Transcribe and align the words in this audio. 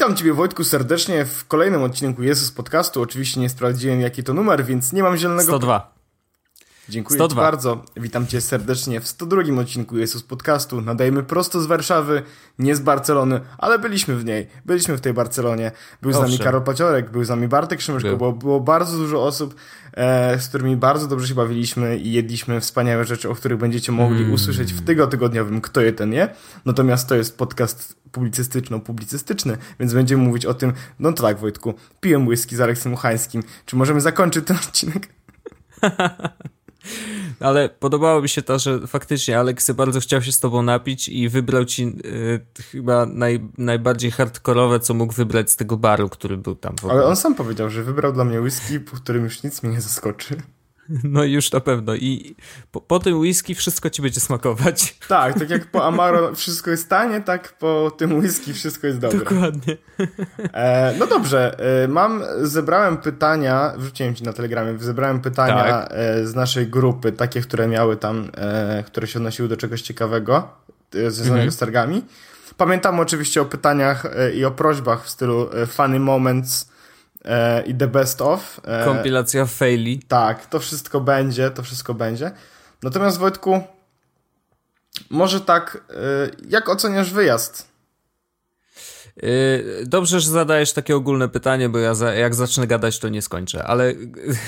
Witam 0.00 0.16
Ciebie 0.16 0.32
Wojtku 0.32 0.64
serdecznie 0.64 1.24
w 1.24 1.46
kolejnym 1.46 1.82
odcinku 1.82 2.22
Jezus 2.22 2.50
Podcastu. 2.50 3.02
Oczywiście 3.02 3.40
nie 3.40 3.48
sprawdziłem 3.48 4.00
jaki 4.00 4.22
to 4.22 4.34
numer, 4.34 4.64
więc 4.64 4.92
nie 4.92 5.02
mam 5.02 5.16
zielonego... 5.16 5.48
102. 5.48 5.99
Dziękuję 6.90 7.18
102. 7.18 7.34
Ci 7.34 7.36
bardzo. 7.36 7.84
Witam 7.96 8.26
Cię 8.26 8.40
serdecznie 8.40 9.00
w 9.00 9.08
102 9.08 9.60
odcinku 9.60 9.98
Jezus 9.98 10.22
Podcastu. 10.22 10.80
Nadajemy 10.80 11.22
prosto 11.22 11.60
z 11.60 11.66
Warszawy, 11.66 12.22
nie 12.58 12.76
z 12.76 12.80
Barcelony, 12.80 13.40
ale 13.58 13.78
byliśmy 13.78 14.16
w 14.16 14.24
niej. 14.24 14.46
Byliśmy 14.64 14.96
w 14.96 15.00
tej 15.00 15.14
Barcelonie. 15.14 15.72
Był 16.02 16.10
Owszem. 16.10 16.26
z 16.26 16.30
nami 16.30 16.44
Karol 16.44 16.62
Paciorek, 16.62 17.10
był 17.10 17.24
z 17.24 17.28
nami 17.28 17.48
Bartek 17.48 17.80
Szymyszko, 17.80 18.16
było, 18.16 18.32
było 18.32 18.60
bardzo 18.60 18.96
dużo 18.96 19.24
osób, 19.24 19.54
e, 19.94 20.38
z 20.40 20.48
którymi 20.48 20.76
bardzo 20.76 21.06
dobrze 21.06 21.28
się 21.28 21.34
bawiliśmy 21.34 21.98
i 21.98 22.12
jedliśmy 22.12 22.60
wspaniałe 22.60 23.04
rzeczy, 23.04 23.30
o 23.30 23.34
których 23.34 23.58
będziecie 23.58 23.92
mogli 23.92 24.20
mm. 24.20 24.32
usłyszeć 24.32 24.72
w 24.72 24.84
tygodniowym 25.10 25.60
Kto 25.60 25.80
je 25.80 25.92
ten 25.92 26.12
je. 26.12 26.28
Natomiast 26.64 27.08
to 27.08 27.14
jest 27.14 27.38
podcast 27.38 27.96
publicystyczno-publicystyczny, 28.12 29.56
więc 29.80 29.94
będziemy 29.94 30.22
mówić 30.22 30.46
o 30.46 30.54
tym, 30.54 30.72
no 30.98 31.12
to 31.12 31.22
tak 31.22 31.38
Wojtku, 31.38 31.74
piłem 32.00 32.26
whisky 32.26 32.56
z 32.56 32.60
Aleksem 32.60 32.92
Uchańskim. 32.92 33.42
Czy 33.66 33.76
możemy 33.76 34.00
zakończyć 34.00 34.46
ten 34.46 34.56
odcinek? 34.56 35.08
Ale 37.40 37.68
podobało 37.68 38.22
mi 38.22 38.28
się 38.28 38.42
to, 38.42 38.58
że 38.58 38.86
faktycznie 38.86 39.38
Aleksy 39.38 39.74
bardzo 39.74 40.00
chciał 40.00 40.22
się 40.22 40.32
z 40.32 40.40
tobą 40.40 40.62
napić 40.62 41.08
i 41.08 41.28
wybrał 41.28 41.64
ci 41.64 41.82
y, 42.04 42.62
chyba 42.62 43.06
naj, 43.06 43.48
najbardziej 43.58 44.10
hardkorowe, 44.10 44.80
co 44.80 44.94
mógł 44.94 45.12
wybrać 45.12 45.50
z 45.50 45.56
tego 45.56 45.76
baru, 45.76 46.08
który 46.08 46.36
był 46.36 46.54
tam. 46.54 46.74
Ale 46.90 47.04
on 47.04 47.16
sam 47.16 47.34
powiedział, 47.34 47.70
że 47.70 47.82
wybrał 47.82 48.12
dla 48.12 48.24
mnie 48.24 48.40
whisky, 48.40 48.80
po 48.80 48.96
którym 48.96 49.24
już 49.24 49.42
nic 49.42 49.62
mnie 49.62 49.72
nie 49.72 49.80
zaskoczy. 49.80 50.36
No 51.04 51.24
już 51.24 51.52
na 51.52 51.60
pewno. 51.60 51.94
I 51.94 52.36
po, 52.72 52.80
po, 52.80 52.98
tym 52.98 53.18
whisky 53.18 53.54
wszystko 53.54 53.90
ci 53.90 54.02
będzie 54.02 54.20
smakować. 54.20 54.96
Tak, 55.08 55.38
tak 55.38 55.50
jak 55.50 55.66
po 55.66 55.86
Amaro 55.86 56.34
wszystko 56.34 56.70
jest 56.70 56.88
tanie, 56.88 57.20
tak 57.20 57.58
po 57.58 57.90
tym 57.98 58.18
whisky 58.18 58.52
wszystko 58.52 58.86
jest 58.86 58.98
dobre. 58.98 59.18
Dokładnie. 59.18 59.76
E, 60.52 60.94
no 60.98 61.06
dobrze, 61.06 61.56
e, 61.84 61.88
mam, 61.88 62.22
zebrałem 62.42 62.96
pytania, 62.96 63.72
wrzuciłem 63.76 64.14
ci 64.14 64.24
na 64.24 64.32
telegramie, 64.32 64.78
zebrałem 64.78 65.20
pytania 65.20 65.64
tak. 65.64 65.88
e, 65.92 66.26
z 66.26 66.34
naszej 66.34 66.66
grupy, 66.66 67.12
takie, 67.12 67.40
które 67.40 67.68
miały 67.68 67.96
tam, 67.96 68.30
e, 68.36 68.84
które 68.86 69.06
się 69.06 69.18
odnosiły 69.18 69.48
do 69.48 69.56
czegoś 69.56 69.82
ciekawego, 69.82 70.48
związanego 70.92 71.34
mhm. 71.34 71.52
z 71.52 71.56
targami. 71.56 72.04
Pamiętam 72.56 73.00
oczywiście 73.00 73.42
o 73.42 73.44
pytaniach 73.44 74.06
i 74.34 74.44
o 74.44 74.50
prośbach 74.50 75.04
w 75.04 75.10
stylu 75.10 75.48
funny 75.66 76.00
moments, 76.00 76.69
e, 77.24 77.62
i 77.62 77.74
The 77.74 77.86
Best 77.86 78.22
Of. 78.22 78.60
E, 78.64 78.84
Kompilacja 78.84 79.46
faili. 79.46 80.02
Tak, 80.08 80.46
to 80.46 80.60
wszystko 80.60 81.00
będzie, 81.00 81.50
to 81.50 81.62
wszystko 81.62 81.94
będzie. 81.94 82.30
Natomiast 82.82 83.18
Wojtku, 83.18 83.62
może 85.10 85.40
tak, 85.40 85.84
e, 85.90 85.94
jak 86.48 86.68
oceniasz 86.68 87.12
wyjazd? 87.12 87.68
E, 89.16 89.28
dobrze, 89.86 90.20
że 90.20 90.30
zadajesz 90.30 90.72
takie 90.72 90.96
ogólne 90.96 91.28
pytanie, 91.28 91.68
bo 91.68 91.78
ja 91.78 91.94
za, 91.94 92.14
jak 92.14 92.34
zacznę 92.34 92.66
gadać, 92.66 92.98
to 92.98 93.08
nie 93.08 93.22
skończę, 93.22 93.64
ale 93.64 93.94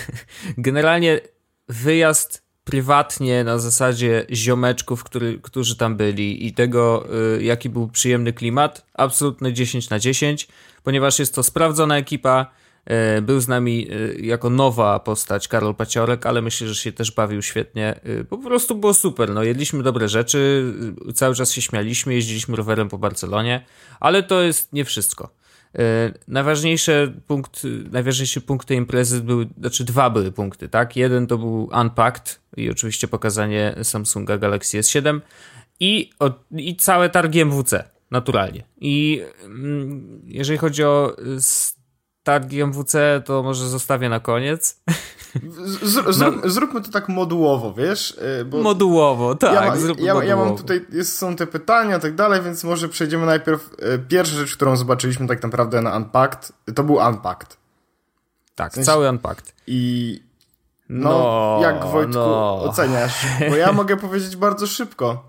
generalnie 0.59 1.21
wyjazd 1.69 2.43
prywatnie 2.65 3.45
na 3.45 3.59
zasadzie 3.59 4.27
ziomeczków, 4.31 5.05
który, 5.05 5.39
którzy 5.43 5.77
tam 5.77 5.97
byli 5.97 6.47
i 6.47 6.55
tego, 6.55 7.07
e, 7.37 7.43
jaki 7.43 7.71
był 7.71 7.89
przyjemny 7.89 8.33
klimat, 8.33 8.87
absolutny 8.95 9.53
10 9.53 9.91
na 9.91 9.99
10, 9.99 10.49
ponieważ 10.83 11.19
jest 11.19 11.35
to 11.35 11.43
sprawdzona 11.43 11.97
ekipa, 11.97 12.47
był 13.23 13.41
z 13.41 13.49
nami 13.49 13.89
e, 13.91 14.15
jako 14.15 14.51
nowa 14.51 15.01
postać 15.01 15.49
Karol 15.49 15.75
Paciorek, 15.75 16.27
ale 16.27 16.43
myślę, 16.43 16.69
że 16.69 16.75
się 16.75 16.93
też 16.93 17.11
bawił 17.11 17.43
świetnie. 17.43 18.01
E, 18.03 18.25
po 18.25 18.39
prostu 18.39 18.75
było 18.75 18.95
super. 18.95 19.31
No, 19.31 19.43
jedliśmy 19.43 19.83
dobre 19.83 20.09
rzeczy, 20.09 20.73
cały 21.15 21.35
czas 21.35 21.53
się 21.53 21.63
śmialiśmy, 21.63 22.15
jeździliśmy 22.15 22.57
rowerem 22.57 22.89
po 22.89 22.99
Barcelonie, 22.99 23.65
ale 24.01 24.23
to 24.23 24.43
jest 24.43 24.73
nie 24.73 24.85
wszystko. 24.85 25.35
Najważniejsze 26.29 27.13
punkt, 27.27 27.63
najważniejsze 27.91 28.41
punkty 28.41 28.75
imprezy 28.75 29.21
były, 29.21 29.49
znaczy 29.59 29.85
dwa 29.85 30.11
były 30.11 30.33
punkty, 30.33 30.69
tak? 30.69 30.97
Jeden 30.97 31.27
to 31.27 31.39
był 31.39 31.71
Unpacked 31.81 32.41
i 32.57 32.71
oczywiście 32.71 33.09
pokazanie 33.09 33.75
Samsunga 33.83 34.39
Galaxy 34.39 34.79
S7 34.79 35.21
i, 35.81 36.11
i 36.51 36.77
całe 36.77 37.11
targi 37.11 37.41
MWC, 37.41 37.85
naturalnie. 38.11 38.65
I 38.81 39.23
mm, 39.45 40.23
jeżeli 40.25 40.59
chodzi 40.59 40.85
o 40.85 41.17
targi 42.23 42.61
MWC 42.63 43.23
to 43.25 43.43
może 43.43 43.69
zostawię 43.69 44.09
na 44.09 44.21
koniec. 44.21 44.83
Z, 45.55 46.15
zrób, 46.15 46.43
no. 46.43 46.51
Zróbmy 46.51 46.81
to 46.81 46.91
tak 46.91 47.09
modułowo, 47.09 47.75
wiesz? 47.75 48.11
Y, 48.41 48.45
bo 48.45 48.59
modułowo, 48.59 49.35
tak. 49.35 49.55
Ja, 49.55 49.65
ja, 49.65 49.75
modułowo. 49.75 50.23
ja 50.23 50.37
mam 50.37 50.57
tutaj, 50.57 50.87
jest, 50.93 51.19
są 51.19 51.37
te 51.37 51.47
pytania 51.47 51.97
i 51.97 52.01
tak 52.01 52.15
dalej, 52.15 52.43
więc 52.43 52.65
może 52.65 52.89
przejdziemy 52.89 53.27
najpierw. 53.27 53.71
Y, 53.73 53.99
pierwsza 54.09 54.37
rzecz, 54.37 54.57
którą 54.57 54.77
zobaczyliśmy 54.77 55.27
tak 55.27 55.43
naprawdę 55.43 55.81
na 55.81 55.97
Unpacked, 55.97 56.53
to 56.75 56.85
był 56.85 56.97
Unpacked. 56.97 57.57
Tak, 58.55 58.73
w 58.73 58.75
sensie, 58.75 58.87
cały 58.87 59.09
Unpacked. 59.09 59.55
I 59.67 60.21
no, 60.89 61.11
no 61.11 61.59
jak 61.63 61.85
Wojtku 61.85 62.19
no. 62.19 62.63
oceniasz? 62.63 63.27
Bo 63.51 63.57
ja 63.57 63.73
mogę 63.73 63.97
powiedzieć 63.97 64.37
bardzo 64.37 64.67
szybko, 64.67 65.25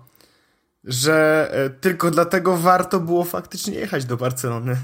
że 0.84 1.50
y, 1.66 1.70
tylko 1.70 2.10
dlatego 2.10 2.56
warto 2.56 3.00
było 3.00 3.24
faktycznie 3.24 3.74
jechać 3.74 4.04
do 4.04 4.16
Barcelony. 4.16 4.76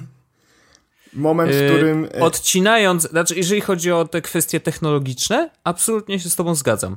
Moment, 1.12 1.52
w 1.52 1.66
którym. 1.66 2.02
Yy, 2.02 2.20
odcinając, 2.20 3.10
znaczy, 3.10 3.34
jeżeli 3.36 3.60
chodzi 3.60 3.92
o 3.92 4.04
te 4.04 4.22
kwestie 4.22 4.60
technologiczne, 4.60 5.50
absolutnie 5.64 6.20
się 6.20 6.30
z 6.30 6.36
Tobą 6.36 6.54
zgadzam. 6.54 6.96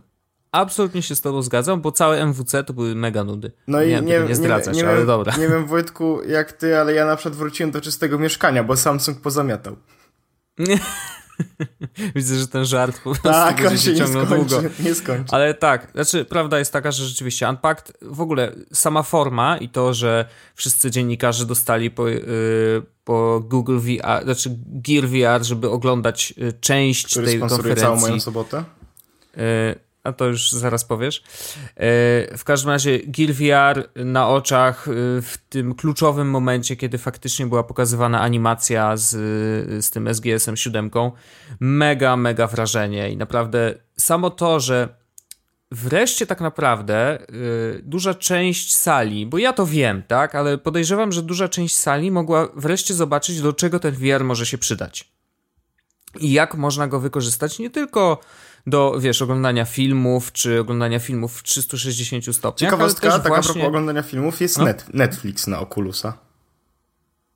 Absolutnie 0.52 1.02
się 1.02 1.16
z 1.16 1.22
Tobą 1.22 1.42
zgadzam, 1.42 1.82
bo 1.82 1.92
całe 1.92 2.22
MWC 2.26 2.64
to 2.64 2.74
były 2.74 2.96
mega 2.96 3.24
nudy. 3.24 3.52
No 3.68 3.84
i 3.84 3.90
nie, 3.90 4.02
nie, 4.02 4.20
nie 4.20 4.36
zdradzać, 4.36 4.76
nie, 4.76 4.82
nie, 4.82 4.88
ale 4.88 4.98
wiem, 4.98 5.08
dobra. 5.08 5.34
Nie 5.38 5.48
wiem, 5.48 5.66
Wojtku, 5.66 6.24
jak 6.28 6.52
Ty, 6.52 6.78
ale 6.78 6.94
ja 6.94 7.06
na 7.06 7.16
przykład 7.16 7.36
wróciłem 7.36 7.72
do 7.72 7.82
czystego 7.82 8.20
mieszkania, 8.20 8.64
bo 8.64 8.78
Samsung 8.78 9.22
pozamiatał. 9.22 9.76
Widzę, 12.16 12.36
że 12.36 12.48
ten 12.48 12.66
żart 12.66 12.98
po 12.98 13.02
prostu 13.02 13.30
tak, 13.30 13.62
będzie 13.62 13.78
się 13.78 13.94
nie 13.94 14.08
skończy, 14.08 14.36
długo. 14.36 14.62
Nie 14.80 14.96
skończy. 14.96 15.32
Ale 15.32 15.54
tak, 15.54 15.88
znaczy 15.94 16.26
prawda 16.26 16.60
jest 16.60 16.74
taka, 16.74 16.92
że 16.92 17.06
rzeczywiście 17.06 17.50
Unpacked, 17.50 17.98
w 18.02 18.22
ogóle 18.22 18.52
sama 18.74 19.04
forma 19.04 19.58
i 19.58 19.70
to, 19.70 19.94
że 19.94 20.26
wszyscy 20.56 20.92
dziennikarze 20.92 21.46
dostali 21.46 21.92
po, 21.92 22.08
yy, 22.08 22.24
po 23.04 23.44
Google 23.46 23.80
VR, 23.80 24.24
znaczy 24.24 24.58
Gear 24.68 25.08
VR, 25.08 25.46
żeby 25.46 25.70
oglądać 25.70 26.34
y, 26.38 26.54
część 26.62 27.06
Który 27.06 27.26
tej 27.26 27.40
konferencji. 27.40 27.82
całą 27.82 28.00
moją 28.00 28.20
sobotę? 28.20 28.64
Yy, 29.38 29.44
a 30.04 30.14
to 30.14 30.26
już 30.26 30.52
zaraz 30.52 30.86
powiesz. 30.86 31.24
E, 31.76 32.38
w 32.38 32.44
każdym 32.44 32.70
razie 32.70 33.00
Gear 33.00 33.34
VR 33.34 33.90
na 34.06 34.30
oczach 34.30 34.88
e, 34.88 34.92
w 35.22 35.38
tym 35.50 35.76
kluczowym 35.76 36.30
momencie, 36.30 36.76
kiedy 36.76 36.98
faktycznie 36.98 37.48
była 37.48 37.64
pokazywana 37.64 38.22
animacja 38.22 38.98
z, 38.98 39.10
z 39.86 39.92
tym 39.92 40.14
SGS-em 40.14 40.58
7, 40.58 40.92
mega, 41.60 42.18
mega 42.18 42.48
wrażenie 42.48 43.12
i 43.12 43.18
naprawdę 43.18 43.74
samo 43.98 44.30
to, 44.30 44.60
że 44.60 45.04
wreszcie 45.72 46.28
tak 46.28 46.42
naprawdę 46.42 46.96
e, 46.96 47.26
duża 47.84 48.14
część 48.14 48.76
sali, 48.76 49.26
bo 49.26 49.38
ja 49.38 49.54
to 49.54 49.66
wiem, 49.66 50.04
tak, 50.08 50.36
ale 50.36 50.58
podejrzewam, 50.58 51.12
że 51.12 51.22
duża 51.22 51.50
część 51.50 51.76
sali 51.76 52.12
mogła 52.12 52.48
wreszcie 52.56 52.94
zobaczyć, 52.94 53.42
do 53.42 53.54
czego 53.54 53.80
ten 53.80 53.94
VR 53.94 54.24
może 54.24 54.46
się 54.46 54.58
przydać. 54.58 55.14
I 56.20 56.32
jak 56.32 56.56
można 56.56 56.88
go 56.88 57.00
wykorzystać 57.00 57.60
nie 57.60 57.70
tylko 57.70 58.20
do, 58.68 59.00
wiesz, 59.00 59.22
oglądania 59.22 59.66
filmów, 59.66 60.32
czy 60.32 60.60
oglądania 60.60 61.00
filmów 61.00 61.38
w 61.38 61.44
360 61.44 62.36
stopniach. 62.36 62.72
Ciekawostka, 62.72 63.10
tak 63.10 63.28
właśnie... 63.28 63.52
a 63.52 63.54
propos 63.54 63.68
oglądania 63.68 64.02
filmów, 64.04 64.42
jest 64.42 64.58
no. 64.58 64.64
net, 64.64 64.86
Netflix 64.94 65.48
na 65.48 65.60
Oculusa. 65.60 66.14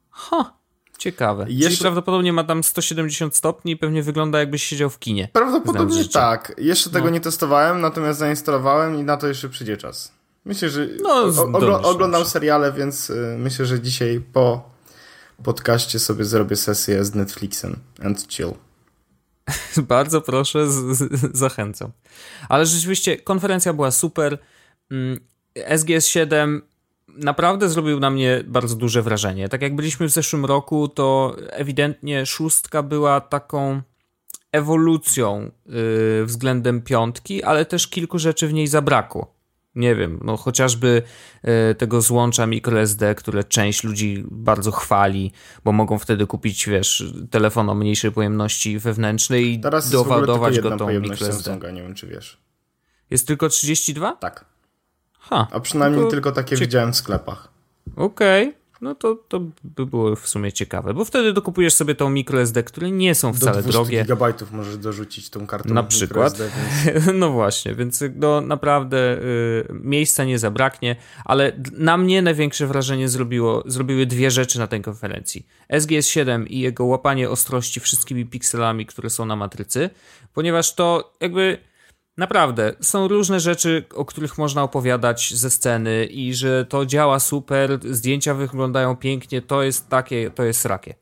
Ha, 0.09 0.53
ciekawe. 0.97 1.45
Jeszcze... 1.49 1.69
Czyli 1.69 1.81
prawdopodobnie 1.81 2.33
ma 2.33 2.43
tam 2.43 2.63
170 2.63 3.35
stopni 3.35 3.71
i 3.71 3.77
pewnie 3.77 4.03
wygląda 4.03 4.39
jakbyś 4.39 4.63
siedział 4.63 4.89
w 4.89 4.99
kinie. 4.99 5.29
Prawdopodobnie 5.33 6.05
tak. 6.05 6.53
Jeszcze 6.57 6.89
tego 6.89 7.05
no. 7.05 7.11
nie 7.11 7.21
testowałem, 7.21 7.81
natomiast 7.81 8.19
zainstalowałem 8.19 8.99
i 8.99 9.03
na 9.03 9.17
to 9.17 9.27
jeszcze 9.27 9.49
przyjdzie 9.49 9.77
czas. 9.77 10.11
Myślę, 10.45 10.69
że 10.69 10.87
no, 11.01 11.23
ogl 11.53 11.71
oglądam 11.71 12.25
seriale, 12.25 12.73
więc 12.73 13.09
y, 13.09 13.35
myślę, 13.39 13.65
że 13.65 13.81
dzisiaj 13.81 14.21
po 14.33 14.69
podcaście 15.43 15.99
sobie 15.99 16.25
zrobię 16.25 16.55
sesję 16.55 17.05
z 17.05 17.15
Netflixem 17.15 17.79
and 18.03 18.27
chill. 18.27 18.53
Bardzo 19.87 20.21
proszę, 20.21 20.71
z, 20.71 20.97
z, 20.97 21.37
zachęcam. 21.37 21.91
Ale 22.49 22.65
rzeczywiście 22.65 23.17
konferencja 23.17 23.73
była 23.73 23.91
super. 23.91 24.37
Mm, 24.91 25.19
SGS 25.77 26.07
7 26.07 26.61
naprawdę 27.07 27.69
zrobił 27.69 27.99
na 27.99 28.09
mnie 28.09 28.43
bardzo 28.47 28.75
duże 28.75 29.01
wrażenie. 29.01 29.49
Tak 29.49 29.61
jak 29.61 29.75
byliśmy 29.75 30.07
w 30.07 30.11
zeszłym 30.11 30.45
roku, 30.45 30.87
to 30.87 31.35
ewidentnie 31.49 32.25
szóstka 32.25 32.83
była 32.83 33.21
taką 33.21 33.81
ewolucją 34.51 35.51
yy, 35.65 36.25
względem 36.25 36.81
piątki, 36.81 37.43
ale 37.43 37.65
też 37.65 37.87
kilku 37.87 38.19
rzeczy 38.19 38.47
w 38.47 38.53
niej 38.53 38.67
zabrakło 38.67 39.36
nie 39.77 39.95
wiem, 39.95 40.19
no 40.23 40.37
chociażby 40.37 41.01
e, 41.43 41.75
tego 41.75 42.01
złącza 42.01 42.47
microSD, 42.47 43.15
które 43.15 43.43
część 43.43 43.83
ludzi 43.83 44.23
bardzo 44.31 44.71
chwali, 44.71 45.31
bo 45.63 45.71
mogą 45.71 45.99
wtedy 45.99 46.27
kupić, 46.27 46.67
wiesz, 46.67 47.13
telefon 47.31 47.69
o 47.69 47.75
mniejszej 47.75 48.11
pojemności 48.11 48.79
wewnętrznej 48.79 49.53
i 49.53 49.59
Teraz 49.59 49.89
doładować 49.89 50.59
go 50.59 50.77
tą 50.77 50.99
microSD. 50.99 51.33
Samsunga, 51.33 51.71
nie 51.71 51.81
wiem 51.81 51.95
czy 51.95 52.07
wiesz. 52.07 52.37
Jest 53.09 53.27
tylko 53.27 53.49
32? 53.49 54.15
Tak. 54.15 54.45
Ha, 55.19 55.47
A 55.51 55.59
przynajmniej 55.59 56.01
tylko, 56.01 56.11
tylko 56.11 56.31
takie 56.31 56.55
widziałem 56.55 56.93
w 56.93 56.95
sklepach. 56.95 57.49
Okej. 57.95 58.47
Okay. 58.47 58.66
No 58.81 58.95
to, 58.95 59.15
to 59.27 59.39
by 59.63 59.85
było 59.85 60.15
w 60.15 60.27
sumie 60.27 60.51
ciekawe, 60.53 60.93
bo 60.93 61.05
wtedy 61.05 61.33
dokupujesz 61.33 61.73
sobie 61.73 61.95
tą 61.95 62.09
microSD, 62.09 62.63
które 62.63 62.91
nie 62.91 63.15
są 63.15 63.33
wcale 63.33 63.63
Do 63.63 63.69
drogie. 63.69 64.01
gigabajtów 64.01 64.51
możesz 64.51 64.77
dorzucić 64.77 65.29
tą 65.29 65.47
kartę 65.47 65.73
Na 65.73 65.83
przykład. 65.83 66.37
Więc... 66.37 67.05
No 67.13 67.31
właśnie, 67.31 67.75
więc 67.75 68.03
no 68.15 68.41
naprawdę 68.41 69.17
y, 69.17 69.67
miejsca 69.69 70.23
nie 70.23 70.39
zabraknie, 70.39 70.95
ale 71.25 71.51
na 71.71 71.97
mnie 71.97 72.21
największe 72.21 72.67
wrażenie 72.67 73.09
zrobiło, 73.09 73.63
zrobiły 73.65 74.05
dwie 74.05 74.31
rzeczy 74.31 74.59
na 74.59 74.67
tej 74.67 74.81
konferencji. 74.81 75.47
SGS 75.79 76.07
7 76.07 76.47
i 76.47 76.59
jego 76.59 76.85
łapanie 76.85 77.29
ostrości 77.29 77.79
wszystkimi 77.79 78.25
pikselami, 78.25 78.85
które 78.85 79.09
są 79.09 79.25
na 79.25 79.35
matrycy, 79.35 79.89
ponieważ 80.33 80.75
to 80.75 81.13
jakby 81.21 81.57
Naprawdę, 82.17 82.73
są 82.81 83.07
różne 83.07 83.39
rzeczy, 83.39 83.85
o 83.95 84.05
których 84.05 84.37
można 84.37 84.63
opowiadać 84.63 85.33
ze 85.33 85.49
sceny 85.49 86.05
i 86.05 86.33
że 86.33 86.65
to 86.65 86.85
działa 86.85 87.19
super, 87.19 87.79
zdjęcia 87.91 88.33
wyglądają 88.33 88.95
pięknie, 88.95 89.41
to 89.41 89.63
jest 89.63 89.89
takie, 89.89 90.31
to 90.31 90.43
jest 90.43 90.65
rakie. 90.65 90.93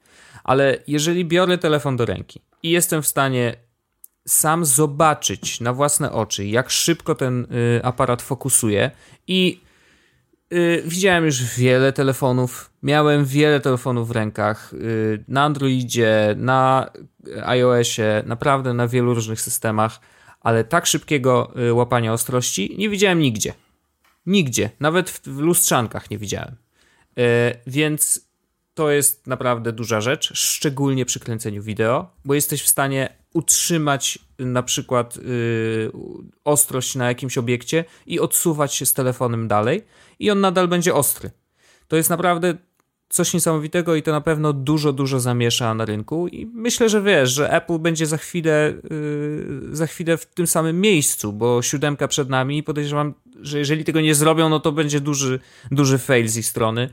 Ale 0.44 0.78
jeżeli 0.88 1.26
biorę 1.26 1.58
telefon 1.58 1.98
do 1.98 2.06
ręki 2.06 2.42
i 2.64 2.70
jestem 2.70 3.02
w 3.02 3.08
stanie 3.08 3.56
sam 4.28 4.66
zobaczyć 4.66 5.62
na 5.62 5.74
własne 5.74 6.12
oczy, 6.12 6.46
jak 6.46 6.70
szybko 6.70 7.16
ten 7.16 7.48
y, 7.78 7.84
aparat 7.84 8.22
fokusuje 8.22 8.92
i 9.28 9.62
y, 10.54 10.84
widziałem 10.86 11.26
już 11.26 11.44
wiele 11.44 11.94
telefonów, 11.94 12.72
miałem 12.84 13.26
wiele 13.26 13.60
telefonów 13.60 14.08
w 14.08 14.12
rękach 14.12 14.74
y, 14.74 15.24
na 15.28 15.44
Androidzie, 15.44 16.36
na 16.38 16.90
iOSie, 17.46 18.24
naprawdę 18.26 18.74
na 18.74 18.88
wielu 18.88 19.14
różnych 19.14 19.42
systemach 19.42 20.00
ale 20.46 20.64
tak 20.64 20.86
szybkiego 20.86 21.54
y, 21.70 21.74
łapania 21.74 22.14
ostrości 22.14 22.76
nie 22.78 22.90
widziałem 22.90 23.20
nigdzie. 23.20 23.54
Nigdzie, 24.26 24.70
nawet 24.80 25.10
w 25.10 25.38
lustrzankach 25.38 26.10
nie 26.10 26.18
widziałem. 26.18 26.56
Y, 27.20 27.24
więc 27.68 28.30
to 28.74 28.92
jest 28.92 29.28
naprawdę 29.28 29.72
duża 29.72 30.02
rzecz, 30.02 30.32
szczególnie 30.34 31.06
przy 31.06 31.20
kręceniu 31.20 31.64
wideo, 31.64 32.12
bo 32.26 32.34
jesteś 32.34 32.64
w 32.64 32.68
stanie 32.68 33.16
utrzymać 33.34 34.20
na 34.40 34.64
przykład 34.64 35.20
ostrość 36.44 36.96
na 36.96 37.08
jakimś 37.08 37.38
obiekcie 37.38 37.86
i 38.06 38.20
odsuwać 38.20 38.76
się 38.76 38.86
z 38.86 38.94
telefonem 38.94 39.48
dalej 39.48 39.86
i 40.20 40.32
on 40.32 40.42
nadal 40.42 40.68
będzie 40.68 40.94
ostry. 40.94 41.32
To 41.88 41.96
jest 41.96 42.10
naprawdę 42.10 42.58
coś 43.10 43.34
niesamowitego 43.34 43.96
i 43.96 44.04
to 44.04 44.12
na 44.12 44.22
pewno 44.22 44.54
dużo, 44.54 44.94
dużo 44.94 45.20
zamiesza 45.20 45.74
na 45.74 45.86
rynku. 45.86 46.28
I 46.28 46.46
myślę, 46.46 46.90
że 46.90 47.02
wiesz, 47.02 47.32
że 47.32 47.52
Apple 47.52 47.80
będzie 47.80 48.06
za 48.06 48.18
chwilę, 48.18 48.74
yy, 48.90 49.76
za 49.76 49.88
chwilę 49.88 50.18
w 50.18 50.26
tym 50.26 50.48
samym 50.48 50.82
miejscu, 50.82 51.34
bo 51.34 51.62
siódemka 51.62 52.08
przed 52.08 52.30
nami 52.30 52.58
i 52.58 52.64
podejrzewam, 52.64 53.14
że 53.42 53.60
jeżeli 53.60 53.84
tego 53.84 54.02
nie 54.02 54.16
zrobią, 54.16 54.50
no 54.50 54.60
to 54.60 54.72
będzie 54.72 55.02
duży, 55.02 55.40
duży 55.72 55.98
fail 55.98 56.28
z 56.28 56.38
ich 56.38 56.46
strony, 56.46 56.90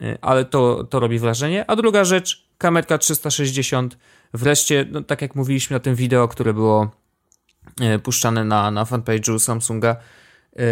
yy, 0.00 0.18
ale 0.20 0.44
to, 0.44 0.84
to 0.84 1.00
robi 1.00 1.18
wrażenie. 1.18 1.70
A 1.70 1.76
druga 1.76 2.04
rzecz, 2.04 2.48
kamerka 2.58 2.98
360, 2.98 3.98
wreszcie, 4.34 4.86
no, 4.90 5.02
tak 5.02 5.22
jak 5.22 5.34
mówiliśmy 5.34 5.74
na 5.74 5.80
tym 5.80 5.94
wideo, 5.94 6.28
które 6.28 6.54
było 6.54 6.90
yy, 7.80 7.98
puszczane 7.98 8.44
na, 8.44 8.70
na 8.70 8.84
fanpage'u 8.84 9.38
Samsunga, 9.38 9.96
yy, 10.56 10.64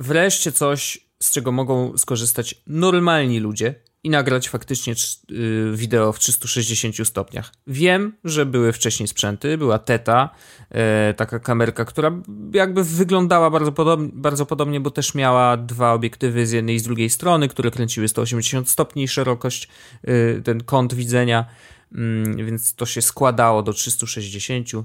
wreszcie 0.00 0.52
coś, 0.52 1.10
z 1.22 1.30
czego 1.30 1.52
mogą 1.52 1.98
skorzystać 1.98 2.54
normalni 2.66 3.40
ludzie, 3.40 3.74
i 4.04 4.10
nagrać 4.10 4.48
faktycznie 4.48 4.94
y, 5.30 5.72
wideo 5.74 6.12
w 6.12 6.18
360 6.18 7.08
stopniach. 7.08 7.52
Wiem, 7.66 8.16
że 8.24 8.46
były 8.46 8.72
wcześniej 8.72 9.08
sprzęty, 9.08 9.58
była 9.58 9.78
Teta, 9.78 10.30
e, 10.70 11.14
taka 11.14 11.38
kamerka, 11.38 11.84
która 11.84 12.12
jakby 12.52 12.84
wyglądała 12.84 13.50
bardzo, 13.50 13.72
podobnie, 13.72 14.10
bardzo 14.12 14.46
podobnie, 14.46 14.80
bo 14.80 14.90
też 14.90 15.14
miała 15.14 15.56
dwa 15.56 15.92
obiektywy 15.92 16.46
z 16.46 16.52
jednej 16.52 16.76
i 16.76 16.78
z 16.78 16.82
drugiej 16.82 17.10
strony, 17.10 17.48
które 17.48 17.70
kręciły 17.70 18.08
180 18.08 18.68
stopni 18.68 19.08
szerokość, 19.08 19.68
y, 20.08 20.42
ten 20.44 20.64
kąt 20.64 20.94
widzenia, 20.94 21.46
mm, 21.94 22.46
więc 22.46 22.74
to 22.74 22.86
się 22.86 23.02
składało 23.02 23.62
do 23.62 23.72
360. 23.72 24.84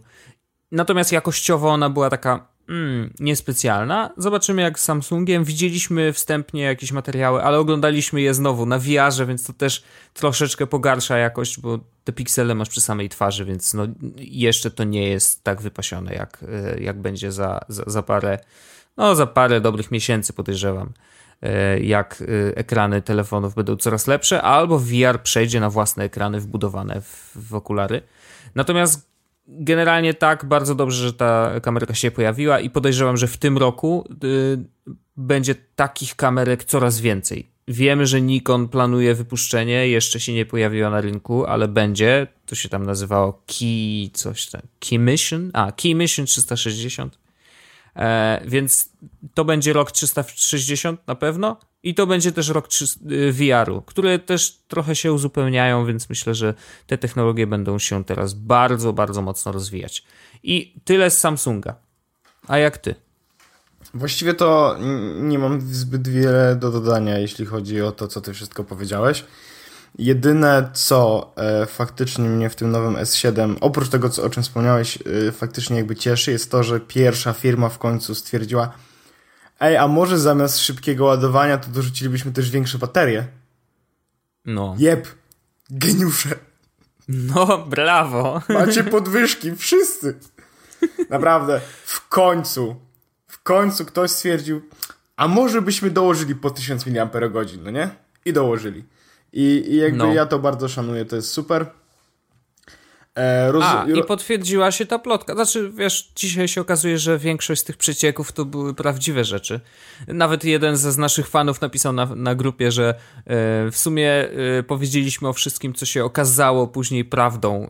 Natomiast 0.71 1.11
jakościowo 1.11 1.69
ona 1.69 1.89
była 1.89 2.09
taka 2.09 2.54
mm, 2.69 3.13
niespecjalna. 3.19 4.09
Zobaczymy 4.17 4.61
jak 4.61 4.79
z 4.79 4.83
Samsungiem. 4.83 5.43
Widzieliśmy 5.43 6.13
wstępnie 6.13 6.61
jakieś 6.61 6.91
materiały, 6.91 7.43
ale 7.43 7.59
oglądaliśmy 7.59 8.21
je 8.21 8.33
znowu 8.33 8.65
na 8.65 8.79
VR-ze, 8.79 9.25
więc 9.25 9.43
to 9.43 9.53
też 9.53 9.83
troszeczkę 10.13 10.67
pogarsza 10.67 11.17
jakość, 11.17 11.59
bo 11.59 11.79
te 12.03 12.13
piksele 12.13 12.55
masz 12.55 12.69
przy 12.69 12.81
samej 12.81 13.09
twarzy, 13.09 13.45
więc 13.45 13.73
no, 13.73 13.87
jeszcze 14.17 14.71
to 14.71 14.83
nie 14.83 15.09
jest 15.09 15.43
tak 15.43 15.61
wypasione, 15.61 16.13
jak, 16.13 16.45
e, 16.73 16.79
jak 16.79 17.01
będzie 17.01 17.31
za, 17.31 17.59
za, 17.67 17.83
za 17.87 18.03
parę, 18.03 18.39
no 18.97 19.15
za 19.15 19.27
parę 19.27 19.61
dobrych 19.61 19.91
miesięcy 19.91 20.33
podejrzewam 20.33 20.93
e, 21.41 21.79
jak 21.79 22.21
e, 22.21 22.57
ekrany 22.57 23.01
telefonów 23.01 23.55
będą 23.55 23.75
coraz 23.75 24.07
lepsze, 24.07 24.41
albo 24.41 24.79
VR 24.79 25.21
przejdzie 25.23 25.59
na 25.59 25.69
własne 25.69 26.03
ekrany 26.03 26.39
wbudowane 26.39 27.01
w, 27.01 27.31
w 27.35 27.55
okulary. 27.55 28.01
Natomiast 28.55 29.14
generalnie 29.47 30.13
tak, 30.13 30.45
bardzo 30.45 30.75
dobrze, 30.75 31.03
że 31.03 31.13
ta 31.13 31.59
kamerka 31.59 31.93
się 31.93 32.11
pojawiła 32.11 32.59
i 32.59 32.69
podejrzewam, 32.69 33.17
że 33.17 33.27
w 33.27 33.37
tym 33.37 33.57
roku 33.57 34.07
y, 34.23 34.57
będzie 35.17 35.55
takich 35.75 36.15
kamerek 36.15 36.63
coraz 36.63 36.99
więcej. 36.99 37.55
Wiemy, 37.67 38.07
że 38.07 38.21
Nikon 38.21 38.67
planuje 38.69 39.15
wypuszczenie, 39.15 39.87
jeszcze 39.87 40.19
się 40.19 40.33
nie 40.33 40.45
pojawiła 40.45 40.89
na 40.89 41.01
rynku, 41.01 41.45
ale 41.45 41.67
będzie. 41.67 42.27
To 42.45 42.55
się 42.55 42.69
tam 42.69 42.85
nazywało 42.85 43.43
Key, 43.47 44.09
coś 44.13 44.47
tam. 44.47 44.61
Key 44.79 44.99
Mission? 44.99 45.49
A, 45.53 45.71
Key 45.71 45.95
Mission 45.95 46.25
360. 46.25 47.24
E, 47.95 48.41
więc 48.45 48.89
to 49.33 49.45
będzie 49.45 49.73
rok 49.73 49.91
360 49.91 51.07
na 51.07 51.15
pewno 51.15 51.57
i 51.83 51.95
to 51.95 52.07
będzie 52.07 52.31
też 52.31 52.49
rok 52.49 52.67
y, 53.11 53.31
VR-u, 53.31 53.81
które 53.81 54.19
też 54.19 54.59
trochę 54.67 54.95
się 54.95 55.13
uzupełniają, 55.13 55.85
więc 55.85 56.09
myślę, 56.09 56.35
że 56.35 56.53
te 56.87 56.97
technologie 56.97 57.47
będą 57.47 57.79
się 57.79 58.03
teraz 58.03 58.33
bardzo, 58.33 58.93
bardzo 58.93 59.21
mocno 59.21 59.51
rozwijać. 59.51 60.03
I 60.43 60.73
tyle 60.85 61.11
z 61.11 61.19
Samsunga. 61.19 61.75
A 62.47 62.57
jak 62.57 62.77
ty? 62.77 62.95
Właściwie 63.93 64.33
to 64.33 64.75
nie 65.19 65.39
mam 65.39 65.61
zbyt 65.61 66.07
wiele 66.07 66.55
do 66.55 66.71
dodania, 66.71 67.17
jeśli 67.17 67.45
chodzi 67.45 67.81
o 67.81 67.91
to, 67.91 68.07
co 68.07 68.21
ty 68.21 68.33
wszystko 68.33 68.63
powiedziałeś. 68.63 69.25
Jedyne, 69.99 70.69
co 70.73 71.31
e, 71.37 71.65
faktycznie 71.65 72.29
mnie 72.29 72.49
w 72.49 72.55
tym 72.55 72.71
nowym 72.71 72.93
S7, 72.93 73.55
oprócz 73.61 73.89
tego, 73.89 74.09
co, 74.09 74.23
o 74.23 74.29
czym 74.29 74.43
wspomniałeś, 74.43 74.99
e, 75.27 75.31
faktycznie 75.31 75.77
jakby 75.77 75.95
cieszy, 75.95 76.31
jest 76.31 76.51
to, 76.51 76.63
że 76.63 76.79
pierwsza 76.79 77.33
firma 77.33 77.69
w 77.69 77.77
końcu 77.77 78.15
stwierdziła, 78.15 78.71
ej, 79.59 79.77
a 79.77 79.87
może 79.87 80.19
zamiast 80.19 80.59
szybkiego 80.59 81.05
ładowania, 81.05 81.57
to 81.57 81.69
dorzucilibyśmy 81.69 82.31
też 82.31 82.51
większe 82.51 82.77
baterie? 82.77 83.27
No. 84.45 84.75
Jep, 84.79 85.07
geniusze. 85.69 86.29
No, 87.07 87.57
brawo. 87.57 88.41
Macie 88.49 88.83
podwyżki, 88.97 89.55
wszyscy. 89.55 90.19
Naprawdę, 91.09 91.61
w 91.85 92.07
końcu, 92.07 92.75
w 93.27 93.43
końcu 93.43 93.85
ktoś 93.85 94.11
stwierdził, 94.11 94.61
a 95.15 95.27
może 95.27 95.61
byśmy 95.61 95.91
dołożyli 95.91 96.35
po 96.35 96.49
1000 96.49 96.85
mAh, 96.85 97.09
no 97.63 97.71
nie? 97.71 97.89
I 98.25 98.33
dołożyli. 98.33 98.83
I, 99.35 99.63
i 99.67 99.75
jakby 99.75 99.97
no. 99.97 100.13
ja 100.13 100.25
to 100.25 100.39
bardzo 100.39 100.67
szanuję, 100.67 101.05
to 101.05 101.15
jest 101.15 101.29
super. 101.29 101.65
E, 103.15 103.51
roz... 103.51 103.63
A, 103.63 103.85
i 103.95 104.03
potwierdziła 104.03 104.71
się 104.71 104.85
ta 104.85 104.99
plotka. 104.99 105.33
Znaczy, 105.33 105.71
wiesz, 105.75 106.11
dzisiaj 106.15 106.47
się 106.47 106.61
okazuje, 106.61 106.97
że 106.97 107.17
większość 107.17 107.61
z 107.61 107.63
tych 107.63 107.77
przecieków 107.77 108.31
to 108.31 108.45
były 108.45 108.73
prawdziwe 108.73 109.23
rzeczy. 109.23 109.59
Nawet 110.07 110.43
jeden 110.43 110.77
z 110.77 110.97
naszych 110.97 111.27
fanów 111.27 111.61
napisał 111.61 111.93
na, 111.93 112.05
na 112.05 112.35
grupie, 112.35 112.71
że 112.71 112.89
e, 112.89 112.95
w 113.71 113.77
sumie 113.77 114.11
e, 114.11 114.63
powiedzieliśmy 114.63 115.27
o 115.27 115.33
wszystkim, 115.33 115.73
co 115.73 115.85
się 115.85 116.05
okazało 116.05 116.67
później 116.67 117.05
prawdą 117.05 117.67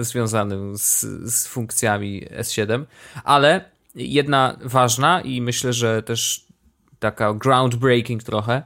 e, 0.00 0.04
związanym 0.04 0.78
z, 0.78 1.00
z 1.34 1.46
funkcjami 1.46 2.26
S7, 2.26 2.84
ale 3.24 3.64
jedna 3.94 4.56
ważna 4.64 5.20
i 5.20 5.40
myślę, 5.40 5.72
że 5.72 6.02
też 6.02 6.46
taka 6.98 7.34
groundbreaking 7.34 8.22
trochę, 8.22 8.62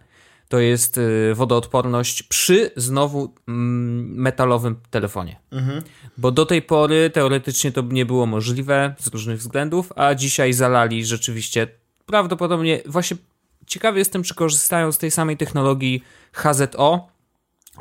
to 0.53 0.61
jest 0.61 0.99
y, 0.99 1.35
wodoodporność 1.35 2.23
przy 2.23 2.71
znowu 2.77 3.35
mm, 3.49 4.15
metalowym 4.15 4.77
telefonie. 4.91 5.41
Mhm. 5.53 5.83
Bo 6.19 6.31
do 6.31 6.47
tej 6.47 6.63
pory 6.63 7.11
teoretycznie 7.11 7.73
to 7.73 7.83
nie 7.83 8.07
było 8.07 8.27
możliwe 8.27 8.95
z 8.99 9.07
różnych 9.07 9.39
względów, 9.39 9.93
a 9.97 10.15
dzisiaj 10.15 10.53
zalali 10.53 11.05
rzeczywiście 11.05 11.69
prawdopodobnie 12.07 12.81
właśnie 12.87 13.17
ciekawy 13.67 13.99
jestem, 13.99 14.23
czy 14.23 14.35
korzystają 14.35 14.93
z 14.93 14.99
tej 14.99 15.11
samej 15.11 15.37
technologii 15.37 16.03
HZO, 16.33 17.09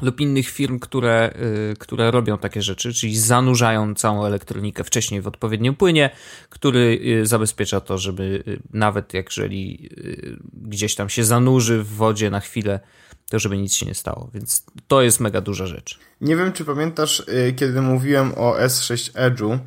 lub 0.02 0.22
innych 0.22 0.50
firm, 0.50 0.80
które, 0.80 1.34
y, 1.72 1.76
które 1.80 2.12
robią 2.12 2.38
takie 2.38 2.62
rzeczy, 2.62 2.94
czyli 2.94 3.18
zanurzają 3.18 3.96
całą 3.96 4.26
elektronikę 4.26 4.84
wcześniej 4.84 5.22
w 5.22 5.28
odpowiednim 5.28 5.76
płynie, 5.76 6.10
który 6.50 7.00
y, 7.22 7.26
zabezpiecza 7.26 7.80
to, 7.80 7.98
żeby 7.98 8.44
y, 8.48 8.60
nawet 8.74 9.14
jeżeli 9.14 9.90
gdzieś 10.54 10.96
tam 10.96 11.10
się 11.10 11.24
zanurzy 11.24 11.84
w 11.84 11.88
wodzie 11.88 12.30
na 12.30 12.40
chwilę, 12.40 12.80
to 13.30 13.40
żeby 13.40 13.58
nic 13.58 13.74
się 13.74 13.86
nie 13.86 13.96
stało. 13.96 14.30
Więc 14.34 14.66
to 14.88 15.02
jest 15.02 15.20
mega 15.20 15.42
duża 15.42 15.66
rzecz. 15.66 16.00
Nie 16.22 16.36
wiem, 16.36 16.54
czy 16.54 16.66
pamiętasz, 16.66 17.26
kiedy 17.56 17.82
mówiłem 17.82 18.34
o 18.38 18.56
S6 18.60 19.12
Edge'u, 19.12 19.60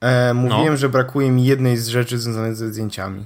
e, 0.00 0.34
mówiłem, 0.34 0.72
no. 0.72 0.76
że 0.76 0.88
brakuje 0.88 1.30
mi 1.30 1.44
jednej 1.44 1.76
z 1.76 1.88
rzeczy 1.88 2.18
związanych 2.18 2.56
ze 2.56 2.72
zdjęciami. 2.72 3.24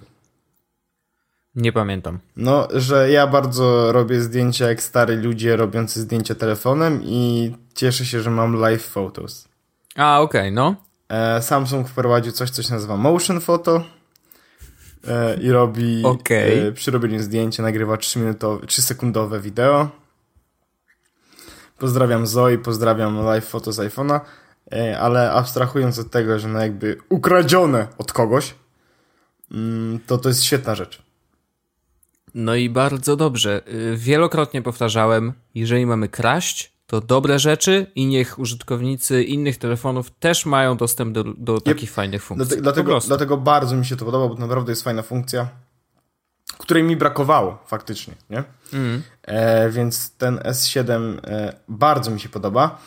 Nie 1.54 1.72
pamiętam. 1.72 2.18
No, 2.36 2.68
że 2.74 3.10
ja 3.10 3.26
bardzo 3.26 3.92
robię 3.92 4.20
zdjęcia 4.20 4.68
jak 4.68 4.82
stary 4.82 5.16
ludzie 5.16 5.56
robiący 5.56 6.00
zdjęcia 6.00 6.34
telefonem 6.34 7.00
i 7.04 7.52
cieszę 7.74 8.06
się, 8.06 8.20
że 8.20 8.30
mam 8.30 8.56
live 8.56 8.86
photos. 8.86 9.48
A, 9.96 10.20
okej, 10.20 10.40
okay, 10.40 10.50
no. 10.50 10.76
E, 11.08 11.42
Samsung 11.42 11.88
wprowadził 11.88 12.32
coś, 12.32 12.50
co 12.50 12.62
się 12.62 12.74
nazywa 12.74 12.96
motion 12.96 13.40
photo 13.40 13.84
e, 15.08 15.34
i 15.34 15.50
robi 15.50 16.02
okay. 16.04 16.68
e, 16.68 16.72
przy 16.72 16.90
robieniu 16.90 17.22
zdjęcia 17.22 17.62
nagrywa 17.62 17.94
3-minutowe, 17.94 18.60
3-sekundowe 18.60 19.40
wideo. 19.40 19.88
Pozdrawiam 21.78 22.26
Zoe, 22.26 22.58
pozdrawiam 22.58 23.24
live 23.24 23.48
photo 23.48 23.72
z 23.72 23.78
iPhone'a, 23.78 24.20
ale 25.00 25.32
abstrahując 25.32 25.98
od 25.98 26.10
tego, 26.10 26.38
że 26.38 26.48
no 26.48 26.60
jakby 26.60 26.96
ukradzione 27.08 27.86
od 27.98 28.12
kogoś, 28.12 28.54
mm, 29.50 30.00
to 30.06 30.18
to 30.18 30.28
jest 30.28 30.44
świetna 30.44 30.74
rzecz. 30.74 31.09
No 32.34 32.54
i 32.54 32.70
bardzo 32.70 33.16
dobrze. 33.16 33.62
Y, 33.68 33.96
wielokrotnie 33.96 34.62
powtarzałem, 34.62 35.32
jeżeli 35.54 35.86
mamy 35.86 36.08
kraść, 36.08 36.72
to 36.86 37.00
dobre 37.00 37.38
rzeczy 37.38 37.86
i 37.94 38.06
niech 38.06 38.38
użytkownicy 38.38 39.22
innych 39.22 39.58
telefonów 39.58 40.10
też 40.10 40.46
mają 40.46 40.76
dostęp 40.76 41.14
do, 41.14 41.24
do 41.24 41.60
takich 41.60 41.90
fajnych 41.90 42.22
funkcji. 42.22 42.62
Dlatego, 42.62 42.98
dlatego 43.06 43.36
bardzo 43.36 43.76
mi 43.76 43.86
się 43.86 43.96
to 43.96 44.04
podoba, 44.04 44.28
bo 44.28 44.34
to 44.34 44.40
naprawdę 44.40 44.72
jest 44.72 44.82
fajna 44.82 45.02
funkcja, 45.02 45.48
której 46.58 46.82
mi 46.82 46.96
brakowało 46.96 47.58
faktycznie, 47.66 48.14
nie? 48.30 48.44
Mm. 48.72 49.02
E, 49.22 49.70
więc 49.70 50.10
ten 50.10 50.36
S7 50.36 51.18
e, 51.24 51.52
bardzo 51.68 52.10
mi 52.10 52.20
się 52.20 52.28
podoba. 52.28 52.78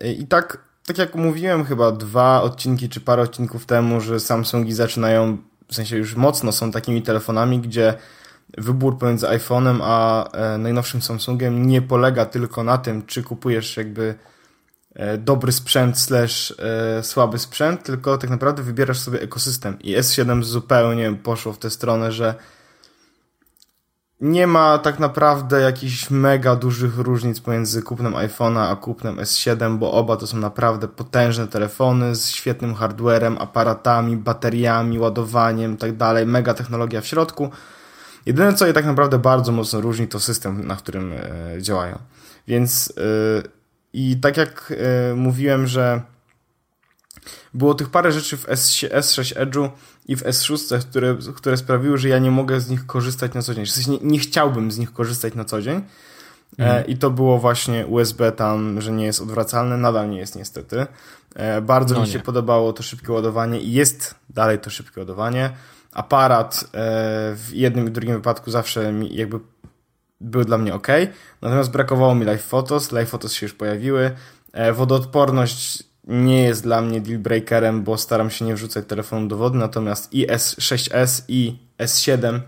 E, 0.00 0.12
I 0.12 0.26
tak, 0.26 0.58
tak 0.86 0.98
jak 0.98 1.14
mówiłem 1.14 1.64
chyba 1.64 1.92
dwa 1.92 2.42
odcinki 2.42 2.88
czy 2.88 3.00
parę 3.00 3.22
odcinków 3.22 3.66
temu, 3.66 4.00
że 4.00 4.20
Samsungi 4.20 4.72
zaczynają, 4.72 5.38
w 5.68 5.74
sensie 5.74 5.96
już 5.96 6.14
mocno 6.14 6.52
są 6.52 6.70
takimi 6.70 7.02
telefonami, 7.02 7.60
gdzie 7.60 7.94
wybór 8.58 8.98
pomiędzy 8.98 9.26
iPhone'em 9.26 9.78
a 9.82 10.28
e, 10.32 10.58
najnowszym 10.58 11.02
Samsungiem 11.02 11.66
nie 11.66 11.82
polega 11.82 12.26
tylko 12.26 12.64
na 12.64 12.78
tym, 12.78 13.06
czy 13.06 13.22
kupujesz 13.22 13.76
jakby 13.76 14.14
e, 14.94 15.18
dobry 15.18 15.52
sprzęt 15.52 15.98
slash 15.98 16.54
e, 16.58 17.02
słaby 17.02 17.38
sprzęt, 17.38 17.82
tylko 17.82 18.18
tak 18.18 18.30
naprawdę 18.30 18.62
wybierasz 18.62 18.98
sobie 18.98 19.20
ekosystem. 19.22 19.78
I 19.80 19.96
S7 19.96 20.42
zupełnie 20.42 21.12
poszło 21.12 21.52
w 21.52 21.58
tę 21.58 21.70
stronę, 21.70 22.12
że 22.12 22.34
nie 24.22 24.46
ma 24.46 24.78
tak 24.78 24.98
naprawdę 24.98 25.60
jakichś 25.60 26.10
mega 26.10 26.56
dużych 26.56 26.98
różnic 26.98 27.40
pomiędzy 27.40 27.82
kupnem 27.82 28.12
iPhone'a 28.12 28.70
a 28.70 28.76
kupnem 28.76 29.16
S7, 29.16 29.78
bo 29.78 29.92
oba 29.92 30.16
to 30.16 30.26
są 30.26 30.36
naprawdę 30.36 30.88
potężne 30.88 31.48
telefony 31.48 32.14
z 32.14 32.30
świetnym 32.30 32.74
hardwarem, 32.74 33.38
aparatami, 33.38 34.16
bateriami, 34.16 34.98
ładowaniem, 34.98 35.76
tak 35.76 35.96
dalej, 35.96 36.26
mega 36.26 36.54
technologia 36.54 37.00
w 37.00 37.06
środku. 37.06 37.50
Jedyne, 38.26 38.54
co 38.54 38.66
je 38.66 38.72
tak 38.72 38.84
naprawdę 38.84 39.18
bardzo 39.18 39.52
mocno 39.52 39.80
różni, 39.80 40.08
to 40.08 40.20
system, 40.20 40.66
na 40.66 40.76
którym 40.76 41.12
e, 41.12 41.62
działają. 41.62 41.98
Więc 42.48 42.92
e, 42.96 43.02
i 43.92 44.16
tak 44.16 44.36
jak 44.36 44.72
e, 45.10 45.14
mówiłem, 45.14 45.66
że 45.66 46.02
było 47.54 47.74
tych 47.74 47.90
parę 47.90 48.12
rzeczy 48.12 48.36
w 48.36 48.46
S6 48.46 49.36
Edge'u 49.36 49.70
i 50.06 50.16
w 50.16 50.22
S6, 50.22 50.80
które, 50.80 51.16
które 51.36 51.56
sprawiły, 51.56 51.98
że 51.98 52.08
ja 52.08 52.18
nie 52.18 52.30
mogę 52.30 52.60
z 52.60 52.70
nich 52.70 52.86
korzystać 52.86 53.34
na 53.34 53.42
co 53.42 53.54
dzień. 53.54 53.66
W 53.66 53.70
sensie 53.70 53.90
nie, 53.90 53.98
nie 54.02 54.18
chciałbym 54.18 54.72
z 54.72 54.78
nich 54.78 54.92
korzystać 54.92 55.34
na 55.34 55.44
co 55.44 55.62
dzień. 55.62 55.82
Mhm. 56.58 56.86
I 56.86 56.96
to 56.96 57.10
było 57.10 57.38
właśnie 57.38 57.86
USB 57.86 58.32
tam, 58.32 58.80
że 58.80 58.92
nie 58.92 59.04
jest 59.04 59.20
odwracalne, 59.20 59.76
nadal 59.76 60.10
nie 60.10 60.18
jest 60.18 60.36
niestety. 60.36 60.86
Bardzo 61.62 61.94
no 61.94 62.00
mi 62.00 62.06
się 62.06 62.18
nie. 62.18 62.24
podobało 62.24 62.72
to 62.72 62.82
szybkie 62.82 63.12
ładowanie 63.12 63.60
i 63.60 63.72
jest 63.72 64.14
dalej 64.30 64.58
to 64.58 64.70
szybkie 64.70 65.00
ładowanie 65.00 65.50
aparat 65.92 66.64
e, 66.64 66.68
w 67.34 67.48
jednym 67.52 67.88
i 67.88 67.90
drugim 67.90 68.14
wypadku 68.14 68.50
zawsze 68.50 68.92
mi 68.92 69.14
jakby 69.16 69.40
był 70.20 70.44
dla 70.44 70.58
mnie 70.58 70.74
ok. 70.74 70.88
Natomiast 71.42 71.70
brakowało 71.70 72.14
mi 72.14 72.24
live 72.24 72.42
photos, 72.42 72.92
live 72.92 73.08
photos 73.08 73.32
się 73.32 73.46
już 73.46 73.54
pojawiły. 73.54 74.10
E, 74.52 74.72
wodoodporność 74.72 75.82
nie 76.04 76.44
jest 76.44 76.62
dla 76.62 76.80
mnie 76.80 77.00
deal 77.00 77.18
breakerem, 77.18 77.82
bo 77.82 77.98
staram 77.98 78.30
się 78.30 78.44
nie 78.44 78.54
wrzucać 78.54 78.86
telefonu 78.86 79.28
do 79.28 79.36
wody, 79.36 79.58
natomiast 79.58 80.12
i 80.12 80.26
S6S 80.26 81.22
i 81.28 81.58
S7 81.78 82.40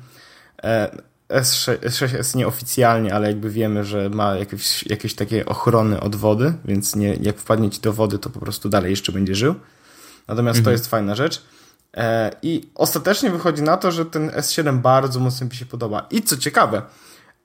S6, 1.28 1.78
S6S 1.78 2.36
nieoficjalnie, 2.36 3.14
ale 3.14 3.28
jakby 3.28 3.50
wiemy, 3.50 3.84
że 3.84 4.10
ma 4.10 4.34
jakieś, 4.34 4.86
jakieś 4.86 5.14
takie 5.14 5.46
ochrony 5.46 6.00
od 6.00 6.16
wody, 6.16 6.54
więc 6.64 6.96
nie, 6.96 7.14
jak 7.20 7.38
wpadnie 7.38 7.70
ci 7.70 7.80
do 7.80 7.92
wody, 7.92 8.18
to 8.18 8.30
po 8.30 8.40
prostu 8.40 8.68
dalej 8.68 8.90
jeszcze 8.90 9.12
będzie 9.12 9.34
żył. 9.34 9.54
Natomiast 10.28 10.58
mhm. 10.58 10.64
to 10.64 10.70
jest 10.70 10.86
fajna 10.86 11.14
rzecz. 11.14 11.42
E, 11.96 12.30
I 12.42 12.70
ostatecznie 12.74 13.30
wychodzi 13.30 13.62
na 13.62 13.76
to, 13.76 13.90
że 13.90 14.06
ten 14.06 14.30
S7 14.30 14.78
bardzo 14.78 15.20
mocno 15.20 15.46
mi 15.46 15.54
się 15.54 15.66
podoba. 15.66 16.06
I 16.10 16.22
co 16.22 16.36
ciekawe, 16.36 16.82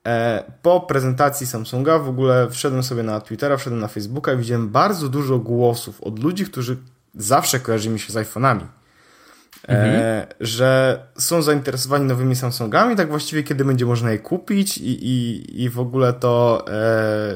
e, 0.06 0.44
po 0.62 0.80
prezentacji 0.80 1.46
Samsunga 1.46 1.98
w 1.98 2.08
ogóle 2.08 2.50
wszedłem 2.50 2.82
sobie 2.82 3.02
na 3.02 3.20
Twittera, 3.20 3.56
wszedłem 3.56 3.80
na 3.80 3.88
Facebooka 3.88 4.32
i 4.32 4.36
widziałem 4.36 4.68
bardzo 4.68 5.08
dużo 5.08 5.38
głosów 5.38 6.02
od 6.02 6.18
ludzi, 6.18 6.44
którzy 6.44 6.76
zawsze 7.14 7.60
kojarzy 7.60 7.90
mi 7.90 8.00
się 8.00 8.12
z 8.12 8.16
iPhone'ami. 8.16 8.64
E, 9.68 9.68
mhm. 9.68 10.26
że 10.40 11.02
są 11.18 11.42
zainteresowani 11.42 12.04
nowymi 12.04 12.36
Samsungami, 12.36 12.96
tak 12.96 13.08
właściwie 13.08 13.42
kiedy 13.42 13.64
będzie 13.64 13.86
można 13.86 14.12
je 14.12 14.18
kupić 14.18 14.78
i, 14.78 15.06
i, 15.06 15.62
i 15.62 15.70
w 15.70 15.80
ogóle 15.80 16.12
to, 16.12 16.64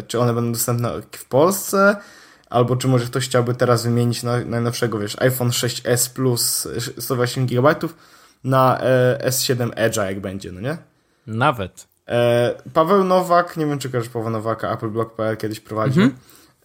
czy 0.06 0.20
one 0.20 0.34
będą 0.34 0.52
dostępne 0.52 0.90
w 1.12 1.24
Polsce, 1.24 1.96
albo 2.54 2.76
czy 2.76 2.88
może 2.88 3.06
ktoś 3.06 3.24
chciałby 3.24 3.54
teraz 3.54 3.84
wymienić 3.84 4.22
na 4.22 4.44
najnowszego, 4.44 4.98
wiesz, 4.98 5.16
iPhone 5.20 5.48
6s 5.48 6.14
Plus 6.14 6.68
128 6.98 7.46
GB 7.46 7.74
na 8.44 8.80
e, 8.80 9.30
S7 9.30 9.70
Edge'a, 9.70 10.04
jak 10.04 10.20
będzie, 10.20 10.52
no 10.52 10.60
nie? 10.60 10.76
Nawet. 11.26 11.86
E, 12.08 12.54
Paweł 12.72 13.04
Nowak, 13.04 13.56
nie 13.56 13.66
wiem 13.66 13.78
czy 13.78 13.90
kojarzysz 13.90 14.10
Paweł 14.10 14.30
Nowaka, 14.30 14.70
appleblog.pl 14.70 15.36
kiedyś 15.36 15.60
prowadził, 15.60 16.02
mm 16.02 16.14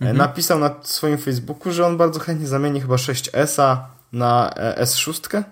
-hmm. 0.01 0.17
napisał 0.17 0.59
na 0.59 0.75
swoim 0.81 1.17
Facebooku, 1.17 1.73
że 1.73 1.85
on 1.85 1.97
bardzo 1.97 2.19
chętnie 2.19 2.47
zamieni 2.47 2.81
chyba 2.81 2.95
6s 2.95 3.77
na 4.13 4.53
e, 4.55 4.83
S6 4.83 5.43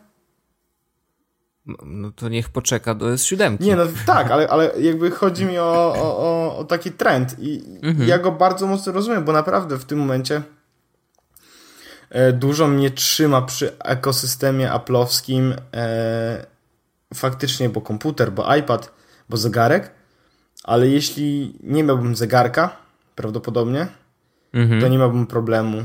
no 1.86 2.12
to 2.12 2.30
niech 2.30 2.50
poczeka 2.50 2.96
do 2.96 3.06
S7. 3.06 3.60
Nie, 3.60 3.76
no 3.76 3.84
tak, 4.06 4.32
ale, 4.32 4.48
ale 4.48 4.72
jakby 4.80 5.12
chodzi 5.12 5.46
mi 5.46 5.60
o, 5.60 5.94
o, 5.98 6.58
o 6.58 6.64
taki 6.64 6.92
trend 6.92 7.36
i 7.40 7.64
mhm. 7.84 8.08
ja 8.08 8.18
go 8.18 8.32
bardzo 8.32 8.68
mocno 8.68 8.94
rozumiem, 8.94 9.24
bo 9.24 9.32
naprawdę 9.32 9.78
w 9.78 9.86
tym 9.86 10.00
momencie 10.00 10.42
e, 12.10 12.34
dużo 12.34 12.68
mnie 12.68 12.92
trzyma 12.92 13.42
przy 13.42 13.78
ekosystemie 13.80 14.72
aplowskim 14.72 15.56
e, 15.74 16.46
faktycznie, 17.14 17.70
bo 17.70 17.82
komputer, 17.82 18.32
bo 18.32 18.56
iPad, 18.56 18.92
bo 19.30 19.38
zegarek, 19.38 19.92
ale 20.64 20.88
jeśli 20.88 21.58
nie 21.64 21.84
miałbym 21.84 22.16
zegarka, 22.16 22.78
prawdopodobnie, 23.16 23.88
mhm. 24.54 24.82
to 24.82 24.88
nie 24.88 24.98
miałbym 24.98 25.28
problemu 25.28 25.84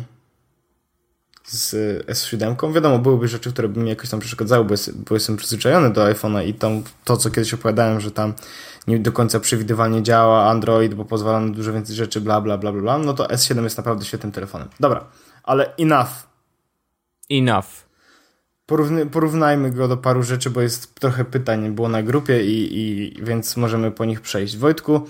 z 1.44 1.74
S7. 2.06 2.72
Wiadomo, 2.72 2.98
byłyby 2.98 3.28
rzeczy, 3.28 3.52
które 3.52 3.68
by 3.68 3.80
mi 3.80 3.88
jakoś 3.88 4.10
tam 4.10 4.20
przeszkadzały, 4.20 4.64
bo, 4.64 4.70
jest, 4.70 5.02
bo 5.02 5.14
jestem 5.14 5.36
przyzwyczajony 5.36 5.90
do 5.90 6.04
iPhone'a 6.04 6.46
i 6.46 6.54
tam 6.54 6.82
to, 7.04 7.16
co 7.16 7.30
kiedyś 7.30 7.54
opowiadałem, 7.54 8.00
że 8.00 8.10
tam 8.10 8.34
nie 8.86 8.98
do 8.98 9.12
końca 9.12 9.40
przewidywalnie 9.40 10.02
działa 10.02 10.50
Android, 10.50 10.94
bo 10.94 11.04
pozwala 11.04 11.40
na 11.40 11.52
dużo 11.52 11.72
więcej 11.72 11.96
rzeczy, 11.96 12.20
bla, 12.20 12.40
bla, 12.40 12.58
bla, 12.58 12.72
bla, 12.72 12.82
bla, 12.82 12.98
no 12.98 13.14
to 13.14 13.24
S7 13.24 13.62
jest 13.62 13.76
naprawdę 13.76 14.04
świetnym 14.04 14.32
telefonem. 14.32 14.68
Dobra, 14.80 15.04
ale 15.42 15.76
enough. 15.76 16.10
Enough. 17.30 17.66
Porówny, 18.66 19.06
porównajmy 19.06 19.70
go 19.70 19.88
do 19.88 19.96
paru 19.96 20.22
rzeczy, 20.22 20.50
bo 20.50 20.60
jest 20.60 20.94
trochę 20.94 21.24
pytań 21.24 21.70
było 21.70 21.88
na 21.88 22.02
grupie 22.02 22.44
i, 22.44 22.78
i 22.78 23.14
więc 23.24 23.56
możemy 23.56 23.90
po 23.90 24.04
nich 24.04 24.20
przejść. 24.20 24.56
Wojtku, 24.56 25.06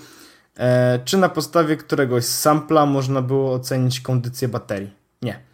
e, 0.57 1.01
czy 1.05 1.17
na 1.17 1.29
podstawie 1.29 1.77
któregoś 1.77 2.25
sampla 2.25 2.87
można 2.87 3.23
było 3.23 3.53
ocenić 3.53 4.01
kondycję 4.01 4.49
baterii? 4.49 4.91
Nie. 5.23 5.52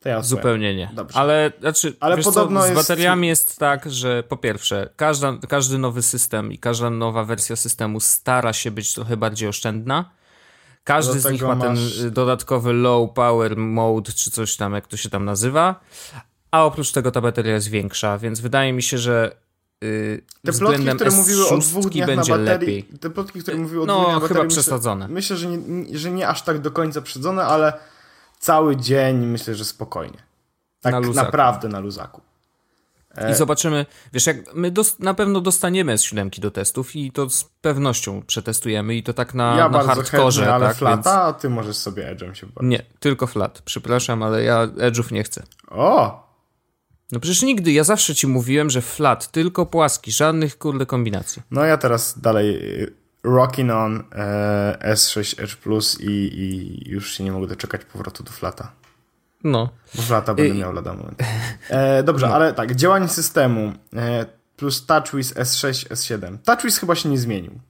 To 0.00 0.08
ja 0.08 0.22
Zupełnie 0.22 0.74
nie. 0.74 0.90
Dobrze. 0.94 1.18
Ale, 1.18 1.52
znaczy, 1.60 1.96
Ale 2.00 2.18
podobno 2.18 2.60
co, 2.60 2.68
z 2.68 2.74
bateriami 2.74 3.28
jest... 3.28 3.48
jest... 3.48 3.58
tak, 3.58 3.90
że 3.90 4.22
po 4.22 4.36
pierwsze, 4.36 4.88
każda, 4.96 5.38
każdy 5.48 5.78
nowy 5.78 6.02
system 6.02 6.52
i 6.52 6.58
każda 6.58 6.90
nowa 6.90 7.24
wersja 7.24 7.56
systemu 7.56 8.00
stara 8.00 8.52
się 8.52 8.70
być 8.70 8.94
trochę 8.94 9.16
bardziej 9.16 9.48
oszczędna. 9.48 10.10
Każdy 10.84 11.20
z 11.20 11.30
nich 11.30 11.42
ma 11.42 11.56
ten 11.56 11.76
dodatkowy 12.10 12.72
low 12.72 13.12
power 13.14 13.56
mode, 13.56 14.12
czy 14.12 14.30
coś 14.30 14.56
tam, 14.56 14.74
jak 14.74 14.86
to 14.86 14.96
się 14.96 15.10
tam 15.10 15.24
nazywa. 15.24 15.80
A 16.50 16.64
oprócz 16.64 16.92
tego 16.92 17.10
ta 17.10 17.20
bateria 17.20 17.54
jest 17.54 17.68
większa, 17.68 18.18
więc 18.18 18.40
wydaje 18.40 18.72
mi 18.72 18.82
się, 18.82 18.98
że 18.98 19.36
Yy, 19.82 20.22
te 20.44 20.52
plotki, 20.52 20.86
które 20.86 21.10
mówiły 21.10 21.48
o 21.48 21.58
dwóch 21.58 21.90
dniach 21.90 22.08
na 22.08 22.16
baterii, 22.16 22.46
lepiej. 22.46 22.82
te 23.00 23.10
plotki, 23.10 23.40
które 23.40 23.56
mówiły 23.56 23.82
o 23.82 23.86
no, 23.86 23.94
dwóch 23.94 24.04
dniach 24.04 24.14
na 24.14 24.20
baterii, 24.20 24.42
chyba 24.42 24.50
przesadzone. 24.50 25.08
Myślę, 25.08 25.36
myślę 25.36 25.36
że, 25.36 25.48
nie, 25.48 25.98
że 25.98 26.10
nie 26.10 26.28
aż 26.28 26.42
tak 26.42 26.58
do 26.58 26.70
końca 26.70 27.02
przesadzone, 27.02 27.44
ale 27.44 27.72
cały 28.38 28.76
dzień 28.76 29.26
myślę, 29.26 29.54
że 29.54 29.64
spokojnie. 29.64 30.18
Tak 30.80 30.92
na 30.92 31.00
naprawdę 31.00 31.68
na 31.68 31.80
luzaku. 31.80 32.20
I 33.16 33.30
e, 33.30 33.34
zobaczymy, 33.34 33.86
wiesz, 34.12 34.26
jak 34.26 34.54
my 34.54 34.72
na 34.98 35.14
pewno 35.14 35.40
dostaniemy 35.40 35.94
S7 35.94 36.40
do 36.40 36.50
testów 36.50 36.96
i 36.96 37.12
to 37.12 37.30
z 37.30 37.44
pewnością 37.44 38.22
przetestujemy 38.22 38.94
i 38.94 39.02
to 39.02 39.12
tak 39.12 39.34
na, 39.34 39.56
ja 39.56 39.68
na 39.68 39.82
hardkorze. 39.82 40.42
Ja 40.44 40.54
ale 40.54 40.66
tak, 40.66 40.76
flata, 40.76 40.96
więc... 40.96 41.06
a 41.06 41.32
ty 41.32 41.50
możesz 41.50 41.76
sobie 41.76 42.14
Edge'em 42.14 42.32
się 42.32 42.46
bawić. 42.46 42.70
Nie, 42.70 42.82
tylko 43.00 43.26
flat. 43.26 43.62
Przepraszam, 43.64 44.22
ale 44.22 44.42
ja 44.42 44.66
Edge'ów 44.66 45.12
nie 45.12 45.22
chcę. 45.22 45.42
O! 45.70 46.28
No 47.12 47.20
przecież 47.20 47.42
nigdy, 47.42 47.72
ja 47.72 47.84
zawsze 47.84 48.14
ci 48.14 48.26
mówiłem, 48.26 48.70
że 48.70 48.82
flat, 48.82 49.30
tylko 49.30 49.66
płaski, 49.66 50.12
żadnych 50.12 50.58
kurde 50.58 50.86
kombinacji. 50.86 51.42
No 51.50 51.64
ja 51.64 51.76
teraz 51.76 52.20
dalej 52.20 52.60
rocking 53.22 53.70
on 53.70 54.04
e, 54.12 54.92
S6 54.94 55.42
Edge 55.42 55.56
Plus 55.56 56.00
i, 56.00 56.10
i 56.10 56.90
już 56.90 57.12
się 57.12 57.24
nie 57.24 57.32
mogę 57.32 57.46
doczekać 57.46 57.84
powrotu 57.84 58.22
do 58.22 58.30
flata. 58.30 58.72
No. 59.44 59.68
Bo 59.94 60.02
flata 60.02 60.34
będę 60.34 60.54
I... 60.54 60.58
miał 60.58 60.72
lada 60.72 60.94
moment. 60.94 61.18
E, 61.70 62.02
dobrze, 62.02 62.28
no. 62.28 62.34
ale 62.34 62.52
tak, 62.52 62.74
działanie 62.74 63.08
systemu 63.08 63.72
e, 63.96 64.26
plus 64.56 64.86
TouchWiz 64.86 65.34
S6, 65.34 65.88
S7. 65.88 66.38
TouchWiz 66.44 66.78
chyba 66.78 66.94
się 66.94 67.08
nie 67.08 67.18
zmienił. 67.18 67.60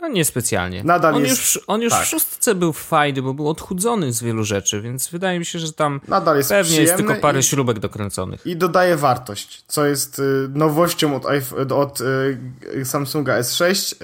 A 0.00 0.08
nie 0.08 0.24
specjalnie. 0.24 0.84
Nadal 0.84 1.14
on 1.14 1.22
jest, 1.22 1.38
już, 1.38 1.64
on 1.66 1.82
już 1.82 1.92
tak. 1.92 2.02
w 2.02 2.06
szóstce 2.06 2.54
był 2.54 2.72
fajny, 2.72 3.22
bo 3.22 3.34
był 3.34 3.48
odchudzony 3.48 4.12
z 4.12 4.22
wielu 4.22 4.44
rzeczy, 4.44 4.80
więc 4.80 5.08
wydaje 5.08 5.38
mi 5.38 5.44
się, 5.44 5.58
że 5.58 5.72
tam 5.72 6.00
Nadal 6.08 6.36
jest 6.36 6.48
pewnie 6.48 6.80
jest 6.80 6.96
tylko 6.96 7.14
parę 7.14 7.40
i, 7.40 7.42
śrubek 7.42 7.78
dokręconych. 7.78 8.46
I 8.46 8.56
dodaje 8.56 8.96
wartość, 8.96 9.64
co 9.66 9.86
jest 9.86 10.18
y, 10.18 10.48
nowością 10.54 11.16
od, 11.16 11.24
od 11.72 12.00
y, 12.00 12.84
Samsunga 12.84 13.40
S6. 13.40 13.94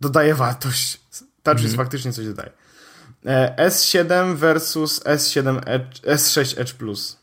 Dodaje 0.00 0.34
wartość. 0.34 1.00
TouchWiz 1.42 1.66
mm 1.66 1.76
faktycznie 1.76 2.12
coś 2.12 2.26
dodaje. 2.26 2.50
E, 3.26 3.68
S7 3.68 4.34
versus 4.34 5.04
S7 5.04 5.60
Edge, 5.66 6.00
S6 6.02 6.60
Edge 6.60 6.72
Plus. 6.72 7.18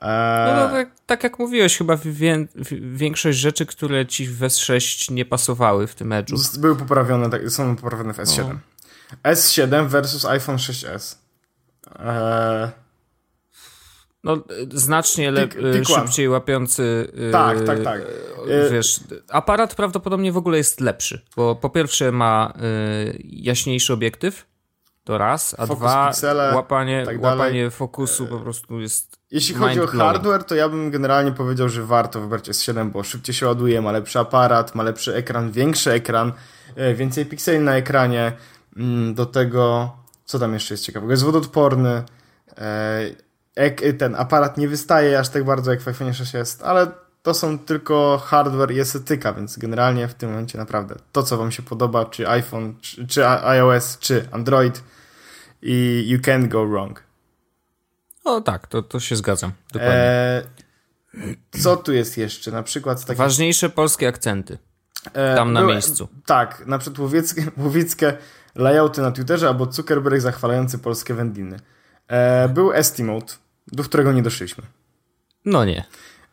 E... 0.00 0.46
No, 0.46 0.62
no 0.62 0.70
tak, 0.70 0.90
tak, 1.06 1.24
jak 1.24 1.38
mówiłeś, 1.38 1.78
chyba 1.78 1.96
wie, 1.96 2.46
większość 2.80 3.38
rzeczy, 3.38 3.66
które 3.66 4.06
ci 4.06 4.26
w 4.26 4.40
S6 4.40 5.12
nie 5.12 5.24
pasowały 5.24 5.86
w 5.86 5.94
tym 5.94 6.10
Edge'u. 6.10 6.58
Były 6.58 6.76
poprawione, 6.76 7.30
tak, 7.30 7.50
są 7.50 7.76
poprawione 7.76 8.14
w 8.14 8.16
S7. 8.16 8.48
No. 8.48 9.30
S7 9.32 9.88
versus 9.88 10.24
iPhone 10.24 10.56
6s. 10.56 11.16
E... 11.98 12.85
No, 14.26 14.36
znacznie 14.72 15.30
lepiej, 15.30 15.84
szybciej 15.84 16.28
łapiący. 16.28 17.12
Tak, 17.32 17.62
tak, 17.64 17.82
tak. 17.82 18.00
E, 18.48 18.70
wiesz, 18.70 19.00
aparat 19.30 19.74
prawdopodobnie 19.74 20.32
w 20.32 20.36
ogóle 20.36 20.58
jest 20.58 20.80
lepszy, 20.80 21.20
bo 21.36 21.56
po 21.56 21.70
pierwsze 21.70 22.12
ma 22.12 22.52
y, 22.56 23.18
jaśniejszy 23.24 23.92
obiektyw, 23.92 24.46
to 25.04 25.18
raz, 25.18 25.54
a 25.58 25.66
Fokus 25.66 25.78
dwa, 25.78 26.08
piksele, 26.08 26.54
łapanie, 26.54 27.02
tak 27.06 27.22
łapanie 27.22 27.70
fokusu 27.70 28.26
po 28.26 28.38
prostu 28.38 28.80
jest. 28.80 29.16
Jeśli 29.30 29.54
chodzi 29.54 29.80
o 29.80 29.86
hardware, 29.86 30.44
to 30.44 30.54
ja 30.54 30.68
bym 30.68 30.90
generalnie 30.90 31.32
powiedział, 31.32 31.68
że 31.68 31.82
warto 31.82 32.20
wybrać 32.20 32.48
S7, 32.48 32.90
bo 32.90 33.02
szybciej 33.02 33.34
się 33.34 33.46
ładuje, 33.46 33.82
ma 33.82 33.92
lepszy 33.92 34.18
aparat, 34.18 34.74
ma 34.74 34.82
lepszy 34.82 35.14
ekran, 35.14 35.50
większy 35.50 35.92
ekran, 35.92 36.32
więcej 36.94 37.26
pikseli 37.26 37.58
na 37.58 37.76
ekranie. 37.76 38.32
Mm, 38.76 39.14
do 39.14 39.26
tego, 39.26 39.92
co 40.24 40.38
tam 40.38 40.54
jeszcze 40.54 40.74
jest 40.74 40.84
ciekawego? 40.84 41.12
Jest 41.12 41.24
wodoodporny. 41.24 42.02
Ten 43.98 44.14
aparat 44.14 44.58
nie 44.58 44.68
wystaje 44.68 45.18
aż 45.18 45.28
tak 45.28 45.44
bardzo 45.44 45.70
jak 45.70 45.80
w 45.80 45.88
iPhone 45.88 46.14
6 46.14 46.34
jest, 46.34 46.62
ale 46.62 46.86
to 47.22 47.34
są 47.34 47.58
tylko 47.58 48.22
hardware 48.24 48.72
i 48.72 48.80
estetyka, 48.80 49.32
więc 49.32 49.58
generalnie 49.58 50.08
w 50.08 50.14
tym 50.14 50.30
momencie 50.30 50.58
naprawdę 50.58 50.94
to, 51.12 51.22
co 51.22 51.36
Wam 51.36 51.52
się 51.52 51.62
podoba, 51.62 52.04
czy 52.04 52.28
iPhone, 52.28 52.74
czy, 52.80 53.06
czy 53.06 53.28
iOS, 53.28 53.98
czy 53.98 54.28
Android, 54.32 54.82
i 55.62 56.04
you 56.08 56.18
can't 56.18 56.48
go 56.48 56.66
wrong. 56.66 57.02
O 58.24 58.40
tak, 58.40 58.66
to, 58.66 58.82
to 58.82 59.00
się 59.00 59.16
zgadzam. 59.16 59.52
Dokładnie. 59.72 59.94
E, 59.94 60.42
co 61.60 61.76
tu 61.76 61.92
jest 61.92 62.16
jeszcze? 62.16 62.50
Na 62.50 62.62
przykład 62.62 63.04
takie... 63.04 63.18
Ważniejsze 63.18 63.70
polskie 63.70 64.08
akcenty. 64.08 64.58
E, 65.12 65.36
Tam 65.36 65.52
na 65.52 65.60
były, 65.60 65.72
miejscu. 65.72 66.08
Tak, 66.26 66.66
na 66.66 66.78
przykład 66.78 66.98
łowieckie, 66.98 67.46
łowieckie 67.56 68.16
layouty 68.54 69.00
na 69.00 69.10
Twitterze 69.10 69.48
albo 69.48 69.72
Zuckerberg 69.72 70.20
zachwalający 70.20 70.78
polskie 70.78 71.14
wędliny. 71.14 71.60
E, 72.08 72.48
był 72.48 72.72
Estimate, 72.72 73.34
do 73.72 73.84
którego 73.84 74.12
nie 74.12 74.22
doszliśmy. 74.22 74.64
No 75.44 75.64
nie. 75.64 75.84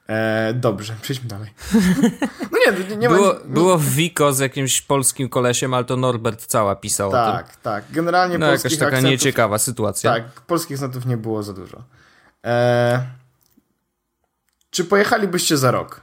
E, 0.09 0.53
dobrze, 0.53 0.95
przejdźmy 1.01 1.27
dalej. 1.27 1.49
No 2.51 2.71
nie, 2.71 2.85
nie, 2.89 2.97
nie 2.97 3.09
było, 3.09 3.33
ma... 3.33 3.39
było 3.45 3.77
w 3.77 3.85
Wiko 3.89 4.33
z 4.33 4.39
jakimś 4.39 4.81
polskim 4.81 5.29
kolesiem, 5.29 5.73
ale 5.73 5.85
to 5.85 5.97
Norbert 5.97 6.45
cała 6.45 6.75
pisał 6.75 7.11
Tak, 7.11 7.45
o 7.45 7.47
tym. 7.49 7.57
tak. 7.63 7.85
Generalnie 7.91 8.37
no, 8.37 8.51
jakaś 8.51 8.73
taka 8.73 8.85
akcentów, 8.85 9.11
nieciekawa 9.11 9.57
sytuacja. 9.57 10.13
Tak, 10.13 10.23
polskich 10.41 10.77
znatów 10.77 11.05
nie 11.05 11.17
było 11.17 11.43
za 11.43 11.53
dużo. 11.53 11.83
E, 12.45 13.03
czy 14.69 14.85
pojechalibyście 14.85 15.57
za 15.57 15.71
rok? 15.71 16.01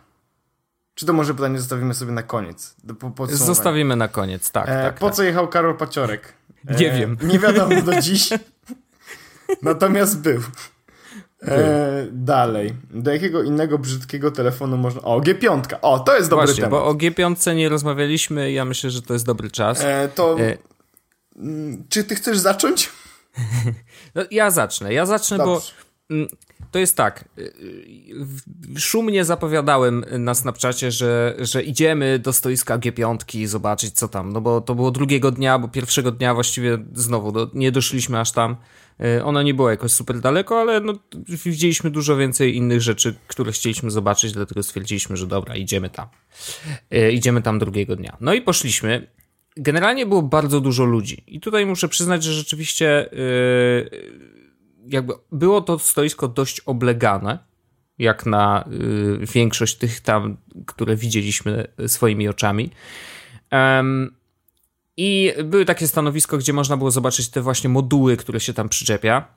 Czy 0.95 1.07
to 1.07 1.13
może 1.13 1.35
pytanie 1.35 1.59
zostawimy 1.59 1.95
sobie 1.95 2.13
na 2.13 2.23
koniec? 2.23 2.75
Po, 3.17 3.27
Zostawimy 3.27 3.97
na 3.97 4.09
koniec, 4.09 4.51
tak. 4.51 4.69
E, 4.69 4.83
tak 4.83 4.95
po 4.99 5.07
tak. 5.07 5.15
co 5.17 5.23
jechał 5.23 5.49
Karol 5.49 5.77
Paciorek? 5.77 6.33
nie 6.65 6.91
wiem. 6.91 7.17
Nie 7.23 7.39
wiadomo 7.39 7.83
do 7.83 8.01
dziś. 8.03 8.29
Natomiast 9.63 10.21
był. 10.21 10.41
E, 11.49 12.07
dalej. 12.13 12.75
Do 12.91 13.13
jakiego 13.13 13.43
innego 13.43 13.79
brzydkiego 13.79 14.31
telefonu 14.31 14.77
można. 14.77 15.03
O, 15.03 15.21
G5. 15.21 15.63
O, 15.83 15.99
to 15.99 16.17
jest 16.17 16.31
dobry 16.31 16.47
Właśnie, 16.47 16.65
temat. 16.65 16.81
bo 16.81 16.87
o 16.87 16.95
G5 16.95 17.57
nie 17.57 17.69
rozmawialiśmy 17.69 18.53
ja 18.53 18.65
myślę, 18.65 18.91
że 18.91 19.03
to 19.03 19.13
jest 19.13 19.27
dobry 19.27 19.51
czas. 19.51 19.81
E, 19.85 20.09
to. 20.15 20.41
E... 20.41 20.59
Mm, 21.37 21.85
czy 21.89 22.05
ty 22.05 22.15
chcesz 22.15 22.39
zacząć? 22.39 22.91
no, 24.15 24.23
ja 24.31 24.51
zacznę. 24.51 24.95
Ja 24.95 25.07
zacznę, 25.07 25.39
Dobrze. 25.39 25.73
bo. 26.09 26.15
Mm, 26.15 26.29
to 26.71 26.79
jest 26.79 26.97
tak. 26.97 27.25
Y, 27.39 27.53
szumnie 28.79 29.25
zapowiadałem 29.25 30.05
na 30.19 30.35
Snapchacie, 30.35 30.91
że, 30.91 31.35
że 31.39 31.63
idziemy 31.63 32.19
do 32.19 32.33
stoiska 32.33 32.79
G5 32.79 33.47
zobaczyć 33.47 33.95
co 33.95 34.09
tam. 34.09 34.33
No 34.33 34.41
bo 34.41 34.61
to 34.61 34.75
było 34.75 34.91
drugiego 34.91 35.31
dnia, 35.31 35.59
bo 35.59 35.69
pierwszego 35.69 36.13
dnia 36.13 36.35
właściwie 36.35 36.79
znowu 36.95 37.33
do, 37.33 37.51
nie 37.55 37.73
doszliśmy 37.73 38.21
aż 38.21 38.33
tam. 38.33 38.57
Y, 39.05 39.25
ona 39.25 39.43
nie 39.43 39.55
była 39.55 39.71
jakoś 39.71 39.93
super 39.93 40.21
daleko, 40.21 40.61
ale 40.61 40.81
no, 40.81 40.93
widzieliśmy 41.29 41.91
dużo 41.91 42.17
więcej 42.17 42.57
innych 42.57 42.81
rzeczy, 42.81 43.15
które 43.27 43.53
chcieliśmy 43.53 43.91
zobaczyć, 43.91 44.33
dlatego 44.33 44.63
stwierdziliśmy, 44.63 45.17
że 45.17 45.27
dobra, 45.27 45.57
idziemy 45.57 45.91
tam. 45.91 46.07
Idziemy 47.13 47.43
tam 47.43 47.59
drugiego 47.59 47.97
dnia. 47.97 48.17
No 48.21 48.35
i 48.35 48.43
poszliśmy. 48.43 49.07
Generalnie 49.57 50.07
było 50.07 50.23
bardzo 50.23 50.61
dużo 50.61 50.85
ludzi. 50.85 51.25
I 51.27 51.41
tutaj 51.41 51.67
muszę 51.67 51.89
przyznać, 51.89 52.25
że 52.25 52.33
rzeczywiście. 52.33 53.09
Yy, 53.13 54.41
jakby 54.87 55.13
było 55.33 55.61
to 55.61 55.79
stoisko 55.79 56.29
dość 56.29 56.61
oblegane, 56.61 57.39
jak 57.99 58.27
na 58.27 58.69
większość 59.35 59.77
tych 59.77 60.01
tam, 60.01 60.37
które 60.67 60.97
widzieliśmy 60.97 61.67
swoimi 61.87 62.29
oczami. 62.29 62.71
I 65.03 65.35
były 65.45 65.65
takie 65.65 65.89
stanowisko, 65.89 66.39
gdzie 66.39 66.53
można 66.53 66.77
było 66.77 66.91
zobaczyć 66.91 67.29
te 67.29 67.43
właśnie 67.43 67.71
moduły, 67.71 68.17
które 68.17 68.41
się 68.41 68.55
tam 68.55 68.69
przyczepia. 68.69 69.29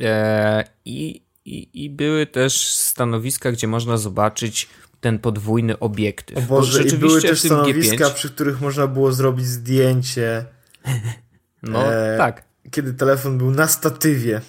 E, 0.00 0.64
i, 0.84 1.22
i, 1.44 1.84
I 1.84 1.90
były 1.90 2.26
też 2.26 2.68
stanowiska, 2.68 3.52
gdzie 3.52 3.66
można 3.66 3.96
zobaczyć 3.96 4.68
ten 5.00 5.18
podwójny 5.18 5.78
obiektyw. 5.78 6.38
O 6.38 6.40
Boże, 6.40 6.82
i 6.82 6.92
były 6.92 7.22
też 7.22 7.40
stanowiska, 7.40 8.04
G5... 8.04 8.14
przy 8.14 8.30
których 8.30 8.60
można 8.60 8.86
było 8.86 9.12
zrobić 9.12 9.46
zdjęcie. 9.46 10.44
No, 11.66 11.92
e, 11.92 12.18
tak 12.18 12.44
kiedy 12.70 12.94
telefon 12.94 13.38
był 13.38 13.50
na 13.50 13.68
statywie. 13.68 14.40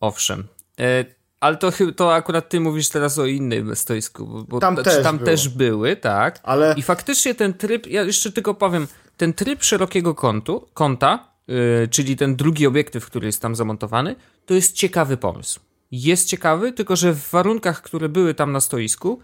Owszem. 0.00 0.48
E, 0.80 1.04
ale 1.44 1.56
to, 1.56 1.72
to 1.96 2.14
akurat 2.14 2.48
ty 2.48 2.60
mówisz 2.60 2.88
teraz 2.88 3.18
o 3.18 3.26
innym 3.26 3.76
stoisku, 3.76 4.44
bo 4.48 4.60
tam, 4.60 4.76
też, 4.76 5.02
tam 5.02 5.18
też, 5.18 5.48
były, 5.48 5.96
tak. 5.96 6.40
Ale... 6.42 6.74
I 6.76 6.82
faktycznie 6.82 7.34
ten 7.34 7.54
tryb, 7.54 7.86
ja 7.86 8.02
jeszcze 8.02 8.32
tylko 8.32 8.54
powiem, 8.54 8.88
ten 9.16 9.32
tryb 9.32 9.64
szerokiego 9.64 10.14
kątu, 10.14 10.68
kąta, 10.74 11.28
yy, 11.48 11.88
czyli 11.90 12.16
ten 12.16 12.36
drugi 12.36 12.66
obiektyw, 12.66 13.06
który 13.06 13.26
jest 13.26 13.42
tam 13.42 13.56
zamontowany, 13.56 14.16
to 14.46 14.54
jest 14.54 14.72
ciekawy 14.76 15.16
pomysł. 15.16 15.60
Jest 15.90 16.28
ciekawy, 16.28 16.72
tylko 16.72 16.96
że 16.96 17.12
w 17.12 17.30
warunkach, 17.30 17.82
które 17.82 18.08
były 18.08 18.34
tam 18.34 18.52
na 18.52 18.60
stoisku. 18.60 19.20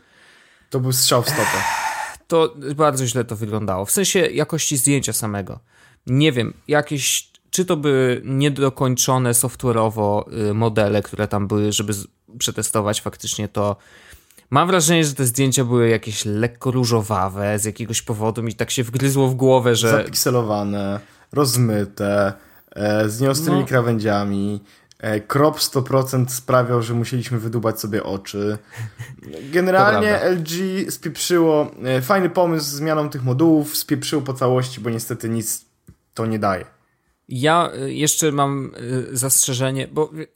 To 0.70 0.80
był 0.80 0.92
strzał 0.92 1.22
w 1.22 1.28
stopę. 1.28 1.62
To 2.26 2.54
bardzo 2.76 3.06
źle 3.06 3.24
to 3.24 3.36
wyglądało. 3.36 3.84
W 3.84 3.90
sensie 3.90 4.18
jakości 4.18 4.76
zdjęcia 4.76 5.12
samego. 5.12 5.60
Nie 6.06 6.32
wiem, 6.32 6.54
jakieś 6.68 7.30
czy 7.50 7.64
to 7.64 7.76
były 7.76 8.22
niedokończone 8.24 9.32
software'owo 9.32 10.34
y, 10.50 10.54
modele, 10.54 11.02
które 11.02 11.28
tam 11.28 11.48
były, 11.48 11.72
żeby 11.72 11.92
przetestować 12.38 13.00
faktycznie 13.00 13.48
to. 13.48 13.76
Mam 14.50 14.68
wrażenie, 14.68 15.04
że 15.04 15.14
te 15.14 15.26
zdjęcia 15.26 15.64
były 15.64 15.88
jakieś 15.88 16.24
lekko 16.24 16.70
różowawe 16.70 17.58
z 17.58 17.64
jakiegoś 17.64 18.02
powodu 18.02 18.42
mi 18.42 18.54
tak 18.54 18.70
się 18.70 18.84
wgryzło 18.84 19.28
w 19.28 19.34
głowę, 19.34 19.76
że... 19.76 19.90
Zapikselowane, 19.90 21.00
rozmyte, 21.32 22.32
e, 22.70 23.08
z 23.08 23.20
nieostrymi 23.20 23.60
no. 23.60 23.66
krawędziami, 23.66 24.60
e, 24.98 25.20
crop 25.20 25.58
100% 25.58 26.26
sprawiał, 26.28 26.82
że 26.82 26.94
musieliśmy 26.94 27.38
wydubać 27.38 27.80
sobie 27.80 28.02
oczy. 28.02 28.58
Generalnie 29.52 30.20
LG 30.22 30.50
spieprzyło, 30.90 31.70
e, 31.84 32.02
fajny 32.02 32.30
pomysł 32.30 32.66
z 32.66 32.68
zmianą 32.68 33.10
tych 33.10 33.24
modułów, 33.24 33.76
spieprzyło 33.76 34.22
po 34.22 34.34
całości, 34.34 34.80
bo 34.80 34.90
niestety 34.90 35.28
nic 35.28 35.64
to 36.14 36.26
nie 36.26 36.38
daje. 36.38 36.79
Ja 37.30 37.70
y, 37.82 37.94
jeszcze 37.94 38.32
mam 38.32 38.72
y, 39.12 39.16
zastrzeżenie, 39.16 39.88
bo 39.92 40.10
y, 40.14 40.26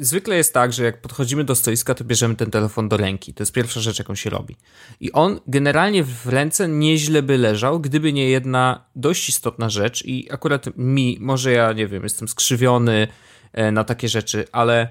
zwykle 0.00 0.36
jest 0.36 0.54
tak, 0.54 0.72
że 0.72 0.84
jak 0.84 1.00
podchodzimy 1.00 1.44
do 1.44 1.54
stoiska, 1.54 1.94
to 1.94 2.04
bierzemy 2.04 2.36
ten 2.36 2.50
telefon 2.50 2.88
do 2.88 2.96
ręki. 2.96 3.34
To 3.34 3.42
jest 3.42 3.52
pierwsza 3.52 3.80
rzecz, 3.80 3.98
jaką 3.98 4.14
się 4.14 4.30
robi. 4.30 4.56
I 5.00 5.12
on 5.12 5.40
generalnie 5.46 6.04
w 6.04 6.26
ręce 6.26 6.68
nieźle 6.68 7.22
by 7.22 7.38
leżał, 7.38 7.80
gdyby 7.80 8.12
nie 8.12 8.28
jedna 8.28 8.84
dość 8.96 9.28
istotna 9.28 9.70
rzecz 9.70 10.04
i 10.04 10.32
akurat 10.32 10.66
mi, 10.76 11.18
może 11.20 11.52
ja 11.52 11.72
nie 11.72 11.86
wiem, 11.86 12.02
jestem 12.02 12.28
skrzywiony 12.28 13.08
e, 13.52 13.72
na 13.72 13.84
takie 13.84 14.08
rzeczy, 14.08 14.44
ale 14.52 14.88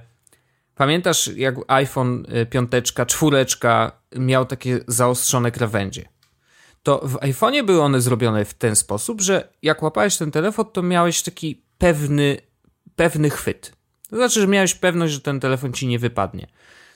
pamiętasz 0.75 1.27
jak 1.27 1.55
iPhone 1.67 2.25
piąteczka, 2.49 3.05
czwóreczka 3.05 3.91
miał 4.15 4.45
takie 4.45 4.79
zaostrzone 4.87 5.51
krawędzie? 5.51 6.16
To 6.83 7.01
w 7.03 7.15
iPhone'ie 7.15 7.65
były 7.65 7.81
one 7.81 8.01
zrobione 8.01 8.45
w 8.45 8.53
ten 8.53 8.75
sposób, 8.75 9.21
że 9.21 9.49
jak 9.61 9.83
łapałeś 9.83 10.17
ten 10.17 10.31
telefon, 10.31 10.65
to 10.73 10.83
miałeś 10.83 11.21
taki 11.21 11.61
pewny, 11.77 12.37
pewny 12.95 13.29
chwyt. 13.29 13.73
To 14.09 14.15
znaczy, 14.15 14.41
że 14.41 14.47
miałeś 14.47 14.75
pewność, 14.75 15.13
że 15.13 15.21
ten 15.21 15.39
telefon 15.39 15.73
ci 15.73 15.87
nie 15.87 15.99
wypadnie. 15.99 16.47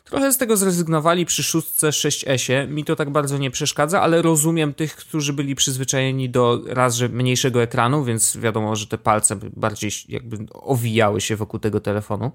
Trochę 0.03 0.31
z 0.31 0.37
tego 0.37 0.57
zrezygnowali 0.57 1.25
przy 1.25 1.43
szóstce 1.43 1.89
6S. 1.89 2.67
Mi 2.67 2.85
to 2.85 2.95
tak 2.95 3.09
bardzo 3.09 3.37
nie 3.37 3.51
przeszkadza, 3.51 4.01
ale 4.01 4.21
rozumiem 4.21 4.73
tych, 4.73 4.95
którzy 4.95 5.33
byli 5.33 5.55
przyzwyczajeni 5.55 6.29
do 6.29 6.61
raz, 6.65 6.95
że 6.95 7.09
mniejszego 7.09 7.61
ekranu, 7.61 8.03
więc 8.03 8.37
wiadomo, 8.37 8.75
że 8.75 8.87
te 8.87 8.97
palce 8.97 9.35
bardziej 9.55 9.91
jakby 10.07 10.37
owijały 10.53 11.21
się 11.21 11.35
wokół 11.35 11.59
tego 11.59 11.79
telefonu. 11.79 12.31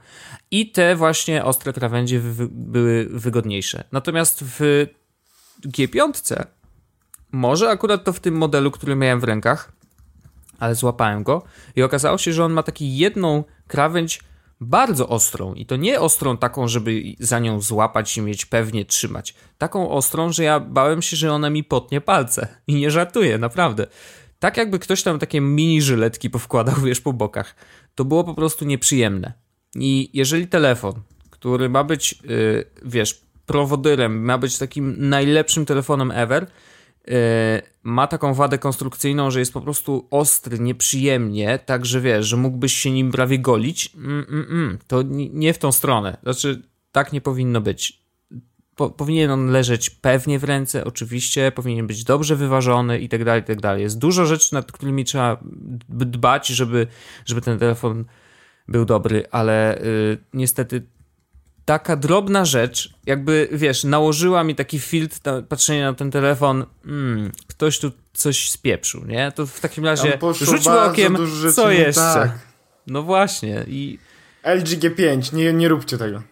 I 0.50 0.70
te 0.70 0.96
właśnie 0.96 1.44
ostre 1.44 1.72
krawędzie 1.72 2.20
wy 2.20 2.48
były 2.50 3.08
wygodniejsze. 3.10 3.84
Natomiast 3.92 4.44
w 4.44 4.86
G5 5.66 6.44
może 7.32 7.70
akurat 7.70 8.04
to 8.04 8.12
w 8.12 8.20
tym 8.20 8.34
modelu, 8.34 8.70
który 8.70 8.96
miałem 8.96 9.20
w 9.20 9.24
rękach, 9.24 9.72
ale 10.58 10.74
złapałem 10.74 11.22
go 11.22 11.42
i 11.76 11.82
okazało 11.82 12.18
się, 12.18 12.32
że 12.32 12.44
on 12.44 12.52
ma 12.52 12.62
taki 12.62 12.96
jedną 12.96 13.44
krawędź 13.66 14.20
bardzo 14.60 15.08
ostrą 15.08 15.54
i 15.54 15.66
to 15.66 15.76
nie 15.76 16.00
ostrą 16.00 16.36
taką, 16.36 16.68
żeby 16.68 17.02
za 17.20 17.38
nią 17.38 17.60
złapać 17.60 18.16
i 18.16 18.22
mieć 18.22 18.46
pewnie 18.46 18.84
trzymać. 18.84 19.34
Taką 19.58 19.90
ostrą, 19.90 20.32
że 20.32 20.44
ja 20.44 20.60
bałem 20.60 21.02
się, 21.02 21.16
że 21.16 21.32
ona 21.32 21.50
mi 21.50 21.64
potnie 21.64 22.00
palce. 22.00 22.48
I 22.66 22.74
nie 22.74 22.90
żartuję, 22.90 23.38
naprawdę. 23.38 23.86
Tak 24.38 24.56
jakby 24.56 24.78
ktoś 24.78 25.02
tam 25.02 25.18
takie 25.18 25.40
mini 25.40 25.82
żyletki 25.82 26.30
powkładał, 26.30 26.74
wiesz, 26.84 27.00
po 27.00 27.12
bokach. 27.12 27.54
To 27.94 28.04
było 28.04 28.24
po 28.24 28.34
prostu 28.34 28.64
nieprzyjemne. 28.64 29.32
I 29.74 30.10
jeżeli 30.12 30.48
telefon, 30.48 30.94
który 31.30 31.68
ma 31.68 31.84
być, 31.84 32.12
yy, 32.22 32.64
wiesz, 32.84 33.20
prowodyrem, 33.46 34.24
ma 34.24 34.38
być 34.38 34.58
takim 34.58 35.08
najlepszym 35.08 35.66
telefonem 35.66 36.10
ever, 36.10 36.46
ma 37.82 38.06
taką 38.06 38.34
wadę 38.34 38.58
konstrukcyjną, 38.58 39.30
że 39.30 39.38
jest 39.38 39.52
po 39.52 39.60
prostu 39.60 40.08
ostry, 40.10 40.58
nieprzyjemnie, 40.58 41.58
tak 41.66 41.86
że 41.86 42.00
wiesz, 42.00 42.26
że 42.26 42.36
mógłbyś 42.36 42.72
się 42.72 42.90
nim 42.90 43.12
prawie 43.12 43.38
golić, 43.38 43.92
mm, 43.96 44.26
mm, 44.28 44.46
mm. 44.50 44.78
to 44.86 45.02
nie 45.32 45.52
w 45.52 45.58
tą 45.58 45.72
stronę. 45.72 46.16
Znaczy, 46.22 46.62
tak 46.92 47.12
nie 47.12 47.20
powinno 47.20 47.60
być. 47.60 48.06
Po, 48.74 48.90
powinien 48.90 49.30
on 49.30 49.46
leżeć 49.46 49.90
pewnie 49.90 50.38
w 50.38 50.44
ręce, 50.44 50.84
oczywiście, 50.84 51.52
powinien 51.52 51.86
być 51.86 52.04
dobrze 52.04 52.36
wyważony 52.36 52.98
i 52.98 53.08
tak 53.08 53.24
dalej, 53.24 53.42
i 53.42 53.44
tak 53.44 53.60
dalej. 53.60 53.82
Jest 53.82 53.98
dużo 53.98 54.26
rzeczy, 54.26 54.54
nad 54.54 54.72
którymi 54.72 55.04
trzeba 55.04 55.40
dbać, 55.88 56.46
żeby, 56.46 56.86
żeby 57.26 57.40
ten 57.40 57.58
telefon 57.58 58.04
był 58.68 58.84
dobry, 58.84 59.24
ale 59.30 59.82
y, 59.82 60.18
niestety 60.32 60.82
taka 61.66 61.96
drobna 61.96 62.44
rzecz, 62.44 62.94
jakby 63.06 63.48
wiesz, 63.52 63.84
nałożyła 63.84 64.44
mi 64.44 64.54
taki 64.54 64.78
filtr 64.78 65.16
na 65.24 65.42
patrzenie 65.42 65.82
na 65.82 65.94
ten 65.94 66.10
telefon, 66.10 66.64
hmm, 66.84 67.32
ktoś 67.46 67.78
tu 67.78 67.92
coś 68.12 68.50
spieprzył, 68.50 69.04
nie? 69.04 69.32
To 69.32 69.46
w 69.46 69.60
takim 69.60 69.84
razie 69.84 70.18
rzućmy 70.40 70.80
okiem, 70.80 71.16
co 71.54 71.70
jeszcze. 71.70 72.00
Tak. 72.00 72.38
No 72.86 73.02
właśnie 73.02 73.64
i... 73.68 73.98
LG 74.44 74.66
G5, 74.66 75.32
nie, 75.32 75.52
nie 75.52 75.68
róbcie 75.68 75.98
tego. 75.98 76.22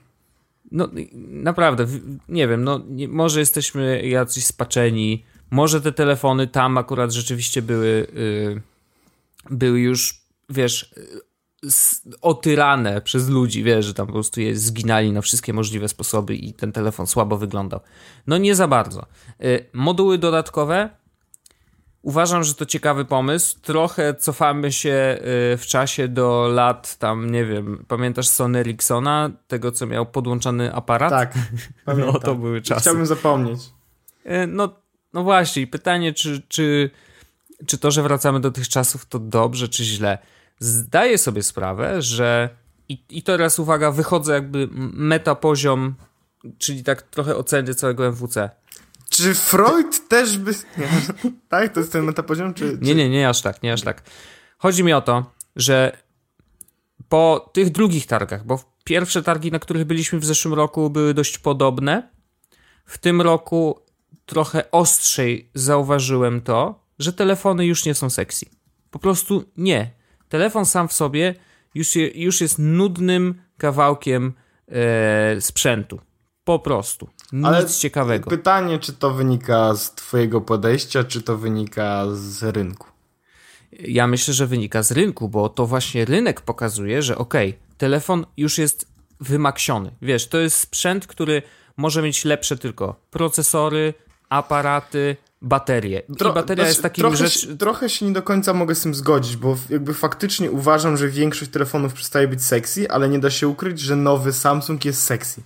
No 0.73 0.89
naprawdę, 1.29 1.87
nie 2.29 2.49
wiem, 2.49 2.65
no 2.65 2.81
nie, 2.89 3.09
może 3.09 3.41
jesteśmy 3.41 4.07
jacyś 4.07 4.47
spaczeni, 4.47 5.25
może 5.51 5.81
te 5.81 5.93
telefony 5.93 6.47
tam 6.47 6.79
akurat 6.79 7.13
rzeczywiście 7.13 7.63
były, 7.63 8.07
yy, 8.15 8.63
były 9.51 9.81
już, 9.81 10.21
wiesz, 10.51 10.95
otyrane 12.23 13.01
przez 13.01 13.29
ludzi, 13.29 13.63
wiesz, 13.65 13.87
że 13.87 13.95
tam 13.95 14.07
po 14.07 14.13
prostu 14.13 14.41
je 14.41 14.57
zginali 14.57 15.13
na 15.13 15.21
wszystkie 15.21 15.53
możliwe 15.53 15.89
sposoby 15.89 16.37
i 16.37 16.53
ten 16.53 16.73
telefon 16.73 17.07
słabo 17.07 17.37
wyglądał. 17.37 17.81
No 18.27 18.39
nie 18.39 18.55
za 18.55 18.69
bardzo. 18.69 19.07
Y, 19.45 19.67
moduły 19.73 20.19
dodatkowe. 20.19 20.91
Uważam, 22.03 22.45
że 22.45 22.55
to 22.55 22.67
ciekawy 22.67 23.05
pomysł. 23.05 23.57
Trochę 23.63 24.15
cofamy 24.15 24.73
się 24.73 25.19
y, 25.53 25.57
w 25.57 25.67
czasie 25.67 26.09
do 26.09 26.49
lat 26.49 26.97
tam, 26.99 27.31
nie 27.31 27.45
wiem, 27.45 27.85
pamiętasz 27.89 28.29
Sony 28.29 28.59
Ericssona, 28.59 29.31
tego 29.49 29.73
co 29.73 29.87
miał 29.87 30.07
podłączony 30.07 30.75
aparat? 30.75 31.11
Tak, 31.11 31.35
pamiętam. 31.85 32.13
No 32.15 32.21
to 32.21 32.35
były 32.35 32.63
czasy. 32.63 32.81
Chciałbym 32.81 33.07
zapomnieć. 33.07 33.61
Y, 34.27 34.47
no, 34.47 34.69
no 35.13 35.23
właśnie, 35.23 35.67
pytanie, 35.67 36.13
czy, 36.13 36.43
czy, 36.49 36.91
czy 37.67 37.79
to, 37.79 37.91
że 37.91 38.03
wracamy 38.03 38.41
do 38.41 38.51
tych 38.51 38.69
czasów, 38.69 39.07
to 39.07 39.19
dobrze, 39.19 39.69
czy 39.69 39.85
źle? 39.85 40.19
Zdaję 40.59 41.19
sobie 41.19 41.43
sprawę, 41.43 42.03
że 42.03 42.49
i, 42.89 43.05
i 43.11 43.23
teraz 43.23 43.59
uwaga, 43.59 43.91
wychodzę 43.91 44.35
jakby 44.35 44.69
meta 44.93 45.35
poziom, 45.35 45.95
czyli 46.59 46.85
tak 46.85 47.03
trochę 47.03 47.37
oceny 47.37 47.75
całego 47.75 48.07
MWC. 48.07 48.51
Czy 49.11 49.35
Freud 49.35 50.09
też 50.09 50.39
by... 50.39 50.53
Nie. 50.79 50.89
tak? 51.49 51.73
To 51.73 51.81
jest 51.81 51.93
ten 51.93 52.05
metapoziom? 52.05 52.55
Czy, 52.55 52.79
czy... 52.79 52.85
Nie, 52.85 52.95
nie, 52.95 53.09
nie 53.09 53.29
aż 53.29 53.43
tak, 53.43 53.63
nie 53.63 53.73
aż 53.73 53.83
tak. 53.83 54.03
Chodzi 54.59 54.85
mi 54.85 54.93
o 54.93 55.01
to, 55.01 55.31
że 55.57 55.97
po 57.09 57.51
tych 57.53 57.71
drugich 57.71 58.07
targach, 58.07 58.47
bo 58.47 58.75
pierwsze 58.85 59.23
targi, 59.23 59.51
na 59.51 59.59
których 59.59 59.85
byliśmy 59.85 60.19
w 60.19 60.25
zeszłym 60.25 60.55
roku, 60.55 60.91
były 60.91 61.15
dość 61.15 61.39
podobne. 61.39 62.09
W 62.85 62.99
tym 62.99 63.23
roku 63.23 63.81
trochę 64.27 64.71
ostrzej 64.71 65.51
zauważyłem 65.55 66.41
to, 66.41 66.85
że 66.99 67.13
telefony 67.13 67.67
już 67.67 67.85
nie 67.85 67.95
są 67.95 68.11
sexy. 68.11 68.47
Po 68.91 68.99
prostu 68.99 69.45
nie 69.57 69.91
telefon 70.35 70.67
sam 70.67 70.89
w 70.89 70.93
sobie 70.93 71.35
już, 71.75 71.97
je, 71.97 72.09
już 72.09 72.41
jest 72.41 72.59
nudnym 72.59 73.35
kawałkiem 73.59 74.33
e, 74.69 75.41
sprzętu. 75.41 76.01
Po 76.45 76.59
prostu. 76.59 77.09
Nic 77.33 77.47
Ale 77.47 77.67
ciekawego. 77.67 78.31
Pytanie, 78.31 78.79
czy 78.79 78.93
to 78.93 79.11
wynika 79.11 79.75
z 79.75 79.95
Twojego 79.95 80.41
podejścia, 80.41 81.05
czy 81.05 81.23
to 81.23 81.37
wynika 81.37 82.05
z 82.13 82.43
rynku? 82.43 82.87
Ja 83.73 84.07
myślę, 84.07 84.35
że 84.35 84.47
wynika 84.47 84.83
z 84.83 84.93
rynku, 84.93 85.29
bo 85.29 85.49
to 85.49 85.67
właśnie 85.67 86.05
rynek 86.05 86.41
pokazuje, 86.41 87.03
że 87.03 87.19
okej, 87.19 87.49
okay, 87.51 87.61
telefon 87.79 88.27
już 88.37 88.59
jest 88.59 88.89
wymaksiony. 89.21 89.91
Wiesz, 90.03 90.29
to 90.29 90.39
jest 90.39 90.57
sprzęt, 90.57 91.07
który 91.07 91.43
może 91.77 92.03
mieć 92.03 92.25
lepsze 92.25 92.57
tylko 92.57 92.97
procesory, 93.11 93.95
aparaty, 94.29 95.17
baterię. 95.45 96.03
I 96.09 96.35
bateria 96.35 96.67
jest 96.67 96.83
takim 96.83 97.03
trochę, 97.03 97.17
rzecz... 97.17 97.49
Trochę 97.59 97.89
się 97.89 98.07
nie 98.07 98.13
do 98.13 98.23
końca 98.23 98.55
mogę 98.55 98.75
z 98.75 98.83
tym 98.83 98.95
zgodzić, 98.95 99.37
bo 99.37 99.57
jakby 99.71 99.95
faktycznie 99.95 100.51
uważam, 100.51 100.97
że 100.97 101.09
większość 101.09 101.51
telefonów 101.51 101.95
przestaje 101.95 102.29
być 102.29 102.45
sexy, 102.45 102.91
ale 102.91 103.09
nie 103.09 103.19
da 103.19 103.31
się 103.31 103.49
ukryć, 103.49 103.81
że 103.81 103.97
nowy 103.97 104.33
Samsung 104.33 104.85
jest 104.85 105.03
sexy. 105.03 105.43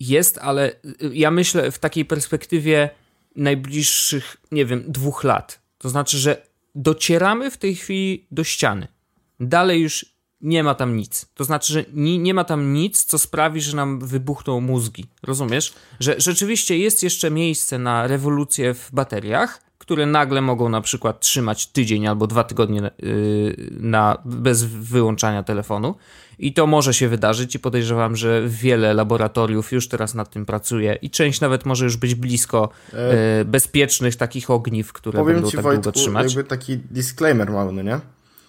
Jest, 0.00 0.38
ale 0.38 0.72
y, 0.72 1.10
ja 1.12 1.30
myślę 1.30 1.70
w 1.70 1.78
takiej 1.78 2.04
perspektywie 2.04 2.90
najbliższych, 3.36 4.36
nie 4.52 4.66
wiem, 4.66 4.84
dwóch 4.88 5.24
lat. 5.24 5.60
To 5.78 5.88
znaczy, 5.88 6.18
że 6.18 6.42
docieramy 6.74 7.50
w 7.50 7.56
tej 7.56 7.74
chwili 7.74 8.26
do 8.30 8.44
ściany. 8.44 8.88
Dalej 9.40 9.82
już 9.82 10.17
nie 10.40 10.62
ma 10.62 10.74
tam 10.74 10.96
nic. 10.96 11.26
To 11.34 11.44
znaczy, 11.44 11.72
że 11.72 11.84
nie, 11.92 12.18
nie 12.18 12.34
ma 12.34 12.44
tam 12.44 12.72
nic, 12.72 13.04
co 13.04 13.18
sprawi, 13.18 13.60
że 13.60 13.76
nam 13.76 14.00
wybuchną 14.00 14.60
mózgi. 14.60 15.04
Rozumiesz? 15.22 15.74
Że 16.00 16.14
rzeczywiście 16.18 16.78
jest 16.78 17.02
jeszcze 17.02 17.30
miejsce 17.30 17.78
na 17.78 18.06
rewolucję 18.06 18.74
w 18.74 18.90
bateriach, 18.92 19.60
które 19.78 20.06
nagle 20.06 20.40
mogą 20.40 20.68
na 20.68 20.80
przykład 20.80 21.20
trzymać 21.20 21.66
tydzień 21.66 22.06
albo 22.06 22.26
dwa 22.26 22.44
tygodnie 22.44 22.90
yy, 22.98 23.56
na, 23.70 24.18
bez 24.24 24.64
wyłączania 24.64 25.42
telefonu. 25.42 25.94
I 26.38 26.52
to 26.52 26.66
może 26.66 26.94
się 26.94 27.08
wydarzyć 27.08 27.54
i 27.54 27.58
podejrzewam, 27.58 28.16
że 28.16 28.42
wiele 28.46 28.94
laboratoriów 28.94 29.72
już 29.72 29.88
teraz 29.88 30.14
nad 30.14 30.30
tym 30.30 30.46
pracuje 30.46 30.98
i 31.02 31.10
część 31.10 31.40
nawet 31.40 31.66
może 31.66 31.84
już 31.84 31.96
być 31.96 32.14
blisko 32.14 32.68
yy, 32.92 32.98
bezpiecznych 33.44 34.16
takich 34.16 34.50
ogniw, 34.50 34.92
które 34.92 35.18
Powiem 35.18 35.34
będą 35.36 35.50
ci, 35.50 35.56
tak 35.56 35.64
Wojtku, 35.64 35.82
długo 35.82 35.98
trzymać. 36.00 36.34
jakby 36.34 36.44
taki 36.48 36.76
disclaimer 36.76 37.50
mały, 37.50 37.72
no 37.72 37.82
nie? 37.82 38.00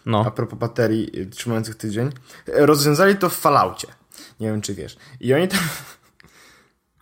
No. 0.05 0.23
a 0.27 0.31
propos 0.31 0.59
baterii 0.59 1.19
y, 1.19 1.25
trzymających 1.25 1.75
tydzień, 1.75 2.09
rozwiązali 2.47 3.15
to 3.15 3.29
w 3.29 3.35
Falloutie. 3.35 3.88
Nie 4.39 4.47
wiem, 4.47 4.62
czy 4.62 4.75
wiesz. 4.75 4.97
I 5.19 5.33
oni 5.33 5.47
tam... 5.47 5.59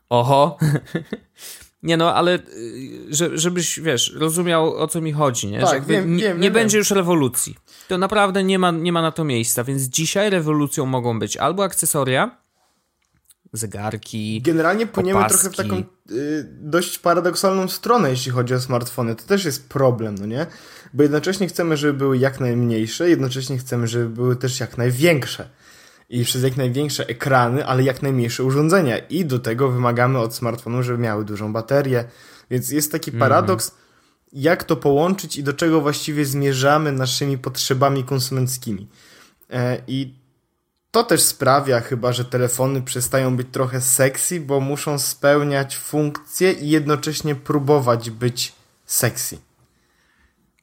Oho. 0.10 0.58
Nie 1.84 1.98
no, 1.98 2.16
ale 2.16 2.36
y, 2.36 2.40
że, 3.10 3.38
żebyś, 3.38 3.80
wiesz, 3.80 4.14
rozumiał 4.16 4.78
o 4.78 4.88
co 4.88 5.02
mi 5.02 5.12
chodzi, 5.12 5.48
nie? 5.48 5.62
Tak, 5.62 5.84
Że 5.84 5.90
wiem, 5.90 6.16
nie, 6.16 6.24
wiem, 6.24 6.40
nie 6.40 6.52
będzie 6.52 6.78
już 6.78 6.92
rewolucji. 6.92 7.58
To 7.88 7.98
naprawdę 7.98 8.44
nie 8.44 8.60
ma, 8.60 8.72
nie 8.72 8.92
ma 8.92 9.02
na 9.02 9.12
to 9.12 9.24
miejsca, 9.24 9.64
więc 9.64 9.82
dzisiaj 9.82 10.30
rewolucją 10.30 10.86
mogą 10.86 11.20
być 11.20 11.38
albo 11.38 11.64
akcesoria, 11.64 12.38
zegarki. 13.54 14.42
Generalnie 14.42 14.88
płyniemy 14.88 15.20
opaski. 15.20 15.40
trochę 15.40 15.54
w 15.54 15.58
taką 15.58 15.84
y, 16.12 16.46
dość 16.62 17.00
paradoksalną 17.00 17.68
stronę, 17.68 18.10
jeśli 18.10 18.32
chodzi 18.32 18.54
o 18.54 18.60
smartfony. 18.60 19.16
To 19.16 19.24
też 19.24 19.46
jest 19.46 19.70
problem, 19.70 20.16
no 20.16 20.26
nie? 20.26 20.46
Bo 20.94 21.04
jednocześnie 21.04 21.48
chcemy, 21.48 21.78
żeby 21.78 21.94
były 21.94 22.18
jak 22.18 22.40
najmniejsze, 22.40 23.10
jednocześnie 23.10 23.58
chcemy, 23.58 23.88
żeby 23.88 24.10
były 24.10 24.36
też 24.36 24.60
jak 24.60 24.78
największe. 24.78 25.50
I 26.10 26.26
przez 26.26 26.44
jak 26.44 26.58
największe 26.58 27.08
ekrany, 27.08 27.66
ale 27.66 27.84
jak 27.84 28.02
najmniejsze 28.02 28.44
urządzenia. 28.44 28.98
I 28.98 29.26
do 29.26 29.40
tego 29.40 29.70
wymagamy 29.70 30.20
od 30.20 30.36
smartfonów, 30.36 30.86
żeby 30.86 30.98
miały 30.98 31.26
dużą 31.26 31.54
baterię. 31.54 32.06
Więc 32.52 32.70
jest 32.70 32.92
taki 32.92 33.12
mhm. 33.12 33.20
paradoks, 33.20 33.70
mm. 33.70 33.82
jak 34.34 34.64
to 34.64 34.76
połączyć 34.76 35.38
i 35.38 35.44
do 35.44 35.54
czego 35.54 35.82
właściwie 35.82 36.26
zmierzamy 36.26 36.92
naszymi 36.92 37.38
potrzebami 37.38 38.04
konsumenckimi. 38.04 38.88
E, 39.50 39.82
I 39.88 40.14
to 40.92 41.04
też 41.04 41.22
sprawia 41.22 41.82
chyba, 41.82 42.14
że 42.14 42.26
telefony 42.26 42.82
przestają 42.82 43.38
być 43.38 43.48
trochę 43.52 43.82
sexy, 43.82 44.42
bo 44.42 44.60
muszą 44.60 45.00
spełniać 45.00 45.78
funkcje 45.78 46.52
i 46.52 46.70
jednocześnie 46.70 47.36
próbować 47.36 48.10
być 48.10 48.54
sexy. 48.86 49.38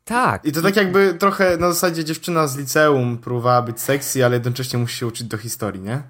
Tak. 0.04 0.44
I 0.44 0.52
to 0.52 0.62
tak 0.62 0.76
jakby 0.76 1.14
trochę 1.14 1.56
na 1.56 1.72
zasadzie 1.72 2.04
dziewczyna 2.04 2.46
z 2.46 2.56
liceum 2.56 3.18
próbowała 3.18 3.62
być 3.62 3.80
sexy, 3.80 4.24
ale 4.24 4.34
jednocześnie 4.34 4.78
musi 4.78 4.96
się 4.96 5.06
uczyć 5.06 5.26
do 5.26 5.36
historii, 5.38 5.80
nie? 5.80 6.02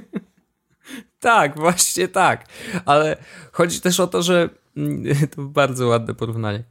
tak, 1.20 1.56
właśnie 1.56 2.08
tak. 2.08 2.46
Ale 2.84 3.16
chodzi 3.52 3.80
też 3.80 4.00
o 4.00 4.06
to, 4.06 4.22
że 4.22 4.48
to 5.36 5.42
bardzo 5.42 5.86
ładne 5.86 6.14
porównanie. 6.14 6.64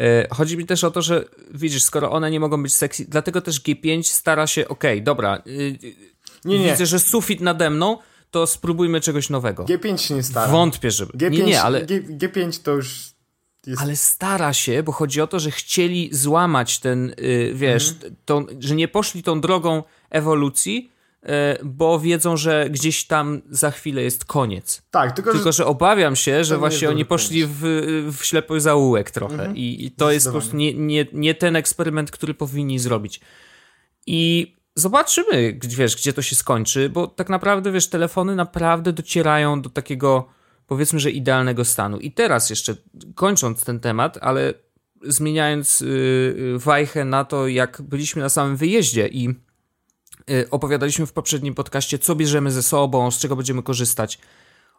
E, 0.00 0.28
chodzi 0.34 0.56
mi 0.56 0.66
też 0.66 0.84
o 0.84 0.90
to, 0.90 1.02
że 1.02 1.24
widzisz, 1.54 1.82
skoro 1.82 2.10
one 2.10 2.30
nie 2.30 2.40
mogą 2.40 2.62
być 2.62 2.74
sexy, 2.74 3.04
dlatego 3.08 3.40
też 3.40 3.60
G5 3.60 4.02
stara 4.02 4.46
się, 4.46 4.68
okej, 4.68 4.92
okay, 4.92 5.04
dobra, 5.04 5.42
y, 5.46 5.78
nie, 6.44 6.58
nie. 6.58 6.70
widzę, 6.70 6.86
że 6.86 6.98
sufit 6.98 7.40
nade 7.40 7.70
mną, 7.70 7.98
to 8.30 8.46
spróbujmy 8.46 9.00
czegoś 9.00 9.30
nowego. 9.30 9.64
G5 9.64 9.96
się 9.96 10.14
nie 10.14 10.22
stara. 10.22 10.52
Wątpię, 10.52 10.90
żeby... 10.90 11.12
G5, 11.12 11.30
nie, 11.30 11.42
nie, 11.42 11.62
ale... 11.62 11.86
G, 11.86 12.02
G5 12.02 12.62
to 12.62 12.70
już 12.70 13.09
jest... 13.66 13.82
Ale 13.82 13.96
stara 13.96 14.52
się, 14.52 14.82
bo 14.82 14.92
chodzi 14.92 15.20
o 15.20 15.26
to, 15.26 15.40
że 15.40 15.50
chcieli 15.50 16.08
złamać 16.12 16.78
ten, 16.78 17.14
yy, 17.18 17.54
wiesz, 17.54 17.90
mhm. 17.90 18.16
tą, 18.24 18.46
że 18.58 18.74
nie 18.74 18.88
poszli 18.88 19.22
tą 19.22 19.40
drogą 19.40 19.82
ewolucji, 20.10 20.90
E, 21.22 21.58
bo 21.64 22.00
wiedzą, 22.00 22.36
że 22.36 22.70
gdzieś 22.70 23.04
tam 23.04 23.42
za 23.50 23.70
chwilę 23.70 24.02
jest 24.02 24.24
koniec. 24.24 24.82
Tak, 24.90 25.12
tylko, 25.12 25.32
tylko 25.32 25.52
że, 25.52 25.56
że 25.56 25.66
obawiam 25.66 26.16
się, 26.16 26.44
że 26.44 26.58
właśnie 26.58 26.88
oni 26.88 27.04
poszli 27.04 27.46
w, 27.46 27.60
w 28.18 28.24
ślepy 28.24 28.60
zaułek 28.60 29.10
trochę 29.10 29.34
mhm. 29.34 29.56
I, 29.56 29.84
i, 29.84 29.90
to 29.90 30.12
jest 30.12 30.26
po 30.26 30.32
prostu 30.32 30.56
nie, 30.56 30.74
nie, 30.74 31.06
nie 31.12 31.34
ten 31.34 31.56
eksperyment, 31.56 32.10
który 32.10 32.34
powinni 32.34 32.78
zrobić. 32.78 33.20
I 34.06 34.52
zobaczymy, 34.74 35.58
wiesz, 35.62 35.96
gdzie 35.96 36.12
to 36.12 36.22
się 36.22 36.36
skończy, 36.36 36.88
bo 36.88 37.06
tak 37.06 37.28
naprawdę, 37.28 37.72
wiesz, 37.72 37.88
telefony 37.88 38.36
naprawdę 38.36 38.92
docierają 38.92 39.62
do 39.62 39.70
takiego, 39.70 40.28
powiedzmy, 40.70 41.00
że 41.00 41.10
idealnego 41.10 41.64
stanu. 41.64 41.98
I 41.98 42.12
teraz 42.12 42.50
jeszcze, 42.50 42.76
kończąc 43.14 43.64
ten 43.64 43.80
temat, 43.80 44.18
ale 44.20 44.54
zmieniając 45.02 45.80
yy, 45.80 46.58
wajchę 46.58 47.04
na 47.04 47.24
to, 47.24 47.48
jak 47.48 47.82
byliśmy 47.82 48.22
na 48.22 48.28
samym 48.28 48.56
wyjeździe 48.56 49.08
i 49.08 49.34
Y, 50.30 50.50
opowiadaliśmy 50.50 51.06
w 51.06 51.12
poprzednim 51.12 51.54
podcaście, 51.54 51.98
co 51.98 52.14
bierzemy 52.14 52.52
ze 52.52 52.62
sobą, 52.62 53.10
z 53.10 53.18
czego 53.18 53.36
będziemy 53.36 53.62
korzystać. 53.62 54.18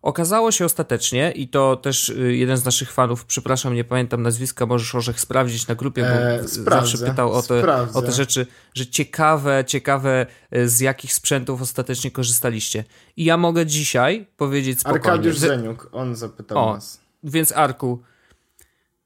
Okazało 0.02 0.52
się 0.52 0.66
ostatecznie, 0.66 1.32
i 1.32 1.48
to 1.48 1.76
też 1.76 2.10
y, 2.10 2.36
jeden 2.36 2.58
z 2.58 2.66
naszych 2.66 2.92
fanów, 2.92 3.26
przepraszam, 3.26 3.74
nie 3.74 3.84
pamiętam 3.84 4.22
nazwiska, 4.22 4.66
możesz 4.66 4.96
Orzech 4.96 5.20
sprawdzić 5.20 5.68
na 5.68 5.76
grupie, 5.76 6.02
bo 6.02 6.10
eee, 6.10 6.48
zawsze 6.48 6.98
pytał 6.98 7.32
o 7.32 7.42
te, 7.42 7.88
o 7.94 8.02
te 8.02 8.12
rzeczy, 8.12 8.48
że 8.74 8.88
ciekawe, 8.88 9.64
ciekawe 9.68 10.26
y, 10.56 10.70
z 10.70 10.80
jakich 10.80 11.14
sprzętów 11.14 11.62
ostatecznie 11.62 12.12
korzystaliście. 12.12 12.84
I 13.18 13.26
ja 13.26 13.38
mogę 13.38 13.66
dzisiaj 13.66 14.28
powiedzieć 14.38 14.80
spokojnie. 14.80 15.06
Arkadiusz 15.06 15.38
Zeniuk, 15.38 15.90
on 15.92 16.16
zapytał 16.16 16.58
o, 16.58 16.74
nas. 16.74 17.02
Więc 17.24 17.52
Arku, 17.52 18.02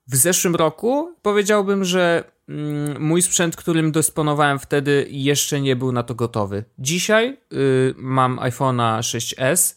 w 0.08 0.16
zeszłym 0.16 0.56
roku 0.56 1.16
powiedziałbym, 1.22 1.86
że 1.86 2.36
Mm, 2.50 3.02
mój 3.02 3.22
sprzęt, 3.22 3.56
którym 3.56 3.92
dysponowałem 3.92 4.60
wtedy, 4.60 5.08
jeszcze 5.10 5.62
nie 5.62 5.76
był 5.76 5.92
na 5.92 6.04
to 6.04 6.16
gotowy. 6.16 6.64
Dzisiaj 6.80 7.38
y, 7.54 7.94
mam 7.98 8.38
iPhone'a 8.38 9.00
6s 9.00 9.76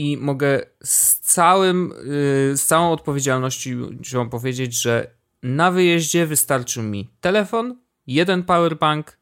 i 0.00 0.16
mogę 0.16 0.60
z, 0.84 1.18
całym, 1.18 1.92
y, 2.52 2.56
z 2.56 2.64
całą 2.64 2.92
odpowiedzialnością 2.92 4.30
powiedzieć, 4.30 4.82
że 4.82 5.10
na 5.42 5.70
wyjeździe 5.70 6.26
wystarczył 6.26 6.82
mi 6.82 7.10
telefon, 7.20 7.76
jeden 8.06 8.42
powerbank 8.42 9.18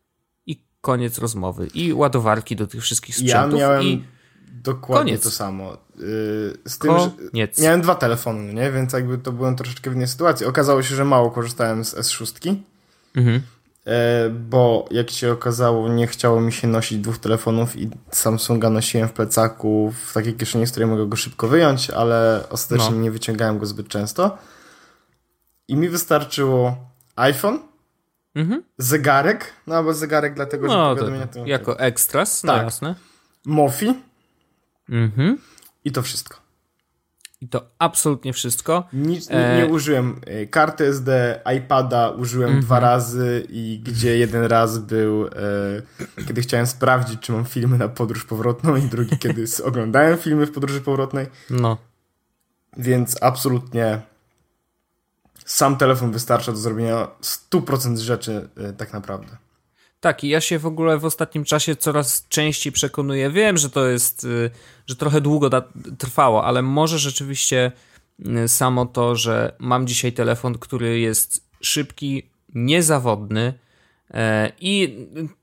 i 0.46 0.62
koniec 0.80 1.18
rozmowy. 1.18 1.68
I 1.74 1.92
ładowarki 1.92 2.56
do 2.56 2.66
tych 2.66 2.82
wszystkich 2.82 3.16
sprzętów. 3.16 3.60
Ja 3.60 3.68
miałem 3.68 3.82
i 3.82 4.04
dokładnie 4.62 5.12
koniec. 5.12 5.22
to 5.22 5.30
samo. 5.30 5.74
Y, 5.74 5.78
z 6.66 6.78
tym, 6.78 6.90
koniec. 6.90 7.56
że 7.56 7.62
miałem 7.62 7.80
dwa 7.80 7.94
telefony, 7.94 8.54
nie? 8.54 8.72
więc 8.72 8.92
jakby 8.92 9.18
to 9.18 9.32
byłem 9.32 9.56
troszeczkę 9.56 9.90
w 9.90 9.94
innej 9.94 10.08
sytuacji. 10.08 10.46
Okazało 10.46 10.82
się, 10.82 10.94
że 10.94 11.04
mało 11.04 11.30
korzystałem 11.30 11.84
z 11.84 11.94
S6. 11.94 12.54
Mhm. 13.16 13.42
E, 13.88 14.30
bo 14.30 14.88
jak 14.90 15.10
się 15.10 15.32
okazało, 15.32 15.88
nie 15.88 16.06
chciało 16.06 16.40
mi 16.40 16.52
się 16.52 16.68
nosić 16.68 16.98
dwóch 16.98 17.18
telefonów 17.18 17.76
i 17.76 17.90
Samsunga 18.10 18.70
nosiłem 18.70 19.08
w 19.08 19.12
plecaku 19.12 19.92
w 20.06 20.12
takiej 20.12 20.34
kieszeni, 20.34 20.66
z 20.66 20.70
której 20.70 20.88
mogę 20.88 21.06
go 21.06 21.16
szybko 21.16 21.48
wyjąć, 21.48 21.90
ale 21.90 22.44
ostatecznie 22.50 22.94
no. 22.94 23.00
nie 23.00 23.10
wyciągałem 23.10 23.58
go 23.58 23.66
zbyt 23.66 23.88
często. 23.88 24.38
I 25.68 25.76
mi 25.76 25.88
wystarczyło 25.88 26.76
iPhone, 27.16 27.58
mhm. 28.34 28.62
zegarek, 28.78 29.52
no 29.66 29.74
albo 29.74 29.94
zegarek 29.94 30.34
dlatego, 30.34 30.66
no, 30.66 30.72
że 30.72 30.94
powiadomienia 30.94 31.26
to... 31.26 31.46
Jako 31.46 31.78
ekstras, 31.78 32.44
no 32.44 32.52
tak. 32.52 32.62
jasne. 32.62 32.94
Mofi 33.46 33.94
mhm. 34.88 35.38
i 35.84 35.92
to 35.92 36.02
wszystko. 36.02 36.47
I 37.40 37.48
to 37.48 37.70
absolutnie 37.78 38.32
wszystko. 38.32 38.88
Nic, 38.92 39.30
nie, 39.30 39.56
nie 39.56 39.66
użyłem 39.66 40.20
e, 40.26 40.46
karty 40.46 40.86
SD, 40.86 41.40
iPada 41.56 42.10
użyłem 42.10 42.48
mm 42.48 42.60
-hmm. 42.60 42.64
dwa 42.64 42.80
razy 42.80 43.46
i 43.48 43.80
gdzie 43.84 44.18
jeden 44.18 44.44
raz 44.44 44.78
był, 44.78 45.26
e, 45.26 45.30
kiedy 46.26 46.40
chciałem 46.40 46.66
sprawdzić, 46.66 47.20
czy 47.20 47.32
mam 47.32 47.44
filmy 47.44 47.78
na 47.78 47.88
podróż 47.88 48.24
powrotną 48.24 48.76
i 48.76 48.82
drugi, 48.82 49.18
kiedy 49.18 49.44
oglądałem 49.64 50.18
filmy 50.18 50.46
w 50.46 50.52
podróży 50.52 50.80
powrotnej. 50.80 51.26
No. 51.50 51.78
Więc 52.76 53.22
absolutnie 53.22 54.00
sam 55.44 55.76
telefon 55.76 56.12
wystarcza 56.12 56.52
do 56.52 56.58
zrobienia 56.58 57.08
100% 57.22 57.96
rzeczy 57.96 58.48
e, 58.56 58.72
tak 58.72 58.92
naprawdę. 58.92 59.36
Tak, 60.00 60.24
i 60.24 60.28
ja 60.28 60.40
się 60.40 60.58
w 60.58 60.66
ogóle 60.66 60.98
w 60.98 61.04
ostatnim 61.04 61.44
czasie 61.44 61.76
coraz 61.76 62.28
częściej 62.28 62.72
przekonuję. 62.72 63.30
Wiem, 63.30 63.56
że 63.56 63.70
to 63.70 63.86
jest, 63.86 64.24
y, 64.24 64.50
że 64.86 64.96
trochę 64.96 65.20
długo 65.20 65.50
trwało, 65.98 66.44
ale 66.44 66.62
może 66.62 66.98
rzeczywiście 66.98 67.72
y, 68.44 68.48
samo 68.48 68.86
to, 68.86 69.16
że 69.16 69.56
mam 69.58 69.86
dzisiaj 69.86 70.12
telefon, 70.12 70.58
który 70.58 71.00
jest 71.00 71.48
szybki, 71.60 72.30
niezawodny, 72.54 73.54
e, 74.10 74.52
i 74.60 74.96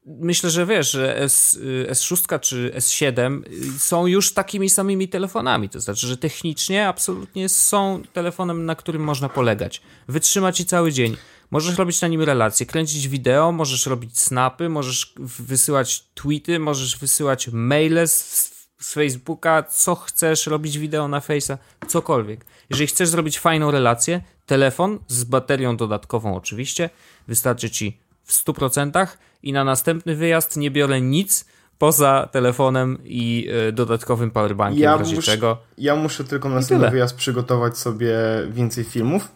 myślę, 0.05 0.49
że 0.49 0.65
wiesz, 0.65 0.91
że 0.91 1.17
S, 1.17 1.53
y, 1.53 1.87
S6 1.89 2.39
czy 2.39 2.71
S7 2.75 3.41
są 3.77 4.07
już 4.07 4.33
takimi 4.33 4.69
samymi 4.69 5.09
telefonami. 5.09 5.69
To 5.69 5.79
znaczy, 5.79 6.07
że 6.07 6.17
technicznie 6.17 6.87
absolutnie 6.87 7.49
są 7.49 8.01
telefonem, 8.13 8.65
na 8.65 8.75
którym 8.75 9.03
można 9.03 9.29
polegać. 9.29 9.81
Wytrzyma 10.07 10.51
ci 10.51 10.65
cały 10.65 10.91
dzień. 10.91 11.17
Możesz 11.51 11.77
robić 11.77 12.01
na 12.01 12.07
nim 12.07 12.21
relacje, 12.21 12.65
kręcić 12.65 13.07
wideo, 13.07 13.51
możesz 13.51 13.85
robić 13.85 14.19
snapy, 14.19 14.69
możesz 14.69 15.13
wysyłać 15.19 16.03
tweety, 16.13 16.59
możesz 16.59 16.97
wysyłać 16.97 17.49
maile 17.51 18.07
z, 18.07 18.53
z 18.79 18.93
Facebooka, 18.93 19.63
co 19.63 19.95
chcesz, 19.95 20.47
robić 20.47 20.77
wideo 20.77 21.07
na 21.07 21.19
Face'a, 21.19 21.57
cokolwiek. 21.87 22.45
Jeżeli 22.69 22.87
chcesz 22.87 23.09
zrobić 23.09 23.39
fajną 23.39 23.71
relację, 23.71 24.21
telefon 24.45 24.99
z 25.07 25.23
baterią 25.23 25.77
dodatkową 25.77 26.35
oczywiście, 26.35 26.89
wystarczy 27.27 27.69
ci 27.69 27.99
w 28.23 28.33
100% 28.45 29.07
i 29.43 29.53
na 29.53 29.63
następny 29.63 30.15
wyjazd 30.15 30.57
nie 30.57 30.71
biorę 30.71 31.01
nic 31.01 31.45
poza 31.77 32.29
telefonem 32.31 32.97
i 33.03 33.47
y, 33.69 33.71
dodatkowym 33.71 34.31
powerbankiem 34.31 34.83
ja 34.83 34.97
w 34.97 34.99
razie 34.99 35.15
muszę, 35.15 35.31
czego. 35.31 35.57
Ja 35.77 35.95
muszę 35.95 36.23
tylko 36.23 36.49
na 36.49 36.55
następny 36.55 36.91
wyjazd 36.91 37.15
przygotować 37.15 37.77
sobie 37.77 38.15
więcej 38.49 38.83
filmów 38.83 39.31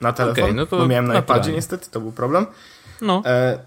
na 0.00 0.12
telefon, 0.12 0.44
okay, 0.44 0.54
no 0.54 0.66
to 0.66 0.78
bo 0.78 0.88
miałem 0.88 1.06
na 1.06 1.18
iPadzie 1.18 1.52
niestety, 1.52 1.90
to 1.90 2.00
był 2.00 2.12
problem. 2.12 2.46
No. 3.02 3.22
E, 3.26 3.58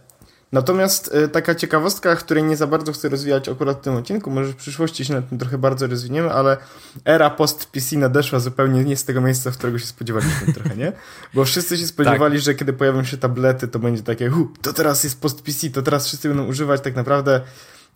natomiast 0.52 1.12
e, 1.13 1.28
taka 1.28 1.56
ciekawostka, 1.56 2.15
której 2.15 2.44
nie 2.44 2.58
za 2.58 2.68
bardzo 2.68 2.92
chcę 2.92 3.10
rozwijać 3.10 3.50
akurat 3.50 3.78
w 3.78 3.82
tym 3.82 3.96
odcinku, 3.96 4.32
może 4.32 4.52
w 4.54 4.56
przyszłości 4.56 5.06
się 5.06 5.13
na 5.13 5.22
tym 5.22 5.38
trochę 5.38 5.58
bardzo 5.58 5.88
rozwiniemy, 5.88 6.32
ale 6.32 6.58
era 7.06 7.30
post-PC 7.30 7.98
nadeszła 7.98 8.39
zupełnie 8.39 8.84
nie 8.84 8.98
z 8.98 9.06
tego 9.06 9.22
miejsca, 9.22 9.52
w 9.52 9.58
którego 9.58 9.80
się 9.80 9.86
spodziewaliśmy 9.86 10.54
trochę, 10.58 10.76
nie? 10.76 10.92
Bo 11.34 11.46
wszyscy 11.46 11.78
się 11.78 11.88
spodziewali, 11.88 12.36
tak. 12.36 12.44
że 12.44 12.56
kiedy 12.56 12.74
pojawią 12.74 13.04
się 13.04 13.18
tablety, 13.18 13.68
to 13.68 13.80
będzie 13.80 14.04
takie, 14.04 14.30
hu, 14.30 14.52
to 14.62 14.74
teraz 14.74 15.04
jest 15.04 15.22
post-PC, 15.22 15.70
to 15.70 15.82
teraz 15.82 16.08
wszyscy 16.08 16.28
będą 16.28 16.46
używać 16.46 16.82
tak 16.82 16.96
naprawdę 16.96 17.42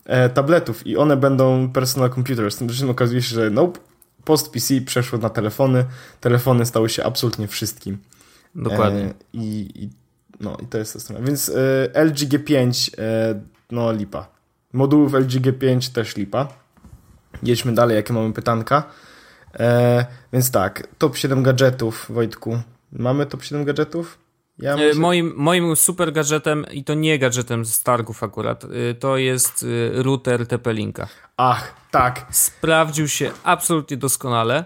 e, 0.04 0.28
tabletów 0.28 0.86
i 0.86 0.96
one 0.96 1.16
będą 1.16 1.72
personal 1.72 2.10
computers. 2.10 2.56
Tymczasem 2.56 2.90
okazuje 2.90 3.22
się, 3.22 3.34
że 3.34 3.50
nope, 3.50 3.80
post-PC 4.24 4.80
przeszło 4.80 5.18
na 5.18 5.30
telefony, 5.30 5.84
telefony 6.20 6.66
stały 6.66 6.88
się 6.88 7.04
absolutnie 7.04 7.48
wszystkim. 7.48 7.98
Dokładnie. 8.54 9.04
E, 9.04 9.14
I, 9.32 9.70
i, 9.84 9.90
no, 10.40 10.56
i 10.62 10.66
to 10.66 10.78
jest 10.78 10.92
to 10.92 11.00
strona. 11.00 11.26
Więc 11.26 11.48
e, 11.94 12.04
LG 12.04 12.16
G5, 12.16 12.90
e, 12.98 13.40
no 13.70 13.92
lipa. 13.92 14.28
Modułów 14.72 15.14
LG 15.14 15.30
G5 15.30 15.92
też 15.92 16.16
lipa. 16.16 16.48
Jedźmy 17.42 17.74
dalej, 17.74 17.96
jakie 17.96 18.12
mamy 18.12 18.32
pytanka. 18.32 18.82
Więc 20.32 20.50
tak, 20.50 20.88
top 20.98 21.16
7 21.16 21.42
gadżetów, 21.42 22.06
Wojtku. 22.10 22.58
Mamy 22.92 23.26
top 23.26 23.42
7 23.42 23.64
gadżetów? 23.64 24.18
Ja 24.58 24.76
muszę... 24.76 24.94
moim, 24.94 25.32
moim 25.36 25.76
super 25.76 26.12
gadżetem, 26.12 26.66
i 26.72 26.84
to 26.84 26.94
nie 26.94 27.18
gadżetem 27.18 27.64
z 27.64 27.82
targów 27.82 28.22
akurat, 28.22 28.66
to 29.00 29.16
jest 29.16 29.66
router 29.92 30.46
TP-Linka. 30.46 31.06
Ach, 31.36 31.74
tak. 31.90 32.26
Sprawdził 32.30 33.08
się 33.08 33.30
absolutnie 33.44 33.96
doskonale. 33.96 34.64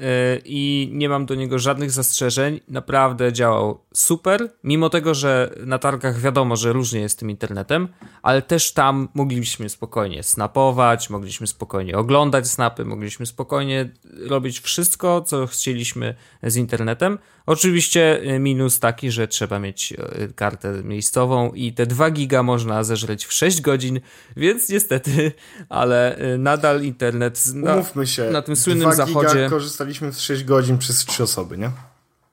Y, 0.00 0.42
i 0.44 0.90
nie 0.92 1.08
mam 1.08 1.26
do 1.26 1.34
niego 1.34 1.58
żadnych 1.58 1.90
zastrzeżeń. 1.90 2.60
Naprawdę 2.68 3.32
działał 3.32 3.78
super, 3.94 4.52
mimo 4.64 4.90
tego, 4.90 5.14
że 5.14 5.54
na 5.66 5.78
targach 5.78 6.20
wiadomo, 6.20 6.56
że 6.56 6.72
różnie 6.72 7.00
jest 7.00 7.14
z 7.14 7.18
tym 7.18 7.30
internetem, 7.30 7.88
ale 8.22 8.42
też 8.42 8.72
tam 8.72 9.08
mogliśmy 9.14 9.68
spokojnie 9.68 10.22
snapować, 10.22 11.10
mogliśmy 11.10 11.46
spokojnie 11.46 11.98
oglądać 11.98 12.48
snapy, 12.48 12.84
mogliśmy 12.84 13.26
spokojnie 13.26 13.90
robić 14.28 14.60
wszystko, 14.60 15.20
co 15.20 15.46
chcieliśmy 15.46 16.14
z 16.42 16.56
internetem. 16.56 17.18
Oczywiście 17.46 18.20
e, 18.22 18.38
minus 18.38 18.80
taki, 18.80 19.10
że 19.10 19.28
trzeba 19.28 19.58
mieć 19.58 19.92
e, 19.92 20.28
kartę 20.28 20.82
miejscową 20.82 21.52
i 21.52 21.72
te 21.72 21.86
2 21.86 22.10
giga 22.10 22.42
można 22.42 22.84
zeżreć 22.84 23.26
w 23.26 23.32
6 23.32 23.60
godzin, 23.60 24.00
więc 24.36 24.68
niestety, 24.68 25.32
ale 25.68 26.16
e, 26.16 26.38
nadal 26.38 26.82
internet 26.82 27.46
na, 27.54 27.74
Umówmy 27.74 28.06
się, 28.06 28.30
na 28.30 28.42
tym 28.42 28.56
słynnym 28.56 28.90
2 28.90 29.06
giga 29.06 29.22
zachodzie. 29.22 29.50
korzystaliśmy 29.50 30.12
w 30.12 30.20
6 30.20 30.44
godzin 30.44 30.78
przez 30.78 31.04
3 31.04 31.22
osoby, 31.22 31.58
nie? 31.58 31.70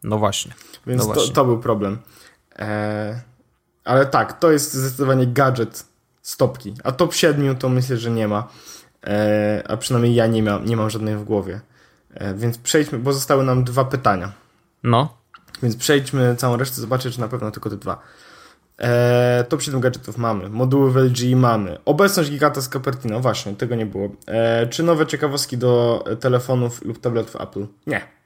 No 0.07 0.17
właśnie. 0.17 0.51
Więc 0.87 1.01
no 1.01 1.05
właśnie. 1.05 1.27
To, 1.27 1.33
to, 1.33 1.45
był 1.45 1.59
problem. 1.59 1.97
E, 2.59 3.21
ale 3.83 4.05
tak, 4.05 4.39
to 4.39 4.51
jest 4.51 4.73
zdecydowanie 4.73 5.27
gadżet 5.27 5.85
stopki. 6.21 6.73
A 6.83 6.91
top 6.91 7.13
7 7.13 7.55
to 7.55 7.69
myślę, 7.69 7.97
że 7.97 8.11
nie 8.11 8.27
ma. 8.27 8.47
E, 9.07 9.63
a 9.67 9.77
przynajmniej 9.77 10.15
ja 10.15 10.27
nie, 10.27 10.43
ma, 10.43 10.59
nie 10.65 10.77
mam 10.77 10.89
żadnej 10.89 11.15
w 11.15 11.23
głowie. 11.23 11.61
E, 12.13 12.33
więc 12.33 12.57
przejdźmy, 12.57 12.99
bo 12.99 13.13
zostały 13.13 13.43
nam 13.43 13.63
dwa 13.63 13.85
pytania. 13.85 14.31
No. 14.83 15.17
Więc 15.63 15.75
przejdźmy 15.75 16.35
całą 16.35 16.57
resztę, 16.57 16.81
zobaczę, 16.81 17.11
czy 17.11 17.19
na 17.19 17.27
pewno 17.27 17.51
tylko 17.51 17.69
te 17.69 17.77
dwa. 17.77 18.01
Top 19.49 19.61
7 19.61 19.81
gadżetów 19.81 20.17
mamy, 20.17 20.49
moduły 20.49 20.91
w 20.91 20.97
LG 20.97 21.35
mamy, 21.35 21.77
obecność 21.85 22.29
giganta 22.29 22.61
z 22.61 22.69
Cupertino, 22.69 23.19
właśnie, 23.19 23.55
tego 23.55 23.75
nie 23.75 23.85
było. 23.85 24.09
Czy 24.69 24.83
nowe 24.83 25.07
ciekawostki 25.07 25.57
do 25.57 26.03
telefonów 26.19 26.85
lub 26.85 27.01
tabletów 27.01 27.41
Apple? 27.41 27.67
Nie. 27.87 28.16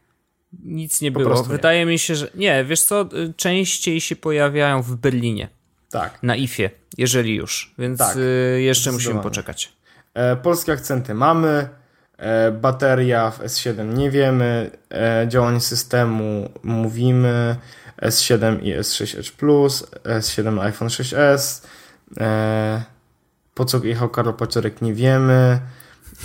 Nic 0.63 1.01
nie 1.01 1.11
po 1.11 1.19
było. 1.19 1.43
Wydaje 1.43 1.79
nie. 1.79 1.85
mi 1.85 1.99
się, 1.99 2.15
że. 2.15 2.27
Nie, 2.35 2.65
wiesz 2.65 2.81
co, 2.81 3.09
częściej 3.35 4.01
się 4.01 4.15
pojawiają 4.15 4.81
w 4.81 4.95
Berlinie. 4.95 5.47
Tak. 5.89 6.23
Na 6.23 6.35
IFie, 6.35 6.69
jeżeli 6.97 7.35
już. 7.35 7.73
Więc 7.77 7.99
tak, 7.99 8.17
y, 8.17 8.61
jeszcze 8.61 8.91
musimy 8.91 9.21
poczekać. 9.21 9.73
E, 10.13 10.35
polskie 10.35 10.73
akcenty 10.73 11.13
mamy. 11.13 11.69
E, 12.17 12.51
bateria 12.51 13.31
w 13.31 13.39
S7 13.39 13.93
nie 13.93 14.11
wiemy. 14.11 14.71
E, 14.89 15.25
działanie 15.27 15.59
systemu 15.59 16.49
mówimy. 16.63 17.55
S7 18.01 18.63
i 18.63 18.73
S6 18.73 19.19
Edge 19.19 19.31
Plus. 19.31 19.87
S7 20.03 20.61
iPhone 20.61 20.87
6s. 20.87 21.67
E, 22.19 22.83
po 23.53 23.65
co 23.65 23.83
jechał 23.83 24.09
Karol 24.09 24.33
Paciorek 24.33 24.81
nie 24.81 24.93
wiemy. 24.93 25.59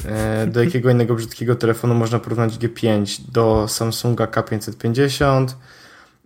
E, 0.04 0.46
do 0.46 0.64
jakiego 0.64 0.90
innego 0.90 1.14
brzydkiego 1.14 1.54
telefonu 1.54 1.94
można 1.94 2.18
porównać 2.18 2.54
G5? 2.54 3.20
Do 3.32 3.68
Samsunga 3.68 4.26
K550. 4.26 5.46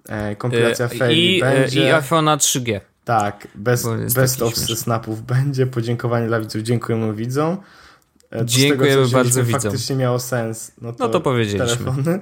E, 0.08 0.36
kompilacja 0.36 0.88
e, 1.00 1.14
I, 1.14 1.40
będzie. 1.40 1.88
I 1.88 1.92
iPhone'a 1.92 2.36
3G. 2.36 2.80
Tak, 3.04 3.48
bez, 3.54 3.86
best 4.14 4.42
of 4.42 4.56
ze 4.56 4.76
snapów 4.76 5.22
będzie. 5.32 5.66
Podziękowanie 5.66 6.26
dla 6.26 6.40
widzów. 6.40 6.62
Dziękujemy 6.62 7.14
widzom. 7.14 7.56
Dziękujemy 8.44 9.02
tego, 9.02 9.08
bardzo 9.08 9.44
widzom. 9.44 9.60
faktycznie 9.60 9.96
miało 9.96 10.18
sens. 10.18 10.72
No 10.80 10.92
to, 10.92 11.04
no 11.04 11.10
to 11.10 11.20
powiedzieliśmy. 11.20 11.76
Telefony. 11.76 12.20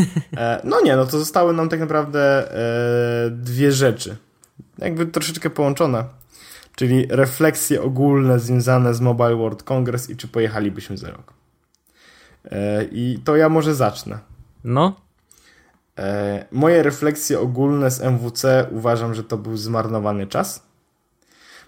no 0.64 0.80
nie, 0.80 0.96
no 0.96 1.06
to 1.06 1.18
zostały 1.18 1.52
nam 1.52 1.68
tak 1.68 1.80
naprawdę 1.80 2.48
dwie 3.30 3.72
rzeczy. 3.72 4.16
Jakby 4.78 5.06
troszeczkę 5.06 5.50
połączone 5.50 6.04
czyli 6.80 7.06
refleksje 7.10 7.82
ogólne 7.82 8.38
związane 8.38 8.94
z 8.94 9.00
Mobile 9.00 9.36
World 9.36 9.62
Congress 9.62 10.10
i 10.10 10.16
czy 10.16 10.28
pojechalibyśmy 10.28 10.96
za 10.96 11.10
rok. 11.10 11.32
E, 12.44 12.84
I 12.84 13.18
to 13.24 13.36
ja 13.36 13.48
może 13.48 13.74
zacznę. 13.74 14.18
No. 14.64 15.00
E, 15.98 16.44
moje 16.52 16.82
refleksje 16.82 17.40
ogólne 17.40 17.90
z 17.90 18.00
MWC 18.00 18.66
uważam, 18.70 19.14
że 19.14 19.24
to 19.24 19.36
był 19.38 19.56
zmarnowany 19.56 20.26
czas. 20.26 20.62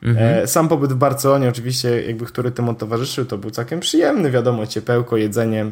Mhm. 0.02 0.42
E, 0.42 0.46
sam 0.46 0.68
pobyt 0.68 0.92
w 0.92 0.96
Barcelonie, 0.96 1.48
oczywiście, 1.48 2.02
jakby 2.02 2.26
który 2.26 2.50
temu 2.50 2.74
towarzyszył, 2.74 3.24
to 3.24 3.38
był 3.38 3.50
całkiem 3.50 3.80
przyjemny, 3.80 4.30
wiadomo, 4.30 4.66
ciepełko, 4.66 5.16
jedzenie, 5.16 5.66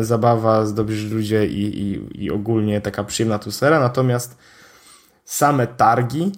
zabawa, 0.00 0.66
zdobrzy 0.66 1.14
ludzie 1.14 1.46
i, 1.46 1.82
i, 1.82 2.24
i 2.24 2.30
ogólnie 2.30 2.80
taka 2.80 3.04
przyjemna 3.04 3.34
atmosfera. 3.34 3.80
Natomiast 3.80 4.38
same 5.24 5.66
targi 5.66 6.32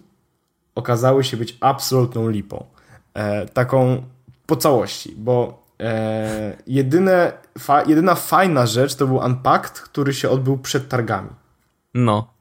okazały 0.74 1.24
się 1.24 1.36
być 1.36 1.56
absolutną 1.60 2.28
lipą. 2.28 2.66
E, 3.14 3.46
taką 3.46 4.02
po 4.46 4.56
całości, 4.56 5.14
bo 5.18 5.64
e, 5.80 6.56
jedyne, 6.66 7.32
fa, 7.58 7.82
jedyna 7.82 8.14
fajna 8.14 8.66
rzecz 8.66 8.94
to 8.94 9.06
był 9.06 9.16
Unpacked, 9.16 9.80
który 9.80 10.14
się 10.14 10.30
odbył 10.30 10.58
przed 10.58 10.88
targami. 10.88 11.30
No. 11.94 12.32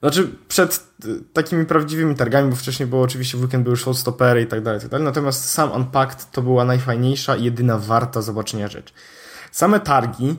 Znaczy 0.00 0.30
przed 0.48 0.86
e, 1.04 1.06
takimi 1.32 1.66
prawdziwymi 1.66 2.14
targami, 2.14 2.50
bo 2.50 2.56
wcześniej 2.56 2.86
było 2.86 3.02
oczywiście 3.02 3.38
w 3.38 3.42
weekend 3.42 3.64
były 3.64 3.76
showstoppery 3.76 4.42
i 4.42 4.46
tak 4.46 4.62
dalej, 4.62 4.80
tak 4.80 4.90
dalej. 4.90 5.04
Natomiast 5.04 5.50
sam 5.50 5.72
Unpacked 5.72 6.30
to 6.30 6.42
była 6.42 6.64
najfajniejsza 6.64 7.36
i 7.36 7.44
jedyna 7.44 7.78
warta 7.78 8.22
zobaczenia 8.22 8.68
rzecz. 8.68 8.92
Same 9.52 9.80
targi, 9.80 10.36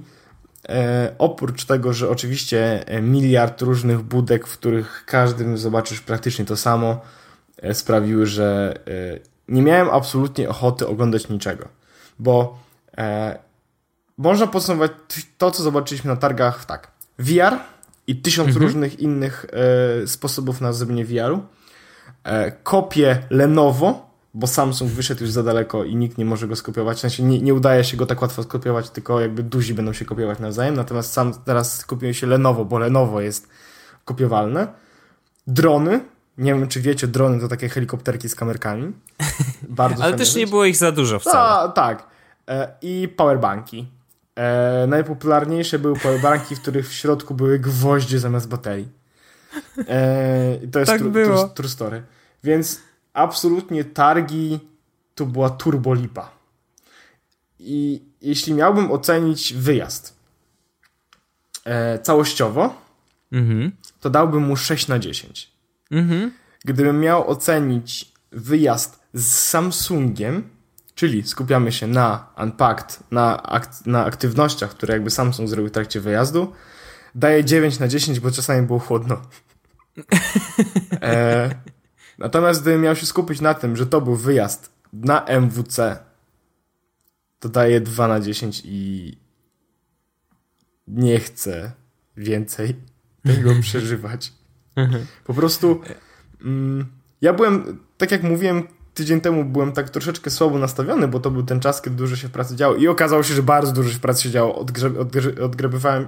e, 0.69 1.15
oprócz 1.17 1.65
tego, 1.65 1.93
że 1.93 2.09
oczywiście 2.09 2.87
e, 2.87 3.01
miliard 3.01 3.61
różnych 3.61 4.01
budek, 4.01 4.47
w 4.47 4.57
których 4.57 5.03
każdym 5.05 5.57
zobaczysz 5.57 6.01
praktycznie 6.01 6.45
to 6.45 6.57
samo, 6.57 7.01
sprawiły, 7.73 8.25
że 8.25 8.73
e, 8.87 9.19
nie 9.47 9.61
miałem 9.61 9.89
absolutnie 9.89 10.49
ochoty 10.49 10.87
oglądać 10.87 11.29
niczego, 11.29 11.67
bo 12.19 12.59
e, 12.97 13.39
można 14.17 14.47
podsumować 14.47 14.91
to, 15.37 15.51
co 15.51 15.63
zobaczyliśmy 15.63 16.11
na 16.11 16.17
targach 16.17 16.65
tak. 16.65 16.91
VR 17.19 17.53
i 18.07 18.15
tysiąc 18.15 18.47
mhm. 18.47 18.65
różnych 18.65 18.99
innych 18.99 19.45
sposobów 20.05 20.61
na 20.61 20.73
zrobienie 20.73 21.05
VR-u. 21.05 21.41
kopie 22.63 23.23
Lenovo, 23.29 24.09
bo 24.33 24.47
Samsung 24.47 24.91
wyszedł 24.91 25.21
już 25.21 25.31
za 25.31 25.43
daleko 25.43 25.83
i 25.83 25.95
nikt 25.95 26.17
nie 26.17 26.25
może 26.25 26.47
go 26.47 26.55
skopiować. 26.55 26.97
W 26.97 27.01
sensie 27.01 27.23
nie, 27.23 27.41
nie 27.41 27.53
udaje 27.53 27.83
się 27.83 27.97
go 27.97 28.05
tak 28.05 28.21
łatwo 28.21 28.43
skopiować, 28.43 28.89
tylko 28.89 29.21
jakby 29.21 29.43
duzi 29.43 29.73
będą 29.73 29.93
się 29.93 30.05
kopiować 30.05 30.39
nawzajem. 30.39 30.75
Natomiast 30.75 31.13
sam 31.13 31.33
teraz 31.45 31.85
kopiuje 31.85 32.13
się 32.13 32.27
Lenovo, 32.27 32.65
bo 32.65 32.79
Lenovo 32.79 33.21
jest 33.21 33.49
kopiowalne. 34.05 34.67
Drony, 35.47 35.99
nie 36.39 36.53
wiem, 36.53 36.67
czy 36.67 36.81
wiecie, 36.81 37.07
drony 37.07 37.39
to 37.39 37.47
takie 37.47 37.69
helikopterki 37.69 38.29
z 38.29 38.35
kamerkami. 38.35 38.93
Bardzo 39.61 40.03
Ale 40.03 40.17
też 40.17 40.35
nie 40.35 40.47
było 40.47 40.65
ich 40.65 40.77
za 40.77 40.91
dużo 40.91 41.19
wcale. 41.19 41.35
Ta, 41.35 41.69
tak. 41.69 42.07
E, 42.47 42.73
I 42.81 43.07
powerbanki. 43.07 43.87
E, 44.35 44.85
najpopularniejsze 44.87 45.79
były 45.79 45.95
powerbanki, 45.95 46.55
w 46.55 46.61
których 46.61 46.89
w 46.89 46.93
środku 46.93 47.33
były 47.33 47.59
gwoździe 47.59 48.19
zamiast 48.19 48.47
baterii. 48.47 48.87
E, 49.87 50.67
to 50.71 50.79
jest 50.79 50.91
tak 50.91 51.01
tru, 51.01 51.11
było. 51.11 51.47
True 51.47 51.69
story. 51.69 52.03
Więc 52.43 52.81
absolutnie 53.13 53.83
targi 53.83 54.59
to 55.15 55.25
była 55.25 55.49
turbolipa. 55.49 56.31
I 57.59 58.01
jeśli 58.21 58.53
miałbym 58.53 58.91
ocenić 58.91 59.53
wyjazd 59.53 60.15
e, 61.65 61.99
całościowo, 61.99 62.75
mhm. 63.31 63.71
to 63.99 64.09
dałbym 64.09 64.43
mu 64.43 64.55
6 64.55 64.87
na 64.87 64.99
10. 64.99 65.58
Mhm. 65.91 66.31
Gdybym 66.65 66.99
miał 66.99 67.29
ocenić 67.29 68.13
wyjazd 68.31 68.99
z 69.13 69.27
Samsungiem, 69.33 70.49
czyli 70.95 71.23
skupiamy 71.23 71.71
się 71.71 71.87
na 71.87 72.33
Unpacked, 72.37 72.99
na, 73.11 73.43
ak 73.43 73.85
na 73.85 74.05
aktywnościach, 74.05 74.69
które 74.69 74.93
jakby 74.93 75.09
Samsung 75.09 75.49
zrobił 75.49 75.69
w 75.69 75.71
trakcie 75.71 76.01
wyjazdu, 76.01 76.53
daję 77.15 77.45
9 77.45 77.79
na 77.79 77.87
10, 77.87 78.19
bo 78.19 78.31
czasami 78.31 78.67
było 78.67 78.79
chłodno. 78.79 79.21
e, 81.01 81.49
natomiast 82.17 82.61
gdybym 82.61 82.81
miał 82.81 82.95
się 82.95 83.05
skupić 83.05 83.41
na 83.41 83.53
tym, 83.53 83.75
że 83.75 83.85
to 83.85 84.01
był 84.01 84.15
wyjazd 84.15 84.71
na 84.93 85.25
MWC, 85.25 85.97
to 87.39 87.49
daję 87.49 87.81
2 87.81 88.07
na 88.07 88.19
10 88.19 88.61
i 88.65 89.17
nie 90.87 91.19
chcę 91.19 91.71
więcej 92.17 92.75
tego 93.23 93.51
przeżywać. 93.61 94.38
Mhm. 94.79 95.05
Po 95.25 95.33
prostu 95.33 95.81
mm, 96.41 96.85
ja 97.21 97.33
byłem, 97.33 97.79
tak 97.97 98.11
jak 98.11 98.23
mówiłem 98.23 98.63
tydzień 98.93 99.21
temu, 99.21 99.45
byłem 99.45 99.71
tak 99.71 99.89
troszeczkę 99.89 100.29
słabo 100.29 100.57
nastawiony, 100.57 101.07
bo 101.07 101.19
to 101.19 101.31
był 101.31 101.43
ten 101.43 101.59
czas, 101.59 101.81
kiedy 101.81 101.95
dużo 101.95 102.15
się 102.15 102.27
w 102.27 102.31
pracy 102.31 102.55
działo 102.55 102.75
i 102.75 102.87
okazało 102.87 103.23
się, 103.23 103.33
że 103.33 103.43
bardzo 103.43 103.71
dużo 103.71 103.89
się 103.89 103.97
w 103.97 103.99
pracy 103.99 104.23
się 104.23 104.31
działo. 104.31 104.55
Odgrze, 104.59 104.91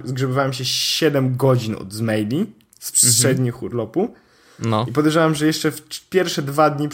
zgrzebywałem 0.04 0.52
się 0.52 0.64
7 0.64 1.36
godzin 1.36 1.74
od 1.74 1.92
z 1.92 2.00
maili 2.00 2.46
z 2.80 2.92
przednich 2.92 3.54
mhm. 3.54 3.64
urlopu. 3.64 4.14
No. 4.58 4.86
I 4.88 4.92
podejrzewam, 4.92 5.34
że 5.34 5.46
jeszcze 5.46 5.70
w 5.70 6.08
pierwsze 6.10 6.42
dwa 6.42 6.70
dni 6.70 6.88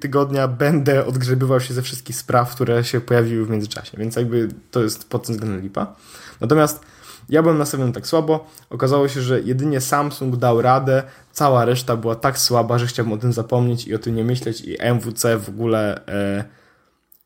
tygodnia 0.00 0.48
będę 0.48 1.06
odgrzebywał 1.06 1.60
się 1.60 1.74
ze 1.74 1.82
wszystkich 1.82 2.16
spraw, 2.16 2.54
które 2.54 2.84
się 2.84 3.00
pojawiły 3.00 3.46
w 3.46 3.50
międzyczasie, 3.50 3.98
więc 3.98 4.16
jakby 4.16 4.48
to 4.70 4.82
jest 4.82 5.08
pod 5.08 5.26
tym 5.26 5.34
względem 5.34 5.60
lipa. 5.60 5.94
Natomiast 6.40 6.80
ja 7.28 7.42
byłem 7.42 7.58
nastawiony 7.58 7.92
tak 7.92 8.06
słabo. 8.06 8.46
Okazało 8.70 9.08
się, 9.08 9.22
że 9.22 9.40
jedynie 9.40 9.80
Samsung 9.80 10.36
dał 10.36 10.62
radę, 10.62 11.02
cała 11.32 11.64
reszta 11.64 11.96
była 11.96 12.14
tak 12.14 12.38
słaba, 12.38 12.78
że 12.78 12.86
chciałbym 12.86 13.14
o 13.14 13.18
tym 13.18 13.32
zapomnieć 13.32 13.86
i 13.86 13.94
o 13.94 13.98
tym 13.98 14.14
nie 14.14 14.24
myśleć. 14.24 14.60
I 14.60 14.76
MWC 14.80 15.38
w 15.38 15.48
ogóle. 15.48 16.06
E, 16.06 16.44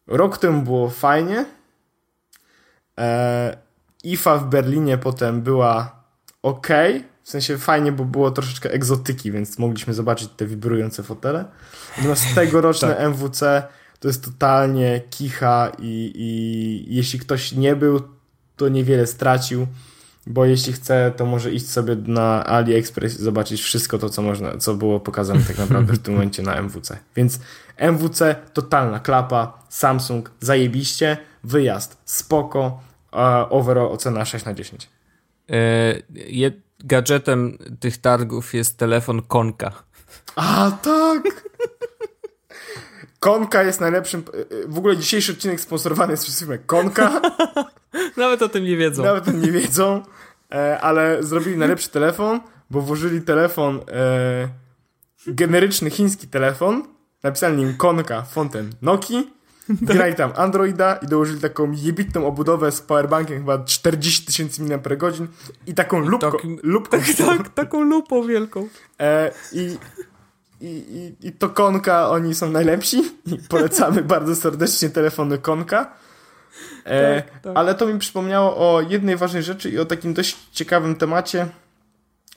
rok 0.06 0.38
temu 0.38 0.62
było 0.62 0.90
fajnie. 0.90 1.44
E, 2.98 3.56
IFA 4.04 4.38
w 4.38 4.48
Berlinie 4.48 4.98
potem 4.98 5.42
była 5.42 6.02
ok, 6.42 6.68
W 7.22 7.30
sensie 7.30 7.58
fajnie, 7.58 7.92
bo 7.92 8.04
było 8.04 8.30
troszeczkę 8.30 8.70
egzotyki, 8.70 9.32
więc 9.32 9.58
mogliśmy 9.58 9.94
zobaczyć 9.94 10.30
te 10.36 10.46
wibrujące 10.46 11.02
fotele. 11.02 11.44
Natomiast 11.96 12.24
tegoroczne 12.34 12.88
tak. 12.88 13.00
MWC 13.00 13.62
to 14.00 14.08
jest 14.08 14.24
totalnie 14.24 15.00
kicha 15.10 15.72
i, 15.78 16.12
i 16.14 16.94
jeśli 16.94 17.18
ktoś 17.18 17.52
nie 17.52 17.76
był, 17.76 18.00
to 18.56 18.68
niewiele 18.68 19.06
stracił, 19.06 19.66
bo 20.28 20.44
jeśli 20.44 20.72
chce, 20.72 21.12
to 21.16 21.26
może 21.26 21.52
iść 21.52 21.70
sobie 21.70 21.96
na 22.06 22.44
AliExpress 22.44 23.20
i 23.20 23.22
zobaczyć 23.22 23.60
wszystko 23.60 23.98
to, 23.98 24.10
co 24.10 24.22
można, 24.22 24.56
co 24.56 24.74
było 24.74 25.00
pokazane 25.00 25.40
tak 25.40 25.58
naprawdę 25.58 25.92
w 25.92 25.98
tym 25.98 26.14
momencie 26.14 26.42
na 26.42 26.54
MWC. 26.54 26.98
Więc 27.16 27.40
MWC, 27.76 28.36
totalna 28.52 29.00
klapa, 29.00 29.58
Samsung, 29.68 30.30
zajebiście, 30.40 31.16
wyjazd, 31.44 31.98
spoko, 32.04 32.80
overall 33.50 33.92
ocena 33.92 34.24
6 34.24 34.44
na 34.44 34.54
10. 34.54 34.88
E, 35.50 35.54
gadżetem 36.84 37.58
tych 37.80 37.98
targów 37.98 38.54
jest 38.54 38.78
telefon 38.78 39.22
Konka. 39.22 39.72
A, 40.36 40.70
tak! 40.82 41.22
Konka 43.20 43.62
jest 43.62 43.80
najlepszym. 43.80 44.22
W 44.66 44.78
ogóle 44.78 44.96
dzisiejszy 44.96 45.32
odcinek 45.32 45.60
sponsorowany 45.60 46.12
jest 46.12 46.24
przez 46.24 46.38
firmę 46.38 46.58
Konka. 46.58 47.20
Nawet 48.16 48.42
o 48.42 48.48
tym 48.48 48.64
nie 48.64 48.76
wiedzą. 48.76 49.02
Nawet 49.02 49.28
o 49.28 49.30
tym 49.30 49.42
nie 49.42 49.52
wiedzą, 49.52 50.02
e, 50.52 50.80
ale 50.80 51.22
zrobili 51.22 51.56
najlepszy 51.56 51.90
telefon, 51.90 52.40
bo 52.70 52.80
włożyli 52.80 53.22
telefon, 53.22 53.80
e, 53.92 54.48
generyczny 55.26 55.90
chiński 55.90 56.28
telefon, 56.28 56.82
napisali 57.22 57.56
nim 57.56 57.76
Konka 57.76 58.22
fontem 58.22 58.70
Noki, 58.82 59.30
grali 59.82 60.14
tam 60.14 60.32
Androida 60.36 60.96
i 60.96 61.06
dołożyli 61.06 61.40
taką 61.40 61.72
jebitną 61.72 62.26
obudowę 62.26 62.72
z 62.72 62.80
powerbankiem 62.80 63.38
chyba 63.38 63.64
40 63.64 64.26
tysięcy 64.26 64.62
mAh 64.62 65.28
i 65.66 65.74
taką 65.74 65.98
lupką. 65.98 66.32
Takim, 66.32 66.58
lupką 66.62 66.98
tak, 66.98 67.16
tak, 67.16 67.48
taką 67.48 67.80
lupą 67.80 68.26
wielką. 68.26 68.68
E, 69.00 69.30
I 69.52 69.76
i, 70.60 70.66
i, 70.66 71.28
i 71.28 71.32
to 71.32 71.48
Konka, 71.48 72.10
oni 72.10 72.34
są 72.34 72.50
najlepsi 72.50 73.12
i 73.26 73.38
polecamy 73.48 74.02
bardzo 74.02 74.36
serdecznie 74.36 74.90
telefony 74.90 75.38
Konka. 75.38 75.92
E, 76.84 77.22
tak, 77.22 77.40
tak. 77.40 77.52
Ale 77.56 77.74
to 77.74 77.86
mi 77.86 77.98
przypomniało 77.98 78.56
o 78.56 78.80
jednej 78.80 79.16
ważnej 79.16 79.42
rzeczy 79.42 79.70
i 79.70 79.78
o 79.78 79.84
takim 79.84 80.14
dość 80.14 80.36
ciekawym 80.52 80.96
temacie, 80.96 81.46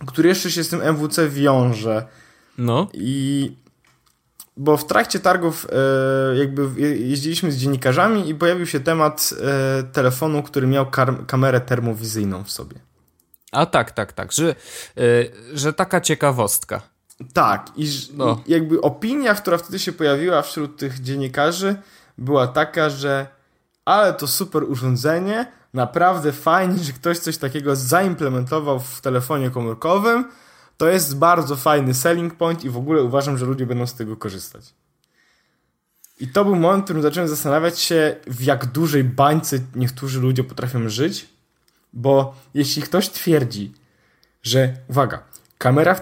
który 0.08 0.30
jeszcze 0.30 0.52
się 0.52 0.64
z 0.64 0.70
tym 0.70 0.82
MWC 0.82 1.30
wiąże. 1.30 2.06
No. 2.58 2.88
I 2.94 3.52
bo 4.58 4.78
w 4.78 4.86
trakcie 4.86 5.20
targów 5.20 5.68
e, 6.34 6.38
jakby 6.38 6.82
jeździliśmy 6.82 7.52
z 7.52 7.58
dziennikarzami 7.58 8.30
i 8.30 8.36
pojawił 8.36 8.66
się 8.66 8.80
temat 8.80 9.34
e, 9.42 9.84
telefonu, 9.84 10.44
który 10.44 10.68
miał 10.68 10.86
kamerę 11.28 11.62
termowizyjną 11.62 12.44
w 12.44 12.52
sobie. 12.52 12.76
A 13.52 13.66
tak, 13.66 13.92
tak, 13.92 14.14
tak, 14.14 14.32
że, 14.32 14.50
e, 14.50 15.04
że 15.54 15.74
taka 15.74 16.02
ciekawostka. 16.02 16.82
Tak, 17.34 17.72
i, 17.76 17.90
no. 18.14 18.44
i 18.48 18.52
jakby 18.52 18.82
opinia, 18.82 19.36
która 19.36 19.58
wtedy 19.58 19.80
się 19.80 19.92
pojawiła 19.92 20.42
wśród 20.42 20.78
tych 20.78 21.02
dziennikarzy, 21.02 21.76
była 22.18 22.48
taka, 22.48 22.90
że 22.90 23.28
ale 23.92 24.14
to 24.14 24.28
super 24.28 24.64
urządzenie, 24.64 25.52
naprawdę 25.74 26.32
fajnie, 26.32 26.84
że 26.84 26.94
ktoś 26.94 27.20
coś 27.20 27.38
takiego 27.38 27.76
zaimplementował 27.76 28.80
w 28.80 29.02
telefonie 29.02 29.50
komórkowym. 29.50 30.26
To 30.78 30.88
jest 30.88 31.18
bardzo 31.18 31.56
fajny 31.56 31.94
selling 31.94 32.36
point 32.36 32.64
i 32.66 32.70
w 32.70 32.78
ogóle 32.78 33.04
uważam, 33.04 33.38
że 33.38 33.46
ludzie 33.46 33.66
będą 33.66 33.88
z 33.88 33.94
tego 33.94 34.18
korzystać. 34.18 34.74
I 36.20 36.28
to 36.28 36.46
był 36.46 36.56
moment, 36.56 36.82
w 36.82 36.84
którym 36.84 37.02
zacząłem 37.02 37.30
zastanawiać 37.30 37.80
się, 37.80 38.16
w 38.28 38.44
jak 38.44 38.66
dużej 38.66 39.04
bańce 39.04 39.60
niektórzy 39.76 40.20
ludzie 40.20 40.44
potrafią 40.44 40.90
żyć, 40.90 41.30
bo 41.94 42.36
jeśli 42.54 42.82
ktoś 42.82 43.10
twierdzi, 43.10 43.74
że, 44.44 44.74
uwaga, 44.88 45.24
Kamera 45.58 45.96
w 45.96 46.02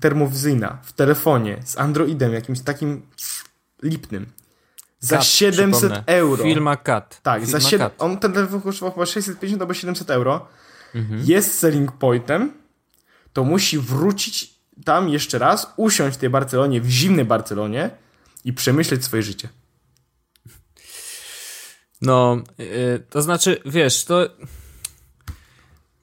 termowizyjna 0.00 0.78
w 0.82 0.92
telefonie 0.92 1.56
z 1.64 1.78
Androidem 1.78 2.34
jakimś 2.34 2.60
takim 2.60 3.02
lipnym. 3.82 4.26
Za 5.00 5.18
Cut, 5.18 5.26
700 5.26 5.92
euro. 6.06 6.44
Firma 6.44 6.76
Cat. 6.76 7.20
Tak, 7.22 7.44
Firma 7.44 7.60
za 7.60 7.68
7, 7.68 7.90
on 7.98 8.18
ten 8.18 8.32
telefon 8.32 8.60
kosztował 8.60 8.94
chyba 8.94 9.06
650 9.06 9.62
albo 9.62 9.74
700 9.74 10.10
euro. 10.10 10.46
Mhm. 10.94 11.22
Jest 11.24 11.58
selling 11.58 11.92
pointem. 11.92 12.52
To 13.32 13.44
musi 13.44 13.78
wrócić 13.78 14.54
tam 14.84 15.08
jeszcze 15.08 15.38
raz, 15.38 15.72
usiąść 15.76 16.16
w 16.16 16.20
tej 16.20 16.30
Barcelonie, 16.30 16.80
w 16.80 16.90
zimnej 16.90 17.24
Barcelonie 17.24 17.90
i 18.44 18.52
przemyśleć 18.52 19.04
swoje 19.04 19.22
życie. 19.22 19.48
No, 22.02 22.42
yy, 22.58 23.04
to 23.10 23.22
znaczy, 23.22 23.60
wiesz, 23.64 24.04
to 24.04 24.28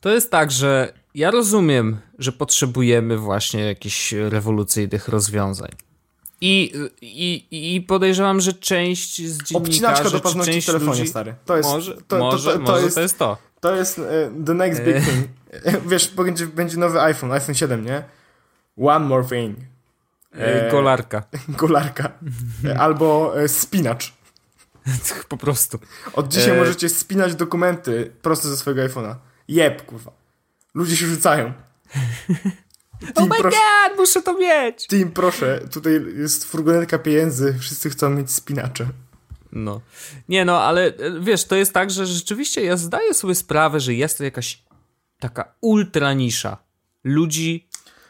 to 0.06 0.10
jest 0.10 0.32
tak, 0.32 0.52
że 0.52 0.94
ja 1.16 1.32
rozumiem, 1.32 1.98
że 2.20 2.32
potrzebujemy 2.32 3.18
właśnie 3.18 3.66
jakichś 3.66 4.12
rewolucyjnych 4.12 5.08
rozwiązań. 5.08 5.70
I, 6.48 6.72
i, 7.02 7.76
I 7.76 7.82
podejrzewam, 7.82 8.42
że 8.42 8.54
część 8.54 9.16
z 9.18 9.44
dziennikarzy... 9.44 9.58
Obcinaczka 9.58 10.10
do 10.10 10.20
paznokci 10.20 10.62
w 10.62 10.66
telefonie, 10.66 11.00
ludzi, 11.00 11.08
stary. 11.08 11.36
To 11.46 11.58
jest 11.58 11.70
może, 11.70 11.98
to, 12.08 12.18
może, 12.18 12.54
to, 12.54 12.60
to, 12.60 12.66
to, 12.66 12.80
jest, 12.80 12.96
to 12.96 13.02
jest 13.02 13.18
to. 13.18 13.38
To 13.60 13.76
jest 13.76 14.00
uh, 14.00 14.06
the 14.46 14.54
next 14.54 14.82
big 14.84 14.96
thing. 14.96 15.28
Wiesz, 15.92 16.08
będzie, 16.08 16.48
będzie 16.48 16.78
nowy 16.78 17.02
iPhone, 17.02 17.32
iPhone 17.32 17.56
7, 17.56 17.86
nie? 17.86 18.04
One 18.78 19.06
more 19.06 19.26
thing. 19.26 19.58
E, 20.32 20.72
golarka. 20.72 21.24
Golarka. 21.60 22.12
Albo 22.78 23.34
e, 23.42 23.48
spinacz. 23.48 24.14
po 25.30 25.38
prostu. 25.38 25.80
Od 26.14 26.28
dzisiaj 26.28 26.58
e... 26.58 26.60
możecie 26.60 26.90
spinać 26.90 27.36
dokumenty 27.36 28.12
prosto 28.22 28.48
ze 28.48 28.58
swojego 28.58 28.82
iPhone'a. 28.82 29.16
Jeb, 29.48 29.86
kurwa. 29.86 30.12
Ludzie 30.74 30.96
się 30.96 31.06
rzucają. 31.06 31.54
Oh 33.16 33.26
my 33.26 33.38
proszę, 33.38 33.58
god, 33.58 33.98
muszę 33.98 34.22
to 34.22 34.34
mieć! 34.34 34.88
Team, 34.88 35.12
proszę, 35.12 35.60
tutaj 35.74 36.02
jest 36.18 36.46
furgonetka 36.46 37.00
pieniędzy, 37.00 37.56
wszyscy 37.60 37.90
chcą 37.90 38.10
mieć 38.10 38.32
spinacze. 38.32 38.88
No. 39.52 39.82
Nie 40.30 40.46
no, 40.46 40.62
ale 40.62 40.86
e, 40.86 40.94
wiesz, 41.22 41.46
to 41.46 41.56
jest 41.56 41.74
tak, 41.74 41.92
że 41.92 42.06
rzeczywiście 42.06 42.64
ja 42.64 42.78
zdaję 42.78 43.14
sobie 43.14 43.36
sprawę, 43.36 43.80
że 43.80 43.94
jest 43.94 44.18
to 44.18 44.24
jakaś 44.24 44.64
taka 45.20 45.54
ultra 45.62 46.14
nisza 46.14 46.58
ludzi 47.04 47.68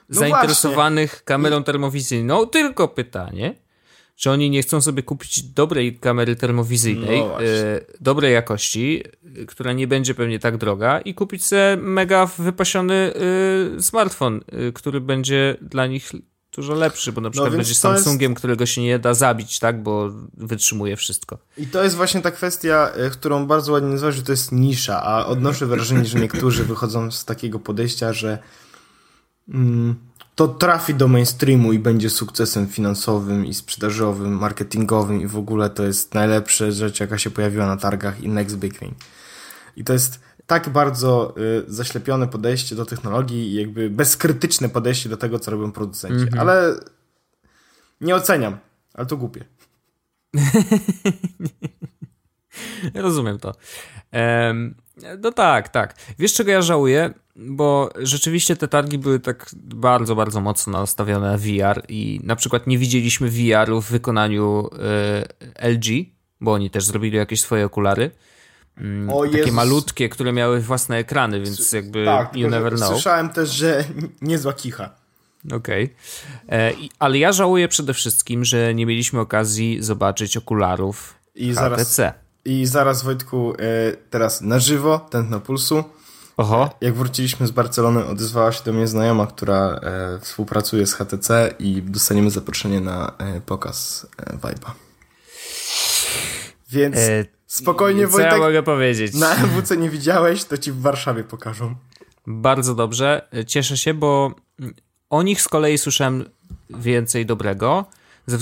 no 0.10 0.20
zainteresowanych 0.20 1.10
właśnie. 1.10 1.26
kamerą 1.26 1.64
termowizyjną. 1.64 2.46
Tylko 2.46 2.88
pytanie, 2.88 3.56
czy 4.16 4.32
oni 4.32 4.50
nie 4.50 4.62
chcą 4.62 4.82
sobie 4.82 5.04
kupić 5.04 5.44
dobrej 5.44 6.00
kamery 6.00 6.36
termowizyjnej, 6.36 7.20
no 7.20 7.44
e, 7.44 7.46
dobrej 8.02 8.34
jakości, 8.34 9.04
e, 9.42 9.46
która 9.46 9.74
nie 9.74 9.88
będzie 9.88 10.16
pewnie 10.16 10.40
tak 10.40 10.58
droga 10.58 11.00
i 11.00 11.14
kupić 11.14 11.46
sobie 11.46 11.78
mega 11.78 12.26
wypasiony 12.26 13.14
e, 13.78 13.82
smartfon, 13.82 14.42
który 14.74 15.02
będzie 15.02 15.58
dla 15.62 15.88
nich 15.88 16.12
dużo 16.52 16.74
lepszy, 16.74 17.12
bo 17.12 17.22
na 17.22 17.28
no 17.28 17.32
przykład 17.32 17.52
no, 17.52 17.58
będzie 17.58 17.76
Samsungiem, 17.76 18.32
jest... 18.32 18.40
którego 18.40 18.66
się 18.66 18.82
nie 18.82 19.00
da 19.00 19.14
zabić, 19.14 19.60
tak, 19.60 19.84
bo 19.84 20.10
wytrzymuje 20.34 20.96
wszystko. 20.96 21.38
I 21.58 21.68
to 21.68 21.84
jest 21.84 21.96
właśnie 21.96 22.22
ta 22.22 22.32
kwestia, 22.32 22.92
którą 23.12 23.46
bardzo 23.46 23.72
ładnie 23.72 23.90
nazwałeś, 23.90 24.16
że 24.16 24.24
to 24.24 24.32
jest 24.32 24.52
nisza, 24.52 25.04
a 25.04 25.26
odnoszę 25.26 25.66
wrażenie, 25.66 26.06
że 26.06 26.20
niektórzy 26.20 26.64
wychodzą 26.64 27.12
z 27.12 27.26
takiego 27.26 27.60
podejścia, 27.60 28.14
że 28.14 28.40
mm, 29.50 29.96
to 30.36 30.48
trafi 30.48 30.94
do 30.94 31.08
mainstreamu 31.08 31.74
i 31.74 31.80
będzie 31.80 32.10
sukcesem 32.10 32.68
finansowym 32.68 33.46
i 33.46 33.54
sprzedażowym, 33.54 34.38
marketingowym 34.38 35.22
i 35.22 35.28
w 35.28 35.38
ogóle 35.38 35.70
to 35.70 35.84
jest 35.84 36.14
najlepsza 36.14 36.72
rzecz, 36.72 37.00
jaka 37.00 37.18
się 37.18 37.30
pojawiła 37.30 37.66
na 37.66 37.78
targach 37.78 38.24
i 38.24 38.30
next 38.30 38.56
big 38.56 38.80
thing. 38.80 38.94
I 39.76 39.84
to 39.84 39.94
jest 39.94 40.20
tak 40.46 40.70
bardzo 40.70 41.36
y, 41.38 41.64
zaślepione 41.68 42.28
podejście 42.28 42.76
do 42.76 42.86
technologii 42.86 43.52
i 43.52 43.54
jakby 43.54 43.90
bezkrytyczne 43.90 44.70
podejście 44.70 45.10
do 45.10 45.18
tego, 45.18 45.40
co 45.40 45.52
robią 45.52 45.72
producenci. 45.72 46.22
Mm 46.22 46.30
-hmm. 46.30 46.40
Ale 46.40 46.76
nie 48.02 48.16
oceniam, 48.16 48.58
ale 48.94 49.06
to 49.06 49.18
głupie. 49.18 49.46
Rozumiem 52.94 53.40
to. 53.40 53.54
Um, 54.14 54.76
no 55.24 55.32
tak, 55.32 55.70
tak. 55.70 55.96
Wiesz, 56.20 56.34
czego 56.34 56.52
ja 56.52 56.62
żałuję? 56.62 57.14
Bo 57.36 57.90
rzeczywiście 58.00 58.56
te 58.56 58.68
targi 58.68 58.98
były 58.98 59.20
tak 59.20 59.50
bardzo, 59.64 60.16
bardzo 60.16 60.42
mocno 60.42 60.80
nastawione 60.80 61.32
na 61.32 61.38
VR 61.38 61.84
i 61.90 62.20
na 62.24 62.36
przykład 62.36 62.68
nie 62.68 62.78
widzieliśmy 62.78 63.30
VR-u 63.30 63.82
w 63.82 63.92
wykonaniu 63.92 64.70
y, 65.60 65.70
LG, 65.70 65.86
bo 66.42 66.54
oni 66.54 66.70
też 66.70 66.86
zrobili 66.86 67.18
jakieś 67.18 67.42
swoje 67.42 67.66
okulary. 67.66 68.12
Mm, 68.78 69.10
o 69.10 69.26
takie 69.26 69.38
Jezus. 69.38 69.54
malutkie, 69.54 70.10
które 70.10 70.34
miały 70.34 70.60
własne 70.60 70.98
ekrany, 70.98 71.42
więc 71.42 71.72
jakby 71.72 72.06
tak, 72.06 72.36
you 72.36 72.50
never 72.50 72.76
know. 72.76 72.90
Słyszałem 72.90 73.30
też, 73.30 73.50
że 73.50 73.84
niezła 74.22 74.54
kicha. 74.54 74.90
Okej. 75.54 75.84
Okay. 75.84 76.60
E, 76.60 76.74
ale 77.00 77.18
ja 77.18 77.32
żałuję 77.32 77.68
przede 77.68 77.94
wszystkim, 77.94 78.46
że 78.46 78.76
nie 78.76 78.86
mieliśmy 78.86 79.20
okazji 79.20 79.78
zobaczyć 79.84 80.38
okularów 80.38 81.16
I 81.36 81.54
HTC. 81.54 81.62
Zaraz, 81.62 82.22
I 82.46 82.66
zaraz, 82.66 83.04
Wojtku, 83.04 83.54
e, 83.54 83.56
teraz 84.10 84.42
na 84.42 84.60
żywo, 84.60 85.00
tętno 85.10 85.40
pulsu. 85.40 85.84
Oho. 86.38 86.70
Jak 86.82 86.94
wróciliśmy 86.94 87.48
z 87.48 87.52
Barcelony, 87.52 88.06
odezwała 88.06 88.52
się 88.52 88.64
do 88.64 88.74
mnie 88.74 88.88
znajoma, 88.88 89.28
która 89.28 89.80
e, 89.84 90.20
współpracuje 90.20 90.88
z 90.88 90.94
HTC 90.94 91.54
i 91.60 91.82
dostaniemy 91.82 92.32
zaproszenie 92.32 92.82
na 92.82 93.14
e, 93.18 93.42
pokaz 93.42 94.08
e, 94.18 94.38
Vibe'a. 94.38 94.72
Więc 96.70 96.96
spokojnie, 97.48 98.06
co 98.06 98.12
Wojtek. 98.12 98.32
Co 98.32 98.38
ja 98.38 98.44
mogę 98.44 98.64
powiedzieć? 98.64 99.14
Na 99.14 99.36
MWC 99.36 99.78
nie 99.78 99.90
widziałeś, 99.90 100.44
to 100.44 100.58
ci 100.58 100.72
w 100.72 100.82
Warszawie 100.82 101.24
pokażą. 101.24 101.76
Bardzo 102.28 102.76
dobrze. 102.76 103.28
Cieszę 103.48 103.78
się, 103.78 103.94
bo 103.94 104.32
o 105.10 105.24
nich 105.24 105.42
z 105.42 105.48
kolei 105.48 105.78
słyszałem 105.78 106.26
więcej 106.70 107.26
dobrego. 107.26 107.86
Ze, 108.28 108.38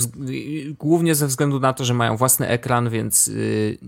głównie 0.78 1.14
ze 1.14 1.26
względu 1.26 1.60
na 1.60 1.72
to, 1.72 1.84
że 1.84 1.94
mają 1.94 2.16
własny 2.16 2.48
ekran, 2.48 2.90
więc 2.90 3.28
y, 3.28 3.78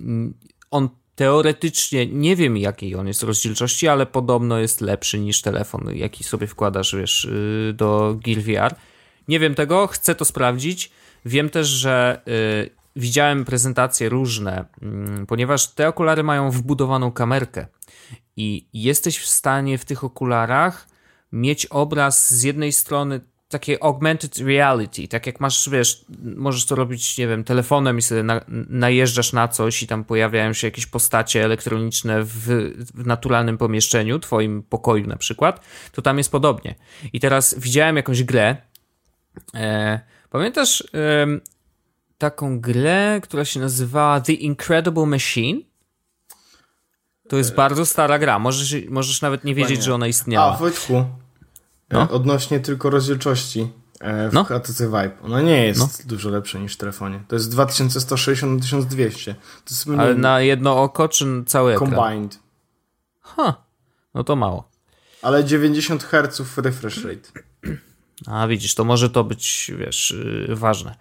on 0.71 0.89
teoretycznie 1.17 2.07
nie 2.07 2.37
wiem 2.37 2.57
jakiej 2.57 2.95
on 2.95 3.07
jest 3.07 3.23
rozdzielczości, 3.23 3.89
ale 3.89 4.07
podobno 4.07 4.59
jest 4.59 4.81
lepszy 4.81 5.19
niż 5.19 5.43
telefon, 5.43 5.91
jaki 5.95 6.25
sobie 6.25 6.47
wkładasz, 6.47 6.97
wiesz, 6.97 7.25
y, 7.25 7.75
do 7.77 8.19
Gear 8.25 8.41
VR. 8.41 8.75
Nie 9.29 9.41
wiem 9.41 9.55
tego, 9.55 9.87
chcę 9.87 10.15
to 10.15 10.25
sprawdzić. 10.25 10.91
Wiem 11.25 11.51
też, 11.51 11.69
że 11.69 12.21
y, 12.29 12.71
widziałem 12.97 13.45
prezentacje 13.45 14.09
różne, 14.09 14.65
y, 15.23 15.27
ponieważ 15.27 15.69
te 15.69 15.89
okulary 15.89 16.23
mają 16.23 16.51
wbudowaną 16.51 17.13
kamerkę 17.13 17.67
i 18.37 18.67
jesteś 18.73 19.19
w 19.19 19.27
stanie 19.27 19.79
w 19.79 19.85
tych 19.85 20.05
okularach 20.05 20.89
mieć 21.33 21.67
obraz 21.67 22.35
z 22.35 22.43
jednej 22.43 22.73
strony 22.73 23.21
takie 23.49 23.85
augmented 23.85 24.39
reality, 24.39 25.09
tak 25.09 25.27
jak 25.27 25.41
masz, 25.41 25.69
wiesz, 25.69 26.05
możesz 26.37 26.67
to 26.67 26.75
robić, 26.75 27.19
nie 27.19 27.29
wiem, 27.29 27.45
telefonem 27.45 27.99
i 27.99 28.03
sobie 28.03 28.23
na, 28.23 28.41
najeżdżasz 28.69 29.33
na 29.33 29.49
coś 29.49 29.83
i 29.83 29.87
tam 29.87 30.05
pojawiają 30.05 30.53
się 30.53 30.67
jakieś 30.67 30.87
postacie 30.87 31.45
elektroniczne 31.45 32.23
w, 32.23 32.33
w, 32.95 33.07
naturalnym 33.07 33.59
pomieszczeniu, 33.59 34.19
twoim 34.19 34.63
pokoju 34.63 35.07
na 35.07 35.17
przykład, 35.17 35.61
to 35.93 36.03
tam 36.03 36.19
jest 36.19 36.31
podobnie. 36.31 36.75
I 37.13 37.21
teraz 37.21 37.55
widziałem 37.59 37.97
jakąś 37.97 38.23
grę, 38.23 38.57
e, 39.55 40.01
pamiętasz 40.31 40.81
e, 40.95 41.27
taką 42.19 42.61
grę, 42.61 43.21
która 43.23 43.45
się 43.45 43.61
nazywała 43.61 44.21
The 44.21 44.33
Incredible 44.33 45.07
Machine? 45.07 45.61
To 47.29 47.37
jest 47.37 47.55
bardzo 47.55 47.87
stara 47.87 48.19
gra, 48.19 48.39
możesz, 48.39 48.75
możesz 48.89 49.23
nawet 49.23 49.45
nie 49.45 49.55
wiedzieć, 49.55 49.83
że 49.83 49.95
ona 49.95 50.07
istniała. 50.07 50.55
A, 50.55 50.57
Wojtku, 50.57 51.05
no. 51.91 52.03
E, 52.03 52.09
odnośnie 52.09 52.61
tylko 52.61 52.91
rozdzielczości 52.91 53.69
e, 54.01 54.29
w 54.29 54.33
no. 54.33 54.45
HTC 54.45 54.87
Vibe. 54.87 55.11
Ona 55.23 55.41
nie 55.41 55.67
jest 55.67 55.81
no. 55.81 55.89
dużo 56.05 56.31
lepsza 56.31 56.59
niż 56.59 56.75
w 56.75 56.77
telefonie. 56.77 57.21
To 57.29 57.37
jest 57.37 57.51
2160 57.51 58.55
na 58.55 58.63
1200. 58.63 59.35
To 59.35 59.41
jest 59.71 59.89
Ale 59.99 60.15
na 60.15 60.41
jedno 60.41 60.83
oko 60.83 61.09
czy 61.09 61.45
cały 61.47 61.75
ekran? 61.75 61.95
Combined. 61.95 62.39
Ha, 63.21 63.65
no 64.15 64.25
to 64.25 64.37
mało. 64.37 64.69
Ale 65.23 65.45
90 65.45 66.03
Hz 66.03 66.57
refresh 66.57 67.05
rate. 67.05 67.29
A 68.27 68.47
widzisz, 68.47 68.75
to 68.75 68.85
może 68.85 69.11
to 69.11 69.25
być, 69.25 69.73
wiesz, 69.79 70.15
yy, 70.49 70.57
ważne. 70.57 70.95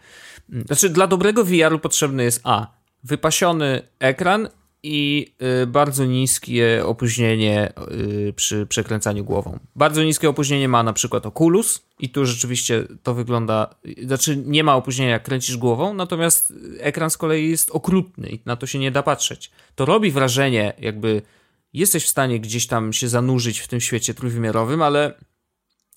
Znaczy, 0.65 0.89
dla 0.89 1.07
dobrego 1.07 1.45
VR-u 1.45 1.79
potrzebny 1.79 2.23
jest 2.23 2.41
A. 2.43 2.67
Wypasiony 3.03 3.81
ekran 3.99 4.49
i 4.85 5.33
y, 5.63 5.67
bardzo 5.67 6.05
niskie 6.05 6.85
opóźnienie 6.85 7.73
y, 7.91 8.33
przy 8.35 8.65
przekręcaniu 8.65 9.23
głową. 9.23 9.59
Bardzo 9.75 10.03
niskie 10.03 10.29
opóźnienie 10.29 10.67
ma 10.67 10.83
na 10.83 10.93
przykład 10.93 11.25
Oculus 11.25 11.81
i 11.99 12.09
tu 12.09 12.25
rzeczywiście 12.25 12.83
to 13.03 13.13
wygląda, 13.13 13.75
znaczy 14.03 14.37
nie 14.45 14.63
ma 14.63 14.75
opóźnienia 14.75 15.11
jak 15.11 15.23
kręcisz 15.23 15.57
głową, 15.57 15.93
natomiast 15.93 16.53
ekran 16.79 17.09
z 17.09 17.17
kolei 17.17 17.49
jest 17.49 17.71
okrutny 17.71 18.29
i 18.29 18.39
na 18.45 18.55
to 18.55 18.67
się 18.67 18.79
nie 18.79 18.91
da 18.91 19.03
patrzeć. 19.03 19.51
To 19.75 19.85
robi 19.85 20.11
wrażenie, 20.11 20.73
jakby 20.79 21.21
jesteś 21.73 22.05
w 22.05 22.09
stanie 22.09 22.39
gdzieś 22.39 22.67
tam 22.67 22.93
się 22.93 23.07
zanurzyć 23.07 23.59
w 23.59 23.67
tym 23.67 23.81
świecie 23.81 24.13
trójwymiarowym, 24.13 24.81
ale 24.81 25.13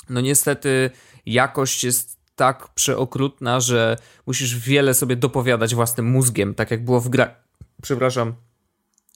no 0.08 0.20
niestety 0.20 0.90
jakość 1.26 1.84
jest 1.84 2.18
tak 2.36 2.68
przeokrutna, 2.74 3.60
że 3.60 3.96
musisz 4.26 4.58
wiele 4.58 4.94
sobie 4.94 5.16
dopowiadać 5.16 5.74
własnym 5.74 6.06
mózgiem, 6.06 6.54
tak 6.54 6.70
jak 6.70 6.84
było 6.84 7.00
w 7.00 7.08
grach, 7.08 7.44
przepraszam, 7.82 8.34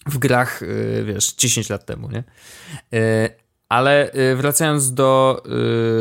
w 0.07 0.19
grach, 0.19 0.63
y, 0.63 1.05
wiesz, 1.07 1.35
10 1.35 1.71
lat 1.71 1.87
temu, 1.87 2.09
nie? 2.11 2.25
Y, 2.95 3.31
ale 3.69 4.15
y, 4.15 4.37
wracając 4.37 4.95
do, 4.95 5.43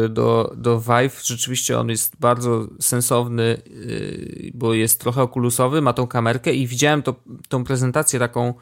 do, 0.10 0.54
do 0.58 0.80
Vive, 0.80 1.22
rzeczywiście 1.24 1.80
on 1.80 1.90
jest 1.90 2.20
bardzo 2.20 2.68
sensowny, 2.80 3.62
bo 4.54 4.74
jest 4.74 5.00
trochę 5.00 5.22
okulusowy, 5.22 5.82
ma 5.82 5.94
tą 5.94 6.08
kamerkę 6.08 6.54
i 6.54 6.68
widziałem 6.68 7.04
to, 7.04 7.16
tą 7.50 7.64
prezentację 7.64 8.20
taką 8.20 8.54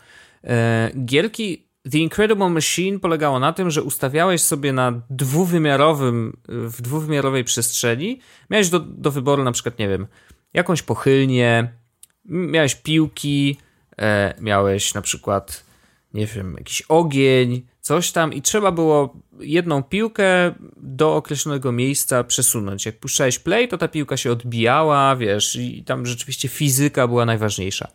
gierki 1.06 1.70
The 1.92 1.98
Incredible 1.98 2.50
Machine 2.50 3.00
polegało 3.00 3.40
na 3.40 3.54
tym, 3.54 3.72
że 3.72 3.84
ustawiałeś 3.84 4.42
sobie 4.42 4.74
na 4.74 5.02
dwuwymiarowym, 5.10 6.38
w 6.48 6.82
dwuwymiarowej 6.82 7.44
przestrzeni, 7.44 8.20
miałeś 8.50 8.70
do, 8.70 8.80
do 8.80 9.12
wyboru 9.12 9.44
na 9.44 9.52
przykład, 9.52 9.80
nie 9.80 9.90
wiem, 9.90 10.08
jakąś 10.54 10.82
pochylnię, 10.82 11.74
miałeś 12.26 12.76
piłki, 12.76 13.58
miałeś 14.42 14.94
na 14.94 15.02
przykład, 15.02 15.64
nie 16.14 16.26
wiem, 16.26 16.56
jakiś 16.58 16.82
ogień, 16.82 17.66
coś 17.82 18.12
tam 18.12 18.34
i 18.34 18.42
trzeba 18.42 18.72
było 18.72 19.16
jedną 19.40 19.84
piłkę 19.84 20.56
do 20.78 21.16
określonego 21.16 21.72
miejsca 21.72 22.24
przesunąć. 22.24 22.86
Jak 22.86 23.00
puszczałeś 23.00 23.40
play, 23.40 23.68
to 23.68 23.78
ta 23.78 23.88
piłka 23.88 24.18
się 24.18 24.32
odbijała, 24.32 25.16
wiesz, 25.16 25.56
i 25.56 25.84
tam 25.84 26.06
rzeczywiście 26.06 26.48
fizyka 26.48 27.08
była 27.08 27.26
najważniejsza. 27.26 27.88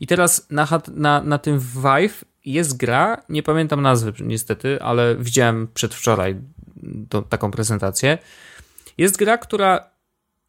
I 0.00 0.06
teraz 0.06 0.46
na, 0.50 0.68
na, 0.94 1.22
na 1.22 1.38
tym 1.38 1.60
Vive 1.60 2.24
jest 2.44 2.76
gra, 2.76 3.22
nie 3.28 3.42
pamiętam 3.42 3.82
nazwy 3.82 4.12
niestety, 4.20 4.82
ale 4.82 5.16
widziałem 5.16 5.68
przedwczoraj 5.74 6.36
to, 7.08 7.22
taką 7.22 7.50
prezentację. 7.50 8.18
Jest 8.98 9.16
gra, 9.16 9.38
która 9.38 9.90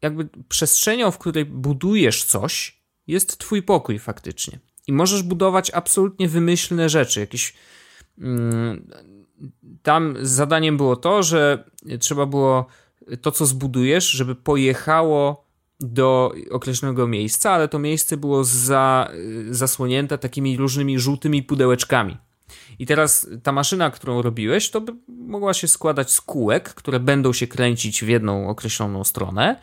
jakby 0.02 0.28
przestrzenią, 0.48 1.10
w 1.10 1.18
której 1.18 1.44
budujesz 1.44 2.24
coś, 2.24 2.80
jest 3.06 3.38
twój 3.38 3.62
pokój 3.62 3.98
faktycznie 3.98 4.58
i 4.86 4.92
możesz 4.92 5.22
budować 5.22 5.70
absolutnie 5.70 6.28
wymyślne 6.28 6.88
rzeczy. 6.88 7.20
Jakieś. 7.20 7.54
Mm, 8.18 8.88
tam 9.82 10.14
zadaniem 10.22 10.76
było 10.76 10.96
to, 10.96 11.22
że 11.22 11.64
trzeba 12.00 12.26
było 12.26 12.66
to, 13.22 13.32
co 13.32 13.46
zbudujesz, 13.46 14.10
żeby 14.10 14.34
pojechało 14.34 15.46
do 15.80 16.32
określonego 16.50 17.06
miejsca, 17.06 17.50
ale 17.50 17.68
to 17.68 17.78
miejsce 17.78 18.16
było 18.16 18.44
za, 18.44 19.10
zasłonięte 19.50 20.18
takimi 20.18 20.56
różnymi 20.56 20.98
żółtymi 20.98 21.42
pudełeczkami. 21.42 22.16
I 22.78 22.86
teraz 22.86 23.28
ta 23.42 23.52
maszyna, 23.52 23.90
którą 23.90 24.22
robiłeś, 24.22 24.70
to 24.70 24.80
by 24.80 24.92
mogła 25.08 25.54
się 25.54 25.68
składać 25.68 26.10
z 26.12 26.20
kółek, 26.20 26.74
które 26.74 27.00
będą 27.00 27.32
się 27.32 27.46
kręcić 27.46 28.04
w 28.04 28.08
jedną 28.08 28.48
określoną 28.48 29.04
stronę 29.04 29.56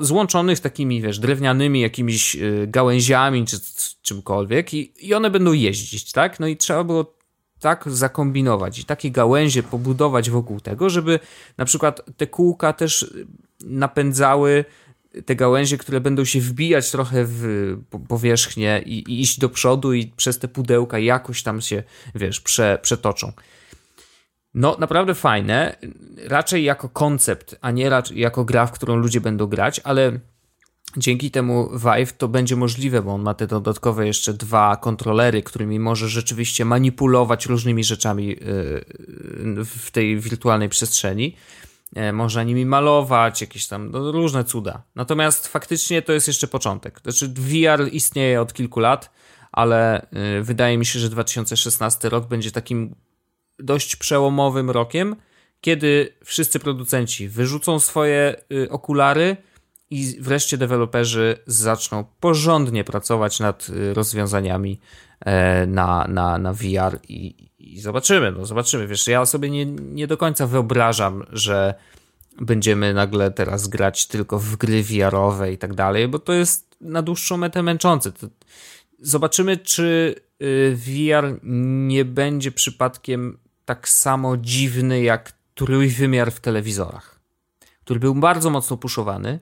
złączonych 0.00 0.60
takimi, 0.60 1.02
wiesz, 1.02 1.18
drewnianymi 1.18 1.80
jakimiś 1.80 2.36
y, 2.36 2.66
gałęziami 2.68 3.46
czy 3.46 3.56
czymkolwiek 4.02 4.74
i, 4.74 4.92
i 5.06 5.14
one 5.14 5.30
będą 5.30 5.52
jeździć, 5.52 6.12
tak? 6.12 6.40
No 6.40 6.46
i 6.46 6.56
trzeba 6.56 6.84
było 6.84 7.18
tak 7.60 7.84
zakombinować 7.90 8.78
i 8.78 8.84
takie 8.84 9.10
gałęzie 9.10 9.62
pobudować 9.62 10.30
wokół 10.30 10.60
tego, 10.60 10.90
żeby 10.90 11.20
na 11.56 11.64
przykład 11.64 12.00
te 12.16 12.26
kółka 12.26 12.72
też 12.72 13.14
napędzały 13.60 14.64
te 15.26 15.36
gałęzie, 15.36 15.78
które 15.78 16.00
będą 16.00 16.24
się 16.24 16.40
wbijać 16.40 16.90
trochę 16.90 17.24
w 17.24 17.76
powierzchnię 18.08 18.82
i, 18.86 18.98
i 18.98 19.20
iść 19.20 19.38
do 19.38 19.48
przodu 19.48 19.92
i 19.92 20.06
przez 20.06 20.38
te 20.38 20.48
pudełka 20.48 20.98
jakoś 20.98 21.42
tam 21.42 21.60
się, 21.60 21.82
wiesz, 22.14 22.40
prze, 22.40 22.78
przetoczą. 22.82 23.32
No, 24.54 24.76
naprawdę 24.80 25.14
fajne. 25.14 25.76
Raczej 26.24 26.64
jako 26.64 26.88
koncept, 26.88 27.56
a 27.60 27.70
nie 27.70 27.90
raczej 27.90 28.18
jako 28.18 28.44
gra, 28.44 28.66
w 28.66 28.72
którą 28.72 28.96
ludzie 28.96 29.20
będą 29.20 29.46
grać, 29.46 29.80
ale 29.84 30.20
dzięki 30.96 31.30
temu 31.30 31.70
Vive 31.78 32.12
to 32.12 32.28
będzie 32.28 32.56
możliwe, 32.56 33.02
bo 33.02 33.14
on 33.14 33.22
ma 33.22 33.34
te 33.34 33.46
dodatkowe 33.46 34.06
jeszcze 34.06 34.34
dwa 34.34 34.76
kontrolery, 34.76 35.42
którymi 35.42 35.80
może 35.80 36.08
rzeczywiście 36.08 36.64
manipulować 36.64 37.46
różnymi 37.46 37.84
rzeczami 37.84 38.26
yy, 38.26 38.36
w 39.64 39.90
tej 39.90 40.20
wirtualnej 40.20 40.68
przestrzeni. 40.68 41.36
E, 41.96 42.12
może 42.12 42.44
nimi 42.44 42.66
malować, 42.66 43.40
jakieś 43.40 43.66
tam 43.66 43.90
no, 43.90 44.12
różne 44.12 44.44
cuda. 44.44 44.82
Natomiast 44.94 45.48
faktycznie 45.48 46.02
to 46.02 46.12
jest 46.12 46.26
jeszcze 46.26 46.48
początek. 46.48 47.00
Znaczy, 47.02 47.28
VR 47.28 47.92
istnieje 47.92 48.40
od 48.40 48.52
kilku 48.52 48.80
lat, 48.80 49.10
ale 49.52 50.06
yy, 50.12 50.42
wydaje 50.42 50.78
mi 50.78 50.86
się, 50.86 50.98
że 50.98 51.08
2016 51.08 52.08
rok 52.08 52.26
będzie 52.26 52.50
takim 52.50 52.94
dość 53.58 53.96
przełomowym 53.96 54.70
rokiem, 54.70 55.16
kiedy 55.60 56.16
wszyscy 56.24 56.58
producenci 56.58 57.28
wyrzucą 57.28 57.80
swoje 57.80 58.36
y, 58.52 58.70
okulary 58.70 59.36
i 59.90 60.16
wreszcie 60.20 60.58
deweloperzy 60.58 61.36
zaczną 61.46 62.04
porządnie 62.20 62.84
pracować 62.84 63.40
nad 63.40 63.68
y, 63.68 63.94
rozwiązaniami 63.94 64.80
e, 65.20 65.66
na, 65.66 66.06
na, 66.08 66.38
na 66.38 66.52
VR 66.52 66.98
i, 67.08 67.47
i 67.72 67.80
zobaczymy, 67.80 68.32
no 68.32 68.46
zobaczymy. 68.46 68.86
Wiesz, 68.86 69.06
ja 69.06 69.26
sobie 69.26 69.50
nie, 69.50 69.66
nie 69.66 70.06
do 70.06 70.16
końca 70.16 70.46
wyobrażam, 70.46 71.26
że 71.32 71.74
będziemy 72.40 72.94
nagle 72.94 73.30
teraz 73.30 73.68
grać 73.68 74.06
tylko 74.06 74.38
w 74.38 74.56
gry 74.56 74.82
VR-owe 74.82 75.52
i 75.52 75.58
tak 75.58 75.74
dalej, 75.74 76.08
bo 76.08 76.18
to 76.18 76.32
jest 76.32 76.76
na 76.80 77.02
dłuższą 77.02 77.36
metę 77.36 77.62
męczące. 77.62 78.12
Zobaczymy, 79.00 79.56
czy 79.56 80.14
y, 80.42 80.76
VR 80.76 81.38
nie 81.42 82.04
będzie 82.04 82.52
przypadkiem 82.52 83.38
tak 83.64 83.88
samo 83.88 84.36
dziwny 84.36 85.02
jak 85.02 85.32
trójwymiar 85.54 86.32
w 86.32 86.40
telewizorach, 86.40 87.20
który 87.84 88.00
był 88.00 88.14
bardzo 88.14 88.50
mocno 88.50 88.76
puszowany, 88.76 89.40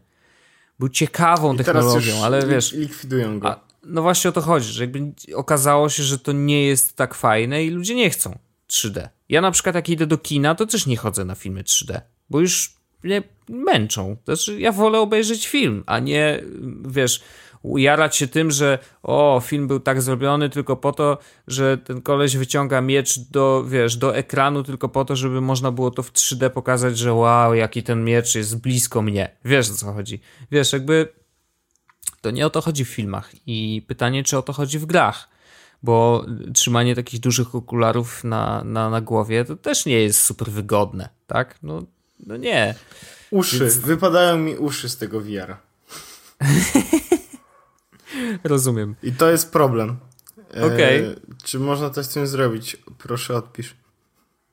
był 0.78 0.88
ciekawą 0.88 1.54
I 1.54 1.56
technologią, 1.56 2.24
ale 2.24 2.46
wiesz... 2.46 2.72
likwidują 2.72 3.38
go. 3.38 3.48
A, 3.48 3.65
no 3.86 4.02
właśnie 4.02 4.30
o 4.30 4.32
to 4.32 4.40
chodzi, 4.40 4.72
że 4.72 4.84
jakby 4.84 5.12
okazało 5.34 5.88
się, 5.88 6.02
że 6.02 6.18
to 6.18 6.32
nie 6.32 6.66
jest 6.66 6.96
tak 6.96 7.14
fajne 7.14 7.64
i 7.64 7.70
ludzie 7.70 7.94
nie 7.94 8.10
chcą. 8.10 8.38
3D. 8.70 9.08
Ja 9.28 9.40
na 9.40 9.50
przykład 9.50 9.74
jak 9.74 9.88
idę 9.88 10.06
do 10.06 10.18
kina, 10.18 10.54
to 10.54 10.66
też 10.66 10.86
nie 10.86 10.96
chodzę 10.96 11.24
na 11.24 11.34
filmy 11.34 11.62
3D, 11.62 12.00
bo 12.30 12.40
już 12.40 12.76
mnie 13.02 13.22
męczą. 13.48 14.16
Znaczy, 14.24 14.60
ja 14.60 14.72
wolę 14.72 15.00
obejrzeć 15.00 15.48
film, 15.48 15.84
a 15.86 15.98
nie, 15.98 16.42
wiesz, 16.86 17.20
ujarać 17.62 18.16
się 18.16 18.28
tym, 18.28 18.50
że 18.50 18.78
o, 19.02 19.42
film 19.44 19.68
był 19.68 19.80
tak 19.80 20.02
zrobiony 20.02 20.50
tylko 20.50 20.76
po 20.76 20.92
to, 20.92 21.18
że 21.46 21.78
ten 21.78 22.02
koleś 22.02 22.36
wyciąga 22.36 22.80
miecz 22.80 23.18
do, 23.18 23.64
wiesz, 23.68 23.96
do 23.96 24.16
ekranu 24.16 24.62
tylko 24.62 24.88
po 24.88 25.04
to, 25.04 25.16
żeby 25.16 25.40
można 25.40 25.72
było 25.72 25.90
to 25.90 26.02
w 26.02 26.12
3D 26.12 26.50
pokazać, 26.50 26.98
że 26.98 27.12
wow, 27.12 27.54
jaki 27.54 27.82
ten 27.82 28.04
miecz 28.04 28.34
jest 28.34 28.60
blisko 28.60 29.02
mnie. 29.02 29.36
Wiesz 29.44 29.70
o 29.70 29.74
co 29.74 29.92
chodzi. 29.92 30.20
Wiesz, 30.50 30.72
jakby 30.72 31.08
to 32.26 32.30
nie 32.30 32.46
o 32.46 32.50
to 32.50 32.60
chodzi 32.60 32.84
w 32.84 32.88
filmach 32.88 33.30
i 33.46 33.82
pytanie, 33.88 34.24
czy 34.24 34.38
o 34.38 34.42
to 34.42 34.52
chodzi 34.52 34.78
w 34.78 34.86
grach 34.86 35.28
bo 35.82 36.26
trzymanie 36.54 36.94
takich 36.94 37.20
dużych 37.20 37.54
okularów 37.54 38.24
na, 38.24 38.64
na, 38.64 38.90
na 38.90 39.00
głowie 39.00 39.44
to 39.44 39.56
też 39.56 39.86
nie 39.86 40.02
jest 40.02 40.22
super 40.22 40.50
wygodne, 40.50 41.08
tak? 41.26 41.58
No, 41.62 41.82
no 42.26 42.36
nie. 42.36 42.74
Uszy, 43.30 43.58
Więc... 43.58 43.76
wypadają 43.76 44.38
mi 44.38 44.56
uszy 44.56 44.88
z 44.88 44.96
tego 44.96 45.20
VR. 45.20 45.56
Rozumiem. 48.44 48.94
I 49.02 49.12
to 49.12 49.30
jest 49.30 49.52
problem. 49.52 49.96
E, 50.56 50.66
Okej. 50.66 51.00
Okay. 51.00 51.20
czy 51.44 51.58
można 51.58 51.90
coś 51.90 52.06
z 52.06 52.08
tym 52.08 52.26
zrobić? 52.26 52.76
Proszę 52.98 53.36
odpisz. 53.36 53.76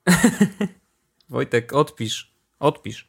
Wojtek, 1.30 1.74
odpisz. 1.74 2.34
Odpisz. 2.60 3.08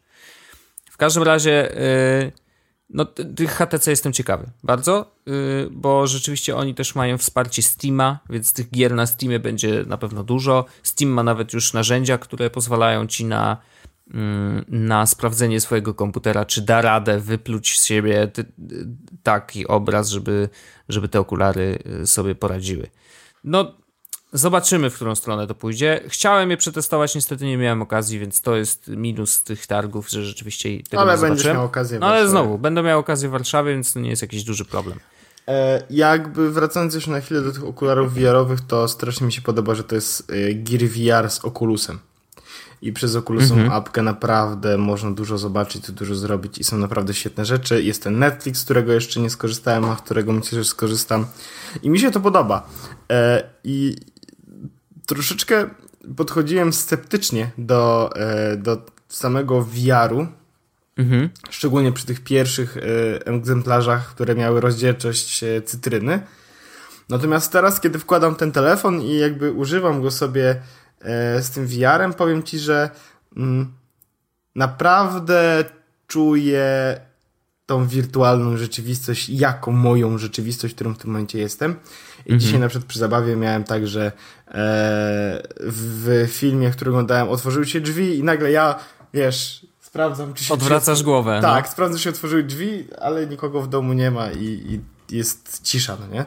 W 0.91 0.97
każdym 0.97 1.23
razie 1.23 1.51
yy, 1.51 2.44
no 2.91 3.05
tych 3.05 3.51
HTC 3.51 3.91
jestem 3.91 4.13
ciekawy 4.13 4.47
bardzo, 4.63 5.15
yy, 5.27 5.69
bo 5.71 6.07
rzeczywiście 6.07 6.57
oni 6.57 6.75
też 6.75 6.95
mają 6.95 7.19
wsparcie 7.19 7.63
Steama, 7.63 8.19
więc 8.31 8.53
tych 8.53 8.71
gier 8.71 8.95
na 8.95 9.07
Steamie 9.07 9.39
będzie 9.39 9.85
na 9.87 9.99
pewno 9.99 10.25
dużo. 10.25 10.65
Steam 10.83 11.11
ma 11.11 11.23
nawet 11.23 11.53
już 11.53 11.73
narzędzia, 11.73 12.19
które 12.19 12.51
pozwalają 12.51 13.07
ci 13.07 13.25
na 13.25 13.57
Mm, 14.11 14.65
na 14.69 15.07
sprawdzenie 15.07 15.61
swojego 15.61 15.95
komputera, 15.95 16.45
czy 16.45 16.63
da 16.63 16.83
radę 16.83 17.21
wypluć 17.21 17.81
z 17.81 17.85
siebie 17.85 18.31
taki 19.23 19.67
obraz, 19.67 20.09
żeby, 20.09 20.49
żeby 20.89 21.09
te 21.09 21.21
okulary 21.21 21.79
y, 22.03 22.07
sobie 22.07 22.35
poradziły. 22.35 22.87
No, 23.45 23.75
zobaczymy, 24.35 24.91
w 24.91 24.95
którą 24.95 25.15
stronę 25.15 25.47
to 25.47 25.55
pójdzie. 25.55 26.01
Chciałem 26.09 26.51
je 26.51 26.57
przetestować, 26.57 27.15
niestety 27.15 27.45
nie 27.45 27.59
miałem 27.59 27.83
okazji, 27.83 28.19
więc 28.19 28.41
to 28.41 28.57
jest 28.57 28.89
minus 28.89 29.43
tych 29.43 29.67
targów, 29.67 30.11
że 30.11 30.25
rzeczywiście 30.25 30.69
tego 30.91 31.03
ale 31.03 31.15
nie 31.15 31.21
będziesz 31.21 31.47
miał 31.47 31.65
okazję. 31.65 31.99
No, 31.99 32.07
ale 32.07 32.29
znowu, 32.29 32.59
będę 32.59 32.83
miał 32.83 33.01
okazję 33.01 33.29
w 33.29 33.33
Warszawie, 33.33 33.73
więc 33.73 33.93
to 33.93 34.01
nie 34.01 34.11
jest 34.11 34.23
jakiś 34.23 34.45
duży 34.45 34.65
problem. 34.65 34.99
E, 35.49 35.83
jakby 35.91 36.51
wracając 36.51 36.95
jeszcze 36.95 37.11
na 37.11 37.21
chwilę 37.21 37.43
do 37.43 37.53
tych 37.53 37.65
okularów 37.65 38.15
VR-owych, 38.15 38.61
to 38.61 38.89
strasznie 38.89 39.27
mi 39.27 39.33
się 39.33 39.43
podoba, 39.43 39.75
że 39.75 39.85
to 39.85 39.95
jest 39.95 40.31
e, 40.31 40.55
Gear 40.55 40.83
VR 40.83 41.31
z 41.31 41.45
Oculusem 41.45 41.99
i 42.85 42.93
przez 42.93 43.17
Oculusową 43.17 43.61
mhm. 43.61 43.73
apkę 43.73 44.03
naprawdę 44.03 44.79
można 44.79 45.11
dużo 45.11 45.39
zobaczyć, 45.39 45.91
dużo 45.91 46.15
zrobić 46.15 46.59
i 46.59 46.65
są 46.65 46.79
naprawdę 46.79 47.15
świetne 47.15 47.45
rzeczy. 47.45 47.83
Jest 47.83 48.03
ten 48.03 48.19
Netflix, 48.19 48.61
z 48.61 48.65
którego 48.65 48.93
jeszcze 48.93 49.21
nie 49.21 49.31
skorzystałem, 49.31 49.85
a 49.85 49.97
z 49.97 50.01
którego 50.01 50.33
myślę, 50.33 50.59
że 50.59 50.65
skorzystam 50.65 51.27
i 51.83 51.91
mi 51.91 51.99
się 51.99 52.11
to 52.11 52.21
podoba. 52.21 52.69
E, 53.11 53.45
I 53.65 53.97
troszeczkę 55.07 55.71
podchodziłem 56.17 56.73
sceptycznie 56.73 57.51
do, 57.59 58.11
e, 58.17 58.57
do 58.57 58.83
samego 59.09 59.63
VR-u, 59.63 60.27
mhm. 60.97 61.31
szczególnie 61.51 61.93
przy 61.93 62.07
tych 62.07 62.25
pierwszych 62.25 62.77
e, 62.77 62.81
egzemplarzach, 63.27 64.15
które 64.15 64.35
miały 64.35 64.61
rozdzielczość 64.61 65.45
e, 65.45 65.63
cytryny. 65.63 66.21
Natomiast 67.09 67.53
teraz, 67.53 67.81
kiedy 67.81 67.99
wkładam 67.99 68.35
ten 68.35 68.53
telefon 68.53 69.01
i 69.03 69.19
jakby 69.19 69.53
używam 69.53 70.03
go 70.03 70.11
sobie 70.11 70.63
z 71.41 71.51
tym 71.51 71.67
VR-em, 71.67 72.15
powiem 72.15 72.43
Ci, 72.43 72.59
że 72.59 72.91
mm, 73.37 73.73
naprawdę 74.55 75.65
czuję 76.07 77.01
tą 77.67 77.87
wirtualną 77.87 78.57
rzeczywistość 78.57 79.29
jako 79.29 79.71
moją 79.71 80.19
rzeczywistość, 80.19 80.75
którą 80.75 80.95
w 80.95 80.99
tym 80.99 81.11
momencie 81.11 81.39
jestem. 81.39 81.77
I 82.19 82.33
mhm. 82.33 82.41
dzisiaj 82.41 82.61
na 82.61 82.69
przykład 82.69 82.89
przy 82.89 82.99
zabawie 82.99 83.37
miałem 83.37 83.65
tak, 83.65 83.87
że 83.87 84.07
e, 84.07 84.13
w 85.61 86.27
filmie, 86.29 86.71
który 86.71 86.91
oglądałem, 86.91 87.29
otworzyły 87.29 87.67
się 87.67 87.81
drzwi 87.81 88.19
i 88.19 88.23
nagle 88.23 88.51
ja, 88.51 88.79
wiesz, 89.15 89.67
sprawdzam, 89.81 90.35
czy 90.35 90.45
się... 90.45 90.55
Odwracasz 90.55 90.99
drzwi... 90.99 91.05
głowę. 91.05 91.39
Tak, 91.43 91.65
no. 91.65 91.71
sprawdzam, 91.71 91.99
czy 91.99 92.05
się 92.05 92.11
otworzyły 92.11 92.43
drzwi, 92.43 92.89
ale 93.01 93.27
nikogo 93.27 93.63
w 93.63 93.69
domu 93.69 93.93
nie 93.93 94.11
ma 94.11 94.31
i, 94.31 94.45
i 94.45 94.81
jest 95.17 95.63
cisza, 95.63 95.97
no 96.01 96.07
nie? 96.07 96.25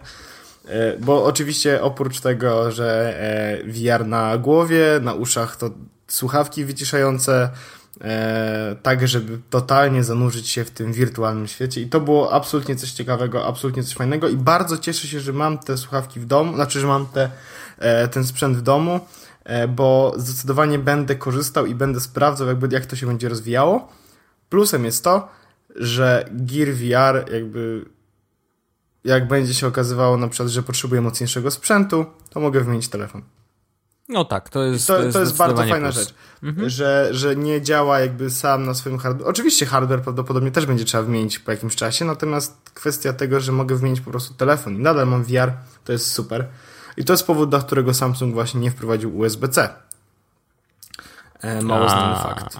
E, 0.68 0.98
bo 0.98 1.26
oczywiście 1.26 1.82
oprócz 1.82 2.20
tego, 2.20 2.72
że 2.72 3.20
e, 3.20 3.64
VR 3.64 4.06
na 4.06 4.38
głowie, 4.38 4.86
na 5.02 5.14
uszach 5.14 5.56
to 5.56 5.70
słuchawki 6.08 6.66
wyciszające, 6.66 7.50
e, 8.02 8.76
tak 8.84 9.08
żeby 9.08 9.40
totalnie 9.50 10.04
zanurzyć 10.04 10.50
się 10.50 10.66
w 10.66 10.72
tym 10.72 10.94
wirtualnym 10.94 11.48
świecie 11.48 11.82
i 11.82 11.90
to 11.90 12.00
było 12.00 12.34
absolutnie 12.34 12.76
coś 12.76 12.92
ciekawego, 12.92 13.46
absolutnie 13.46 13.84
coś 13.84 13.94
fajnego 13.94 14.30
i 14.30 14.38
bardzo 14.38 14.78
cieszę 14.78 15.08
się, 15.08 15.20
że 15.20 15.34
mam 15.34 15.58
te 15.58 15.78
słuchawki 15.78 16.20
w 16.20 16.26
domu, 16.26 16.56
znaczy, 16.56 16.80
że 16.80 16.88
mam 16.88 17.06
te, 17.06 17.30
ten 18.12 18.26
sprzęt 18.26 18.58
w 18.58 18.62
domu, 18.62 19.00
bo 19.70 20.14
zdecydowanie 20.18 20.80
będę 20.80 21.16
korzystał 21.16 21.66
i 21.66 21.76
będę 21.76 22.00
sprawdzał 22.00 22.48
jakby 22.48 22.68
jak 22.72 22.86
to 22.86 22.96
się 22.96 23.08
będzie 23.08 23.30
rozwijało. 23.30 23.92
Plusem 24.50 24.86
jest 24.86 25.04
to, 25.04 25.28
że 25.76 26.30
Gear 26.32 26.74
VR 26.74 27.34
jakby 27.34 27.86
jak 29.04 29.28
będzie 29.28 29.54
się 29.54 29.68
okazywało 29.68 30.18
na 30.18 30.28
przykład, 30.28 30.50
że 30.50 30.64
potrzebuję 30.64 31.02
mocniejszego 31.02 31.52
sprzętu, 31.52 32.06
to 32.30 32.40
mogę 32.40 32.62
wymienić 32.62 32.88
telefon. 32.88 33.22
No 34.10 34.26
tak, 34.26 34.50
to 34.50 34.64
jest. 34.64 34.88
To, 34.88 34.94
to 34.94 35.04
jest, 35.04 35.14
to 35.14 35.20
jest 35.20 35.38
bardzo 35.38 35.58
fajna 35.58 35.92
plus. 35.92 35.96
rzecz, 35.96 36.14
mhm. 36.44 36.70
że, 36.70 37.10
że 37.12 37.36
nie 37.36 37.62
działa 37.62 38.00
jakby 38.00 38.30
sam 38.30 38.66
na 38.66 38.74
swoim 38.74 38.98
hardware. 38.98 39.28
Oczywiście 39.28 39.66
hardware 39.66 40.02
prawdopodobnie 40.02 40.52
też 40.52 40.66
będzie 40.66 40.86
trzeba 40.86 41.04
wymienić 41.04 41.40
po 41.40 41.52
jakimś 41.52 41.76
czasie, 41.76 42.06
natomiast 42.06 42.58
kwestia 42.74 43.14
tego, 43.14 43.40
że 43.40 43.52
mogę 43.52 43.76
wymienić 43.76 44.02
po 44.02 44.12
prostu 44.12 44.34
telefon 44.34 44.76
i 44.76 44.80
nadal 44.80 45.08
mam 45.08 45.24
VR, 45.24 45.52
to 45.86 45.92
jest 45.92 46.12
super. 46.12 46.48
I 46.98 47.06
to 47.06 47.14
jest 47.14 47.28
powód, 47.28 47.50
dla 47.50 47.60
którego 47.60 47.94
Samsung 47.94 48.34
właśnie 48.34 48.60
nie 48.60 48.72
wprowadził 48.72 49.18
USB-C. 49.18 49.70
E, 51.42 51.62
mało 51.62 51.90
znany 51.90 52.16
fakt. 52.16 52.58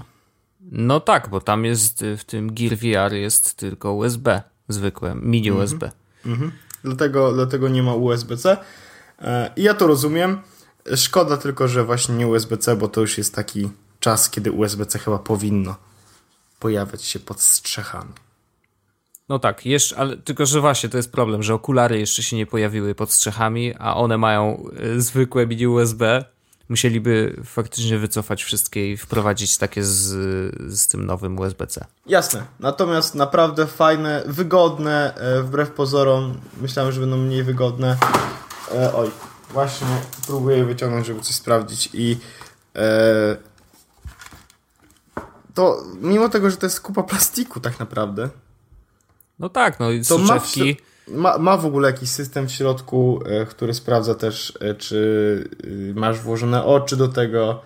No 0.72 1.00
tak, 1.00 1.30
bo 1.30 1.42
tam 1.42 1.66
jest 1.66 2.04
w 2.18 2.24
tym 2.24 2.54
Gear 2.54 2.76
VR 2.76 3.14
jest 3.14 3.54
tylko 3.56 3.94
USB 3.94 4.42
zwykłe, 4.68 5.16
mini 5.16 5.50
mhm. 5.50 5.64
USB. 5.64 5.92
Mhm. 6.26 6.52
Dlatego, 6.84 7.34
dlatego 7.34 7.68
nie 7.68 7.84
ma 7.84 7.94
USB-C. 7.94 8.58
E, 9.22 9.52
ja 9.58 9.74
to 9.74 9.88
rozumiem. 9.88 10.42
Szkoda 10.96 11.38
tylko, 11.38 11.68
że 11.68 11.84
właśnie 11.84 12.16
nie 12.16 12.28
USB-C, 12.28 12.76
bo 12.76 12.88
to 12.88 13.02
już 13.02 13.18
jest 13.18 13.36
taki 13.36 13.70
czas, 14.00 14.30
kiedy 14.30 14.52
USB-C 14.52 15.00
chyba 15.00 15.20
powinno 15.20 15.76
pojawiać 16.60 17.04
się 17.04 17.20
pod 17.20 17.42
strzechami. 17.42 18.14
No 19.30 19.40
tak, 19.40 19.66
jeszcze, 19.66 19.98
ale 19.98 20.18
tylko, 20.18 20.46
że 20.46 20.62
właśnie 20.62 20.90
to 20.90 20.98
jest 20.98 21.12
problem, 21.12 21.44
że 21.44 21.54
okulary 21.54 22.00
jeszcze 22.00 22.24
się 22.24 22.36
nie 22.36 22.46
pojawiły 22.46 22.96
pod 22.96 23.12
strzechami, 23.12 23.74
a 23.80 23.96
one 23.96 24.18
mają 24.18 24.64
e, 24.80 25.02
zwykłe 25.02 25.48
mini 25.48 25.68
USB, 25.68 26.26
musieliby 26.70 27.42
faktycznie 27.46 27.98
wycofać 27.98 28.44
wszystkie 28.44 28.92
i 28.92 28.98
wprowadzić 28.98 29.58
takie 29.58 29.84
z, 29.84 30.06
z 30.74 30.88
tym 30.88 31.06
nowym 31.06 31.40
USB-C. 31.40 31.86
Jasne. 32.06 32.44
Natomiast 32.60 33.16
naprawdę 33.16 33.68
fajne, 33.68 34.24
wygodne, 34.26 35.16
e, 35.16 35.44
wbrew 35.44 35.72
pozorom. 35.72 36.40
Myślałem, 36.62 36.92
że 36.92 37.02
będą 37.02 37.18
mniej 37.18 37.44
wygodne. 37.44 37.98
E, 38.76 38.94
oj, 38.94 39.12
właśnie 39.50 39.88
próbuję 40.28 40.66
wyciągnąć, 40.66 41.06
żeby 41.08 41.22
coś 41.22 41.36
sprawdzić 41.36 41.90
i 41.94 42.18
e, 42.76 43.38
to 45.54 45.84
mimo 46.02 46.30
tego, 46.30 46.50
że 46.50 46.58
to 46.58 46.66
jest 46.66 46.82
kupa 46.82 47.04
plastiku 47.04 47.60
tak 47.60 47.80
naprawdę. 47.80 48.30
No 49.40 49.50
tak, 49.50 49.80
no 49.80 49.92
i 49.92 50.06
soczewki... 50.06 50.78
Ma 51.08 51.38
ma, 51.38 51.58
w 51.58 51.66
ogóle 51.66 51.92
jakiś 51.92 52.10
system 52.10 52.48
w 52.48 52.52
środku, 52.52 53.20
e, 53.26 53.46
który 53.46 53.74
sprawdza 53.74 54.16
też, 54.16 54.58
e, 54.62 54.76
czy 54.76 54.96
y, 55.66 55.94
masz 55.96 56.20
włożone 56.20 56.64
oczy 56.64 56.98
do 56.98 57.08
tego. 57.08 57.62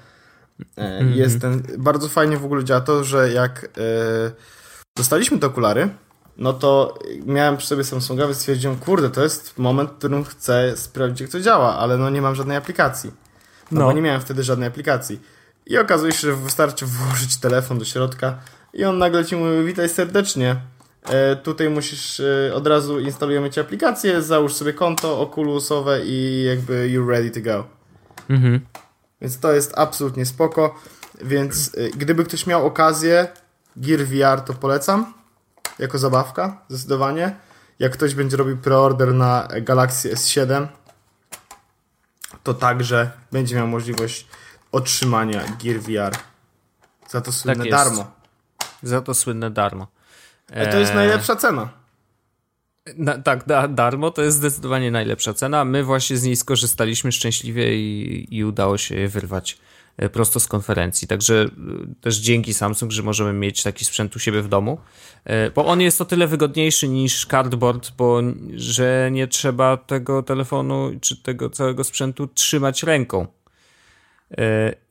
-hmm. 0.77 1.15
Jest 1.15 1.41
ten, 1.41 1.63
bardzo 1.77 2.09
fajnie 2.09 2.37
w 2.37 2.45
ogóle 2.45 2.63
działa 2.63 2.81
to, 2.81 3.03
że 3.03 3.31
jak 3.31 3.69
dostaliśmy 4.97 5.39
te 5.39 5.47
okulary, 5.47 5.89
no 6.41 6.53
to 6.53 6.99
miałem 7.25 7.57
przy 7.57 7.67
sobie 7.67 7.83
Samsunga, 7.83 8.33
stwierdziłem, 8.33 8.77
kurde, 8.77 9.09
to 9.09 9.23
jest 9.23 9.57
moment, 9.57 9.89
w 9.89 9.93
którym 9.93 10.23
chcę 10.23 10.77
sprawdzić, 10.77 11.21
jak 11.21 11.29
to 11.29 11.39
działa, 11.39 11.77
ale 11.77 11.97
no 11.97 12.09
nie 12.09 12.21
mam 12.21 12.35
żadnej 12.35 12.57
aplikacji. 12.57 13.11
No, 13.71 13.81
no. 13.81 13.85
bo 13.85 13.93
nie 13.93 14.01
miałem 14.01 14.21
wtedy 14.21 14.43
żadnej 14.43 14.67
aplikacji. 14.67 15.19
I 15.65 15.77
okazuje 15.77 16.11
się, 16.11 16.19
że 16.19 16.35
wystarczy 16.35 16.85
włożyć 16.85 17.37
telefon 17.37 17.79
do 17.79 17.85
środka 17.85 18.39
i 18.73 18.85
on 18.85 18.97
nagle 18.97 19.25
ci 19.25 19.35
mówi, 19.35 19.63
witaj 19.65 19.89
serdecznie, 19.89 20.55
E, 21.09 21.35
tutaj 21.35 21.69
musisz, 21.69 22.19
e, 22.19 22.53
od 22.53 22.67
razu 22.67 22.99
instalujemy 22.99 23.49
ci 23.49 23.59
aplikację, 23.59 24.21
załóż 24.21 24.53
sobie 24.53 24.73
konto 24.73 25.19
Oculusowe 25.21 26.05
i 26.05 26.43
jakby 26.43 26.89
you're 26.89 27.09
ready 27.09 27.31
to 27.31 27.41
go. 27.41 27.67
Mhm. 28.29 28.59
Więc 29.21 29.39
to 29.39 29.53
jest 29.53 29.73
absolutnie 29.77 30.25
spoko. 30.25 30.75
Więc 31.23 31.71
e, 31.77 31.89
gdyby 31.89 32.23
ktoś 32.23 32.47
miał 32.47 32.65
okazję, 32.65 33.27
Gear 33.77 33.99
VR 33.99 34.41
to 34.41 34.53
polecam. 34.53 35.13
Jako 35.81 35.97
zabawka, 35.97 36.61
zdecydowanie. 36.69 37.35
Jak 37.79 37.93
ktoś 37.93 38.15
będzie 38.15 38.37
robił 38.37 38.57
preorder 38.57 39.13
na 39.13 39.47
Galaxy 39.61 40.13
S7, 40.13 40.67
to 42.43 42.53
także 42.53 43.11
będzie 43.31 43.55
miał 43.55 43.67
możliwość 43.67 44.27
otrzymania 44.71 45.43
Gear 45.63 45.79
VR. 45.79 46.17
Za 47.09 47.21
to 47.21 47.31
słynne 47.31 47.63
tak 47.63 47.71
darmo. 47.71 48.11
Za 48.83 49.01
to 49.01 49.13
słynne 49.13 49.51
darmo. 49.51 49.87
E... 50.51 50.71
To 50.71 50.79
jest 50.79 50.93
najlepsza 50.93 51.35
cena. 51.35 51.69
Na, 52.97 53.17
tak, 53.17 53.45
da, 53.45 53.67
darmo 53.67 54.11
to 54.11 54.21
jest 54.21 54.37
zdecydowanie 54.37 54.91
najlepsza 54.91 55.33
cena. 55.33 55.65
My 55.65 55.83
właśnie 55.83 56.17
z 56.17 56.23
niej 56.23 56.35
skorzystaliśmy 56.35 57.11
szczęśliwie 57.11 57.75
i, 57.75 58.27
i 58.37 58.43
udało 58.43 58.77
się 58.77 58.95
je 58.95 59.07
wyrwać 59.07 59.53
e, 59.53 59.70
prosto 60.09 60.39
z 60.39 60.47
konferencji. 60.47 61.07
Także 61.07 61.43
e, 61.43 61.49
też 62.01 62.17
dzięki 62.17 62.53
Samsung, 62.53 62.91
że 62.91 63.03
możemy 63.03 63.33
mieć 63.33 63.63
taki 63.63 63.85
sprzęt 63.85 64.15
u 64.15 64.19
siebie 64.19 64.41
w 64.41 64.47
domu, 64.47 64.77
e, 65.25 65.51
bo 65.51 65.65
on 65.65 65.81
jest 65.81 66.01
o 66.01 66.05
tyle 66.05 66.27
wygodniejszy 66.27 66.87
niż 66.87 67.25
cardboard, 67.25 67.91
bo 67.97 68.21
że 68.55 69.09
nie 69.11 69.27
trzeba 69.27 69.77
tego 69.77 70.23
telefonu 70.23 70.91
czy 71.01 71.23
tego 71.23 71.49
całego 71.49 71.83
sprzętu 71.83 72.27
trzymać 72.27 72.83
ręką. 72.83 73.27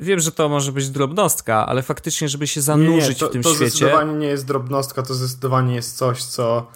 Wiem, 0.01 0.21
że 0.21 0.33
to 0.33 0.49
może 0.49 0.73
być 0.73 0.91
drobnostka, 0.91 1.67
ale 1.67 1.83
faktycznie, 1.83 2.29
żeby 2.29 2.47
się 2.47 2.61
zanurzyć 2.61 3.09
nie, 3.09 3.15
nie, 3.15 3.21
to, 3.21 3.29
w 3.29 3.33
tym 3.33 3.43
to 3.43 3.49
świecie. 3.49 3.65
To 3.65 3.77
zdecydowanie 3.77 4.13
nie 4.13 4.27
jest 4.27 4.47
drobnostka, 4.47 5.03
to 5.03 5.15
zdecydowanie 5.15 5.75
jest 5.75 5.97
coś, 5.97 6.25
co 6.25 6.67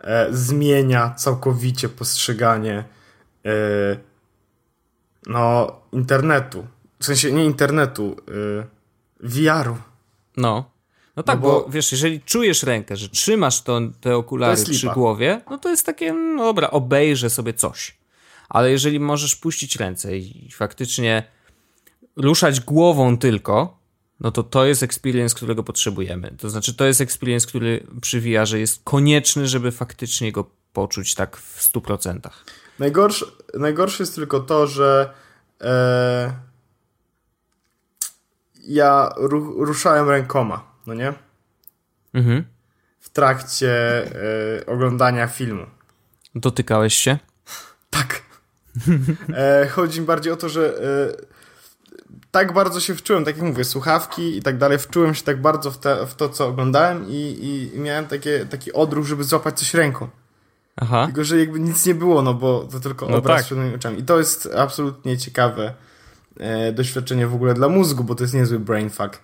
e, 0.00 0.26
zmienia 0.30 1.14
całkowicie 1.16 1.88
postrzeganie 1.88 2.84
e, 3.44 3.50
no, 5.26 5.72
internetu. 5.92 6.66
W 7.00 7.04
sensie 7.04 7.32
nie 7.32 7.44
internetu, 7.44 8.16
e, 8.60 8.66
VR-u. 9.20 9.76
No. 10.36 10.74
No 11.16 11.22
tak, 11.22 11.36
no 11.36 11.42
bo, 11.42 11.60
bo, 11.60 11.70
wiesz, 11.70 11.92
jeżeli 11.92 12.20
czujesz 12.20 12.62
rękę, 12.62 12.96
że 12.96 13.08
trzymasz 13.08 13.62
to, 13.62 13.80
te 14.00 14.16
okulary 14.16 14.64
przy 14.64 14.86
głowie, 14.88 15.40
no 15.50 15.58
to 15.58 15.70
jest 15.70 15.86
takie, 15.86 16.12
no 16.12 16.44
dobra, 16.44 16.70
obejrzę 16.70 17.30
sobie 17.30 17.54
coś. 17.54 17.98
Ale 18.48 18.70
jeżeli 18.70 19.00
możesz 19.00 19.36
puścić 19.36 19.76
ręce 19.76 20.18
i 20.18 20.50
faktycznie 20.52 21.22
ruszać 22.16 22.60
głową 22.60 23.18
tylko, 23.18 23.78
no 24.20 24.30
to 24.30 24.42
to 24.42 24.64
jest 24.64 24.82
experience, 24.82 25.34
którego 25.34 25.62
potrzebujemy. 25.62 26.34
To 26.38 26.50
znaczy, 26.50 26.74
to 26.74 26.84
jest 26.84 27.00
experience, 27.00 27.46
który 27.46 27.86
przywija, 28.00 28.46
że 28.46 28.58
jest 28.60 28.80
konieczny, 28.84 29.48
żeby 29.48 29.72
faktycznie 29.72 30.32
go 30.32 30.50
poczuć 30.72 31.14
tak 31.14 31.36
w 31.36 31.72
100%. 31.72 32.18
Najgorsze, 32.78 33.26
najgorsze 33.54 34.02
jest 34.02 34.14
tylko 34.14 34.40
to, 34.40 34.66
że 34.66 35.10
e, 35.60 36.32
ja 38.66 39.12
ru, 39.16 39.64
ruszałem 39.64 40.08
rękoma, 40.08 40.64
no 40.86 40.94
nie? 40.94 41.12
Mhm. 42.14 42.44
W 43.00 43.08
trakcie 43.08 43.70
e, 44.60 44.66
oglądania 44.66 45.26
filmu. 45.26 45.66
Dotykałeś 46.34 46.94
się? 46.94 47.18
Tak. 47.90 48.22
E, 49.34 49.68
chodzi 49.68 50.00
mi 50.00 50.06
bardziej 50.06 50.32
o 50.32 50.36
to, 50.36 50.48
że 50.48 50.78
e, 50.78 51.34
tak 52.30 52.52
bardzo 52.52 52.80
się 52.80 52.94
wczułem, 52.94 53.24
tak 53.24 53.36
jak 53.36 53.46
mówię, 53.46 53.64
słuchawki 53.64 54.36
i 54.36 54.42
tak 54.42 54.58
dalej, 54.58 54.78
wczułem 54.78 55.14
się 55.14 55.22
tak 55.22 55.40
bardzo 55.40 55.70
w, 55.70 55.78
te, 55.78 56.06
w 56.06 56.14
to, 56.14 56.28
co 56.28 56.46
oglądałem 56.46 57.04
i, 57.08 57.70
i 57.74 57.78
miałem 57.80 58.06
takie, 58.06 58.46
taki 58.46 58.72
odruch, 58.72 59.06
żeby 59.06 59.24
złapać 59.24 59.58
coś 59.58 59.74
ręką. 59.74 60.08
Aha. 60.76 61.06
Tylko, 61.06 61.24
że 61.24 61.38
jakby 61.38 61.60
nic 61.60 61.86
nie 61.86 61.94
było, 61.94 62.22
no 62.22 62.34
bo 62.34 62.68
to 62.72 62.80
tylko 62.80 63.08
no 63.08 63.16
obraz 63.16 63.36
tak. 63.36 63.44
przed 63.44 63.58
moimi 63.58 63.74
oczami. 63.74 63.98
I 63.98 64.02
to 64.02 64.18
jest 64.18 64.48
absolutnie 64.56 65.18
ciekawe 65.18 65.74
doświadczenie 66.72 67.26
w 67.26 67.34
ogóle 67.34 67.54
dla 67.54 67.68
mózgu, 67.68 68.04
bo 68.04 68.14
to 68.14 68.24
jest 68.24 68.34
niezły 68.34 68.58
brain 68.58 68.90
fuck, 68.90 69.20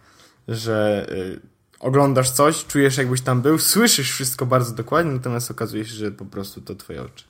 że 0.49 1.07
e, 1.11 1.41
oglądasz 1.81 2.31
coś, 2.31 2.67
czujesz 2.67 2.97
jakbyś 2.97 3.21
tam 3.21 3.43
był, 3.43 3.59
słyszysz 3.59 4.13
wszystko 4.13 4.47
bardzo 4.47 4.75
dokładnie, 4.75 5.13
natomiast 5.13 5.51
okazuje 5.51 5.85
się, 5.85 5.95
że 5.95 6.11
po 6.11 6.25
prostu 6.25 6.61
to 6.61 6.75
twoje 6.75 7.03
oczy. 7.03 7.25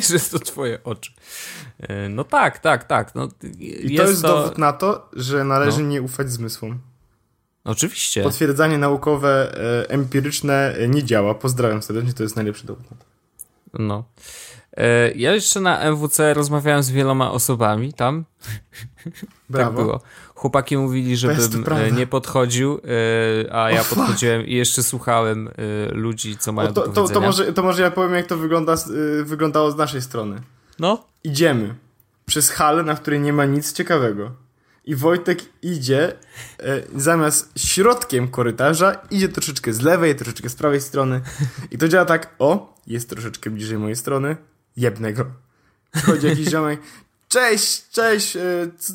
że 0.10 0.20
to 0.20 0.38
twoje 0.38 0.84
oczy. 0.84 1.12
E, 1.78 2.08
no 2.08 2.24
tak, 2.24 2.58
tak, 2.58 2.84
tak. 2.84 3.14
No, 3.14 3.28
I 3.58 3.96
to 3.96 4.02
jest 4.02 4.22
to... 4.22 4.28
dowód 4.28 4.58
na 4.58 4.72
to, 4.72 5.08
że 5.12 5.44
należy 5.44 5.82
no. 5.82 5.88
nie 5.88 6.02
ufać 6.02 6.32
zmysłom. 6.32 6.78
Oczywiście. 7.64 8.22
Potwierdzanie 8.22 8.78
naukowe, 8.78 9.58
e, 9.82 9.90
empiryczne 9.90 10.74
e, 10.74 10.88
nie 10.88 11.04
działa. 11.04 11.34
Pozdrawiam 11.34 11.82
serdecznie, 11.82 12.12
to 12.12 12.22
jest 12.22 12.36
najlepszy 12.36 12.66
dowód 12.66 12.90
na 12.90 12.96
to. 12.96 13.04
No. 13.78 14.04
E, 14.76 15.12
ja 15.12 15.34
jeszcze 15.34 15.60
na 15.60 15.78
MWC 15.78 16.34
rozmawiałem 16.34 16.82
z 16.82 16.90
wieloma 16.90 17.30
osobami 17.32 17.92
tam. 17.92 18.24
Brawo. 19.50 19.70
tak 19.70 19.84
było. 19.84 20.00
Chłopaki 20.34 20.76
mówili, 20.76 21.16
żebym 21.16 21.64
e, 21.72 21.92
nie 21.92 22.06
podchodził, 22.06 22.80
e, 23.44 23.54
a 23.54 23.70
ja 23.70 23.84
podchodziłem 23.84 24.46
i 24.46 24.54
jeszcze 24.54 24.82
słuchałem 24.82 25.48
ludzi, 25.92 26.36
co 26.36 26.52
mają 26.52 26.68
o, 26.68 26.72
to, 26.72 26.88
do 26.88 26.92
to, 26.92 27.08
to, 27.08 27.20
może, 27.20 27.52
to 27.52 27.62
może 27.62 27.82
ja 27.82 27.90
powiem, 27.90 28.14
jak 28.14 28.26
to 28.26 28.36
wygląda, 28.36 28.74
wyglądało 29.24 29.70
z 29.70 29.76
naszej 29.76 30.02
strony. 30.02 30.40
No. 30.78 31.04
Idziemy 31.24 31.74
przez 32.26 32.50
halę, 32.50 32.82
na 32.82 32.94
której 32.94 33.20
nie 33.20 33.32
ma 33.32 33.44
nic 33.44 33.72
ciekawego. 33.72 34.30
I 34.84 34.94
Wojtek 34.94 35.38
idzie 35.62 36.12
zamiast 36.96 37.52
środkiem 37.58 38.28
korytarza, 38.28 38.92
idzie 39.10 39.28
troszeczkę 39.28 39.72
z 39.72 39.80
lewej, 39.80 40.16
troszeczkę 40.16 40.48
z 40.48 40.54
prawej 40.54 40.80
strony. 40.80 41.20
I 41.70 41.78
to 41.78 41.88
działa 41.88 42.04
tak, 42.04 42.34
o, 42.38 42.74
jest 42.86 43.10
troszeczkę 43.10 43.50
bliżej 43.50 43.78
mojej 43.78 43.96
strony, 43.96 44.36
jebnę 44.80 45.12
go. 45.12 45.24
Przychodzi 45.92 46.26
jakiś 46.26 46.48
ziomek, 46.54 46.80
cześć, 47.28 47.88
cześć, 47.90 48.36
e, 48.36 48.40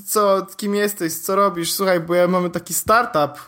co, 0.05 0.47
kim 0.57 0.75
jesteś, 0.75 1.13
co 1.13 1.35
robisz? 1.35 1.73
Słuchaj, 1.73 1.99
bo 1.99 2.15
ja 2.15 2.27
mamy 2.27 2.49
taki 2.49 2.73
startup, 2.73 3.39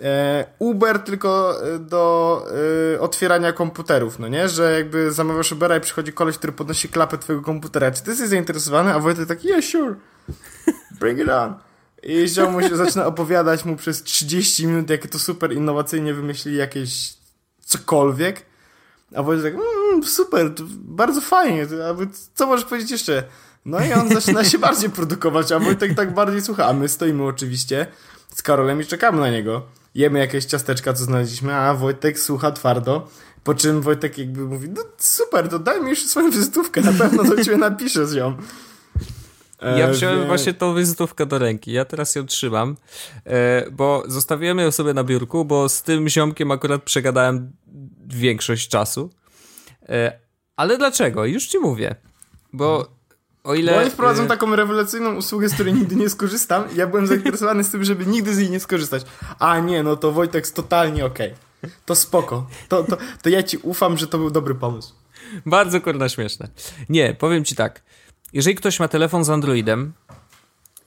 e, 0.00 0.46
Uber 0.58 0.98
tylko 0.98 1.60
e, 1.66 1.78
do 1.78 2.46
otwierania 3.00 3.52
komputerów, 3.52 4.18
no 4.18 4.28
nie? 4.28 4.48
Że 4.48 4.72
jakby 4.72 5.12
zamawiasz 5.12 5.52
Ubera 5.52 5.76
i 5.76 5.80
przychodzi 5.80 6.12
koleś, 6.12 6.38
który 6.38 6.52
podnosi 6.52 6.88
klapę 6.88 7.18
twojego 7.18 7.44
komputera. 7.44 7.90
Czy 7.90 8.02
ty 8.02 8.10
jesteś 8.10 8.28
zainteresowany? 8.28 8.94
A 8.94 8.98
Wojtek 8.98 9.28
taki, 9.28 9.48
yeah, 9.48 9.64
sure, 9.64 9.94
bring 11.00 11.18
it 11.18 11.28
on. 11.28 11.54
I 12.02 12.28
ziom 12.28 12.52
mu 12.52 12.62
się 12.62 12.76
zaczyna 12.76 13.06
opowiadać 13.06 13.64
mu 13.64 13.76
przez 13.76 14.02
30 14.02 14.66
minut, 14.66 14.90
jakie 14.90 15.08
to 15.08 15.18
super 15.18 15.52
innowacyjnie 15.52 16.14
wymyślili 16.14 16.56
jakieś 16.56 17.14
cokolwiek. 17.60 18.42
A 19.14 19.22
Wojtek 19.22 19.54
tak, 19.54 19.62
mmm, 19.62 20.04
super, 20.04 20.50
bardzo 20.74 21.20
fajnie, 21.20 21.62
a 21.62 21.94
co 22.34 22.46
możesz 22.46 22.64
powiedzieć 22.64 22.90
jeszcze? 22.90 23.24
No 23.64 23.84
i 23.84 23.92
on 23.92 24.08
zaczyna 24.08 24.44
się 24.44 24.58
bardziej 24.68 24.90
produkować, 24.90 25.52
a 25.52 25.58
Wojtek 25.58 25.94
tak 25.94 26.14
bardziej 26.14 26.42
słucha, 26.42 26.66
a 26.66 26.72
my 26.72 26.88
stoimy 26.88 27.24
oczywiście 27.24 27.86
z 28.34 28.42
Karolem 28.42 28.80
i 28.80 28.86
czekamy 28.86 29.20
na 29.20 29.30
niego. 29.30 29.62
Jemy 29.94 30.18
jakieś 30.18 30.44
ciasteczka, 30.44 30.92
co 30.92 31.04
znaleźliśmy, 31.04 31.54
a 31.54 31.74
Wojtek 31.74 32.18
słucha 32.18 32.52
twardo, 32.52 33.08
po 33.44 33.54
czym 33.54 33.80
Wojtek 33.80 34.18
jakby 34.18 34.40
mówi, 34.40 34.68
no 34.68 34.82
super, 34.98 35.48
to 35.48 35.58
daj 35.58 35.82
mi 35.82 35.90
już 35.90 36.06
swoją 36.06 36.30
wizytówkę, 36.30 36.80
na 36.80 36.92
pewno 36.92 37.24
do 37.24 37.44
ciebie 37.44 37.56
napiszę 37.56 38.06
z 38.06 38.14
nią. 38.14 38.36
Ja 39.78 39.88
wziąłem 39.88 40.20
wie... 40.20 40.26
właśnie 40.26 40.54
tą 40.54 40.74
wizytówkę 40.74 41.26
do 41.26 41.38
ręki. 41.38 41.72
Ja 41.72 41.84
teraz 41.84 42.14
ją 42.14 42.26
trzymam, 42.26 42.76
e, 43.26 43.70
bo 43.70 44.02
zostawiłem 44.06 44.58
ją 44.58 44.70
sobie 44.70 44.94
na 44.94 45.04
biurku, 45.04 45.44
bo 45.44 45.68
z 45.68 45.82
tym 45.82 46.08
ziomkiem 46.08 46.50
akurat 46.50 46.82
przegadałem 46.82 47.52
większość 48.06 48.68
czasu. 48.68 49.10
E, 49.88 50.18
ale 50.56 50.78
dlaczego? 50.78 51.24
Już 51.24 51.46
ci 51.46 51.58
mówię. 51.58 51.96
Bo 52.52 52.88
o 53.44 53.54
ile... 53.54 53.72
Bo 53.72 53.78
oni 53.78 53.90
wprowadzą 53.90 54.24
e, 54.24 54.26
taką 54.26 54.56
rewelacyjną 54.56 55.14
usługę, 55.14 55.48
z 55.48 55.54
której 55.54 55.74
nigdy 55.74 55.96
nie 55.96 56.10
skorzystam 56.10 56.64
ja 56.76 56.86
byłem 56.86 57.06
zainteresowany 57.06 57.64
z 57.64 57.70
tym, 57.70 57.84
żeby 57.84 58.06
nigdy 58.06 58.34
z 58.34 58.38
niej 58.38 58.50
nie 58.50 58.60
skorzystać. 58.60 59.02
A 59.38 59.58
nie, 59.58 59.82
no 59.82 59.96
to 59.96 60.12
Wojtek 60.12 60.44
jest 60.44 60.56
totalnie 60.56 61.06
okej. 61.06 61.32
Okay. 61.32 61.70
To 61.86 61.94
spoko. 61.94 62.46
To, 62.68 62.84
to, 62.84 62.96
to 63.22 63.28
ja 63.28 63.42
ci 63.42 63.56
ufam, 63.56 63.98
że 63.98 64.06
to 64.06 64.18
był 64.18 64.30
dobry 64.30 64.54
pomysł. 64.54 64.94
Bardzo 65.46 65.80
kurna 65.80 66.08
śmieszne. 66.08 66.48
Nie, 66.88 67.14
powiem 67.14 67.44
ci 67.44 67.54
tak. 67.54 67.82
Jeżeli 68.32 68.56
ktoś 68.56 68.80
ma 68.80 68.88
telefon 68.88 69.24
z 69.24 69.30
Androidem, 69.30 69.92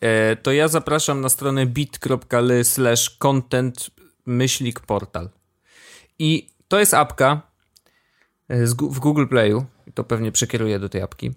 e, 0.02 0.36
to 0.36 0.52
ja 0.52 0.68
zapraszam 0.68 1.22
na 1.22 1.30
stronę 1.30 1.66
bit.ly 1.66 2.64
slash 2.64 3.10
content 3.10 3.90
myślik 4.26 4.80
portal. 4.80 5.30
I 6.20 6.50
to 6.68 6.80
jest 6.80 6.94
apka 6.94 7.42
e, 8.48 8.66
w 8.66 9.00
Google 9.00 9.28
Playu, 9.28 9.66
to 9.94 10.04
pewnie 10.04 10.32
przekieruję 10.32 10.80
do 10.80 10.90
tej 10.90 11.02
apki. 11.02 11.32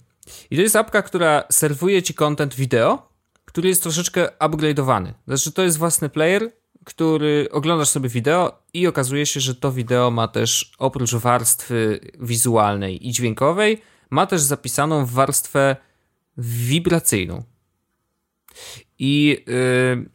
I 0.51 0.57
to 0.57 0.63
jest 0.63 0.77
apka, 0.77 1.03
która 1.03 1.45
serwuje 1.51 2.03
ci 2.03 2.15
content 2.15 2.55
wideo, 2.55 3.11
który 3.45 3.69
jest 3.69 3.83
troszeczkę 3.83 4.29
upgrade'owany. 4.39 5.13
Znaczy, 5.27 5.53
to 5.53 5.63
jest 5.63 5.79
własny 5.79 6.09
player, 6.09 6.53
który 6.85 7.49
oglądasz 7.51 7.89
sobie 7.89 8.09
wideo 8.09 8.63
i 8.75 8.87
okazuje 8.87 9.27
się, 9.27 9.41
że 9.41 9.55
to 9.55 9.73
wideo 9.73 10.11
ma 10.11 10.29
też 10.29 10.73
oprócz 10.79 11.15
warstwy 11.15 12.01
wizualnej 12.21 13.09
i 13.09 13.13
dźwiękowej, 13.13 13.83
ma 14.11 14.27
też 14.27 14.41
zapisaną 14.41 15.07
warstwę 15.07 15.77
wibracyjną. 16.39 17.43
I 18.99 19.45
yy, 19.47 20.11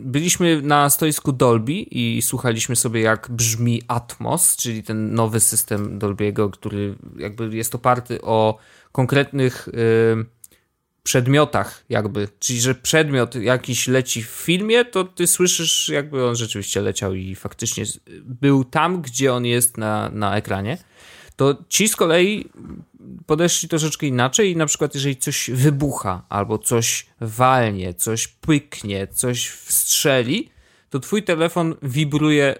byliśmy 0.00 0.62
na 0.62 0.90
stoisku 0.90 1.32
Dolby 1.32 1.72
i 1.72 2.22
słuchaliśmy 2.22 2.76
sobie, 2.76 3.00
jak 3.00 3.30
brzmi 3.30 3.82
Atmos, 3.88 4.56
czyli 4.56 4.82
ten 4.82 5.14
nowy 5.14 5.40
system 5.40 5.98
Dolbiego, 5.98 6.50
który 6.50 6.94
jakby 7.16 7.56
jest 7.56 7.74
oparty 7.74 8.22
o 8.22 8.58
konkretnych 8.92 9.68
yy, 9.72 10.26
przedmiotach, 11.02 11.84
jakby. 11.88 12.28
Czyli, 12.38 12.60
że 12.60 12.74
przedmiot 12.74 13.34
jakiś 13.34 13.88
leci 13.88 14.22
w 14.22 14.26
filmie, 14.28 14.84
to 14.84 15.04
ty 15.04 15.26
słyszysz, 15.26 15.88
jakby 15.88 16.26
on 16.26 16.36
rzeczywiście 16.36 16.80
leciał 16.80 17.14
i 17.14 17.34
faktycznie 17.34 17.84
był 18.24 18.64
tam, 18.64 19.02
gdzie 19.02 19.34
on 19.34 19.44
jest 19.46 19.78
na, 19.78 20.08
na 20.08 20.36
ekranie. 20.36 20.78
To 21.36 21.64
ci 21.68 21.88
z 21.88 21.96
kolei 21.96 22.50
podeszli 23.26 23.68
troszeczkę 23.68 24.06
inaczej 24.06 24.50
i 24.50 24.56
na 24.56 24.66
przykład 24.66 24.94
jeżeli 24.94 25.16
coś 25.16 25.50
wybucha, 25.50 26.22
albo 26.28 26.58
coś 26.58 27.06
walnie, 27.20 27.94
coś 27.94 28.28
pyknie, 28.28 29.06
coś 29.06 29.48
wstrzeli, 29.48 30.50
to 30.90 31.00
twój 31.00 31.22
telefon 31.22 31.74
wibruje 31.82 32.54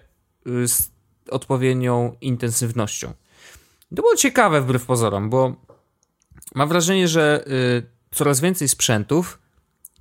y, 0.47 0.68
z 0.68 0.91
odpowiednią 1.31 2.16
intensywnością. 2.20 3.12
To 3.91 3.95
było 4.03 4.16
ciekawe 4.16 4.61
wbrew 4.61 4.87
pozorom, 4.87 5.31
bo 5.31 5.57
mam 6.55 6.68
wrażenie, 6.68 7.09
że 7.09 7.45
y, 7.49 7.83
coraz 8.11 8.41
więcej 8.41 8.68
sprzętów 8.68 9.39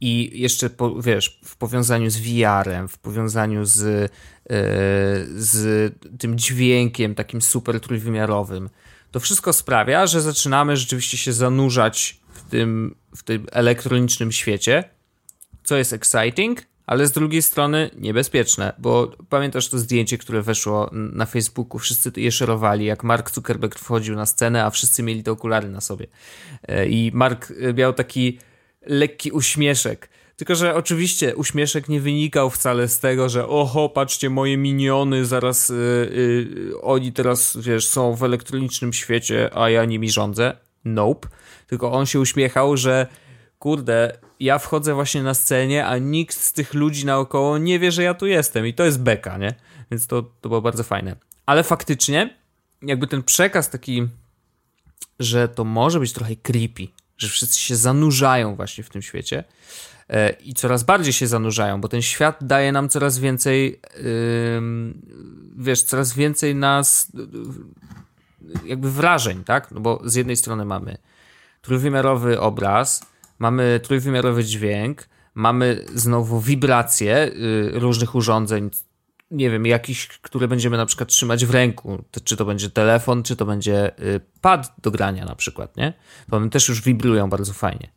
i 0.01 0.41
jeszcze, 0.41 0.69
po, 0.69 1.01
wiesz, 1.01 1.39
w 1.45 1.55
powiązaniu 1.57 2.09
z 2.09 2.17
VR-em, 2.17 2.87
w 2.87 2.97
powiązaniu 2.97 3.65
z, 3.65 3.81
y, 3.81 4.09
z 5.35 5.93
tym 6.19 6.37
dźwiękiem 6.37 7.15
takim 7.15 7.41
super 7.41 7.79
trójwymiarowym, 7.79 8.69
to 9.11 9.19
wszystko 9.19 9.53
sprawia, 9.53 10.07
że 10.07 10.21
zaczynamy 10.21 10.77
rzeczywiście 10.77 11.17
się 11.17 11.33
zanurzać 11.33 12.19
w 12.33 12.49
tym, 12.49 12.95
w 13.15 13.23
tym 13.23 13.47
elektronicznym 13.51 14.31
świecie, 14.31 14.83
co 15.63 15.77
jest 15.77 15.93
exciting, 15.93 16.61
ale 16.87 17.07
z 17.07 17.11
drugiej 17.11 17.41
strony 17.41 17.89
niebezpieczne, 17.97 18.73
bo 18.77 19.11
pamiętasz 19.29 19.69
to 19.69 19.79
zdjęcie, 19.79 20.17
które 20.17 20.41
weszło 20.41 20.89
na 20.91 21.25
Facebooku, 21.25 21.79
wszyscy 21.79 22.11
je 22.15 22.31
szerowali, 22.31 22.85
jak 22.85 23.03
Mark 23.03 23.31
Zuckerberg 23.31 23.79
wchodził 23.79 24.15
na 24.15 24.25
scenę, 24.25 24.65
a 24.65 24.69
wszyscy 24.69 25.03
mieli 25.03 25.23
te 25.23 25.31
okulary 25.31 25.69
na 25.69 25.81
sobie. 25.81 26.07
E, 26.67 26.87
I 26.87 27.11
Mark 27.13 27.53
e, 27.61 27.73
miał 27.73 27.93
taki 27.93 28.39
lekki 28.87 29.31
uśmieszek. 29.31 30.09
Tylko, 30.35 30.55
że 30.55 30.75
oczywiście 30.75 31.35
uśmieszek 31.35 31.89
nie 31.89 32.01
wynikał 32.01 32.49
wcale 32.49 32.87
z 32.87 32.99
tego, 32.99 33.29
że 33.29 33.47
oho, 33.47 33.89
patrzcie, 33.89 34.29
moje 34.29 34.57
miniony, 34.57 35.25
zaraz 35.25 35.69
yy, 35.69 35.75
yy, 36.65 36.81
oni 36.81 37.13
teraz, 37.13 37.57
wiesz, 37.57 37.87
są 37.87 38.15
w 38.15 38.23
elektronicznym 38.23 38.93
świecie, 38.93 39.49
a 39.53 39.69
ja 39.69 39.85
nimi 39.85 40.09
rządzę. 40.11 40.57
Nope. 40.85 41.27
Tylko 41.67 41.91
on 41.91 42.05
się 42.05 42.19
uśmiechał, 42.19 42.77
że 42.77 43.07
kurde, 43.59 44.17
ja 44.39 44.59
wchodzę 44.59 44.93
właśnie 44.93 45.23
na 45.23 45.33
scenie, 45.33 45.85
a 45.85 45.97
nikt 45.97 46.37
z 46.37 46.53
tych 46.53 46.73
ludzi 46.73 47.05
naokoło 47.05 47.57
nie 47.57 47.79
wie, 47.79 47.91
że 47.91 48.03
ja 48.03 48.13
tu 48.13 48.27
jestem 48.27 48.67
i 48.67 48.73
to 48.73 48.85
jest 48.85 49.01
beka, 49.01 49.37
nie? 49.37 49.55
Więc 49.91 50.07
to, 50.07 50.21
to 50.41 50.49
było 50.49 50.61
bardzo 50.61 50.83
fajne. 50.83 51.15
Ale 51.45 51.63
faktycznie, 51.63 52.37
jakby 52.81 53.07
ten 53.07 53.23
przekaz 53.23 53.69
taki, 53.69 54.07
że 55.19 55.47
to 55.47 55.63
może 55.63 55.99
być 55.99 56.13
trochę 56.13 56.35
creepy, 56.35 56.87
że 57.17 57.27
wszyscy 57.27 57.59
się 57.59 57.75
zanurzają 57.75 58.55
właśnie 58.55 58.83
w 58.83 58.89
tym 58.89 59.01
świecie 59.01 59.43
e, 60.09 60.29
i 60.29 60.53
coraz 60.53 60.83
bardziej 60.83 61.13
się 61.13 61.27
zanurzają, 61.27 61.81
bo 61.81 61.87
ten 61.87 62.01
świat 62.01 62.37
daje 62.41 62.71
nam 62.71 62.89
coraz 62.89 63.19
więcej, 63.19 63.79
wiesz, 65.57 65.83
coraz 65.83 66.13
więcej 66.13 66.55
nas 66.55 67.11
jakby 68.65 68.91
wrażeń, 68.91 69.43
tak? 69.43 69.71
No 69.71 69.79
bo 69.79 70.01
z 70.05 70.15
jednej 70.15 70.35
strony 70.37 70.65
mamy 70.65 70.97
trójwymiarowy 71.61 72.39
obraz, 72.39 73.05
mamy 73.39 73.79
trójwymiarowy 73.83 74.43
dźwięk, 74.43 75.07
mamy 75.35 75.85
znowu 75.93 76.41
wibracje 76.41 77.27
y, 77.27 77.71
różnych 77.73 78.15
urządzeń, 78.15 78.69
nie 79.31 79.49
wiem, 79.49 79.65
jakiś, 79.65 80.07
które 80.07 80.47
będziemy 80.47 80.77
na 80.77 80.85
przykład 80.85 81.09
trzymać 81.09 81.45
w 81.45 81.51
ręku, 81.51 82.03
czy 82.23 82.37
to 82.37 82.45
będzie 82.45 82.69
telefon, 82.69 83.23
czy 83.23 83.35
to 83.35 83.45
będzie 83.45 83.99
y, 83.99 84.21
pad 84.41 84.73
do 84.81 84.91
grania 84.91 85.25
na 85.25 85.35
przykład, 85.35 85.77
nie? 85.77 85.93
To 86.29 86.37
one 86.37 86.49
też 86.49 86.69
już 86.69 86.81
wibrują 86.81 87.29
bardzo 87.29 87.53
fajnie. 87.53 87.89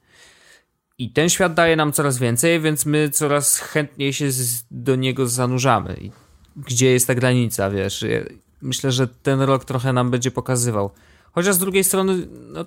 I 0.99 1.13
ten 1.13 1.29
świat 1.29 1.55
daje 1.55 1.77
nam 1.77 1.93
coraz 1.93 2.19
więcej, 2.19 2.61
więc 2.61 2.87
my 2.87 3.11
coraz 3.11 3.59
chętniej 3.59 4.13
się 4.13 4.29
do 4.71 4.97
niego 4.97 5.27
zanurzamy. 5.27 5.97
I 6.01 6.11
gdzie 6.57 6.93
jest 6.93 7.07
ta 7.07 7.15
granica, 7.15 7.71
wiesz? 7.71 8.05
Myślę, 8.63 8.93
że 8.93 9.09
ten 9.09 9.41
rok 9.41 9.65
trochę 9.65 9.93
nam 9.93 10.11
będzie 10.11 10.31
pokazywał. 10.31 10.91
Chociaż 11.33 11.55
z 11.55 11.59
drugiej 11.59 11.85
strony, 11.85 12.29
no, 12.31 12.65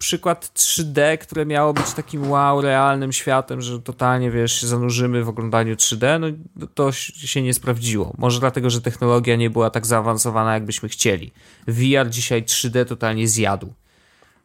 przykład 0.00 0.50
3D, 0.54 1.18
które 1.18 1.46
miało 1.46 1.72
być 1.72 1.92
takim 1.92 2.30
wow, 2.30 2.60
realnym 2.60 3.12
światem, 3.12 3.60
że 3.60 3.82
totalnie, 3.82 4.30
wiesz, 4.30 4.60
się 4.60 4.66
zanurzymy 4.66 5.24
w 5.24 5.28
oglądaniu 5.28 5.74
3D, 5.74 6.20
no 6.56 6.66
to 6.74 6.92
się 6.92 7.42
nie 7.42 7.54
sprawdziło. 7.54 8.14
Może 8.18 8.40
dlatego, 8.40 8.70
że 8.70 8.80
technologia 8.80 9.36
nie 9.36 9.50
była 9.50 9.70
tak 9.70 9.86
zaawansowana, 9.86 10.54
jakbyśmy 10.54 10.88
chcieli. 10.88 11.32
VR 11.66 12.10
dzisiaj 12.10 12.42
3D 12.42 12.84
totalnie 12.84 13.28
zjadł. 13.28 13.72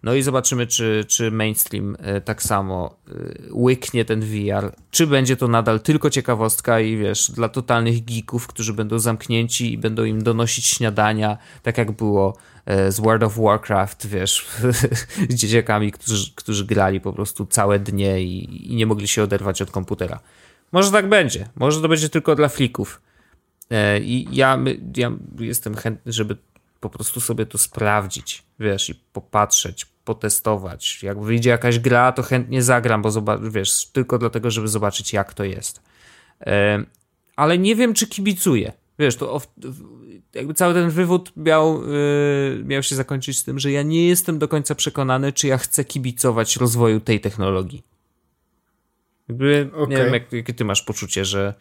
No 0.03 0.13
i 0.13 0.21
zobaczymy, 0.21 0.67
czy, 0.67 1.05
czy 1.07 1.31
mainstream 1.31 1.97
e, 1.99 2.21
tak 2.21 2.43
samo 2.43 2.95
e, 3.07 3.13
łyknie 3.51 4.05
ten 4.05 4.21
VR, 4.21 4.75
czy 4.91 5.07
będzie 5.07 5.37
to 5.37 5.47
nadal 5.47 5.79
tylko 5.79 6.09
ciekawostka 6.09 6.79
i 6.79 6.97
wiesz, 6.97 7.31
dla 7.31 7.49
totalnych 7.49 8.05
geeków, 8.05 8.47
którzy 8.47 8.73
będą 8.73 8.99
zamknięci 8.99 9.73
i 9.73 9.77
będą 9.77 10.03
im 10.03 10.23
donosić 10.23 10.65
śniadania, 10.65 11.37
tak 11.63 11.77
jak 11.77 11.91
było 11.91 12.37
e, 12.65 12.91
z 12.91 12.99
World 12.99 13.23
of 13.23 13.37
Warcraft, 13.37 14.07
wiesz, 14.07 14.45
z 15.29 15.35
dzieciakami, 15.35 15.91
którzy, 15.91 16.31
którzy 16.35 16.65
grali 16.65 17.01
po 17.01 17.13
prostu 17.13 17.45
całe 17.45 17.79
dnie 17.79 18.21
i, 18.21 18.71
i 18.71 18.75
nie 18.75 18.85
mogli 18.85 19.07
się 19.07 19.23
oderwać 19.23 19.61
od 19.61 19.71
komputera. 19.71 20.19
Może 20.71 20.91
tak 20.91 21.09
będzie, 21.09 21.47
może 21.55 21.81
to 21.81 21.87
będzie 21.87 22.09
tylko 22.09 22.35
dla 22.35 22.49
flików. 22.49 23.01
I 24.01 24.27
ja, 24.31 24.59
ja 24.97 25.11
jestem 25.39 25.75
chętny, 25.75 26.11
żeby 26.11 26.37
po 26.89 26.97
prostu 26.97 27.21
sobie 27.21 27.45
to 27.45 27.57
sprawdzić, 27.57 28.43
wiesz, 28.59 28.89
i 28.89 28.95
popatrzeć, 28.95 29.85
potestować. 29.85 31.03
Jak 31.03 31.19
wyjdzie 31.19 31.49
jakaś 31.49 31.79
gra, 31.79 32.11
to 32.11 32.23
chętnie 32.23 32.63
zagram, 32.63 33.01
bo 33.01 33.11
zobacz, 33.11 33.41
wiesz, 33.41 33.85
tylko 33.85 34.17
dlatego, 34.17 34.51
żeby 34.51 34.67
zobaczyć, 34.67 35.13
jak 35.13 35.33
to 35.33 35.43
jest. 35.43 35.81
Ale 37.35 37.57
nie 37.57 37.75
wiem, 37.75 37.93
czy 37.93 38.07
kibicuję. 38.07 38.73
Wiesz, 38.99 39.15
to 39.15 39.41
jakby 40.33 40.53
cały 40.53 40.73
ten 40.73 40.89
wywód 40.89 41.31
miał, 41.35 41.89
yy, 41.91 42.63
miał 42.63 42.83
się 42.83 42.95
zakończyć 42.95 43.39
z 43.39 43.43
tym, 43.43 43.59
że 43.59 43.71
ja 43.71 43.83
nie 43.83 44.07
jestem 44.07 44.39
do 44.39 44.47
końca 44.47 44.75
przekonany, 44.75 45.33
czy 45.33 45.47
ja 45.47 45.57
chcę 45.57 45.85
kibicować 45.85 46.55
rozwoju 46.55 46.99
tej 46.99 47.19
technologii. 47.19 47.83
Jakby, 49.29 49.69
okay. 49.73 49.87
nie 49.87 50.03
wiem, 50.03 50.13
jak, 50.13 50.33
jakie 50.33 50.53
ty 50.53 50.65
masz 50.65 50.81
poczucie, 50.81 51.25
że 51.25 51.53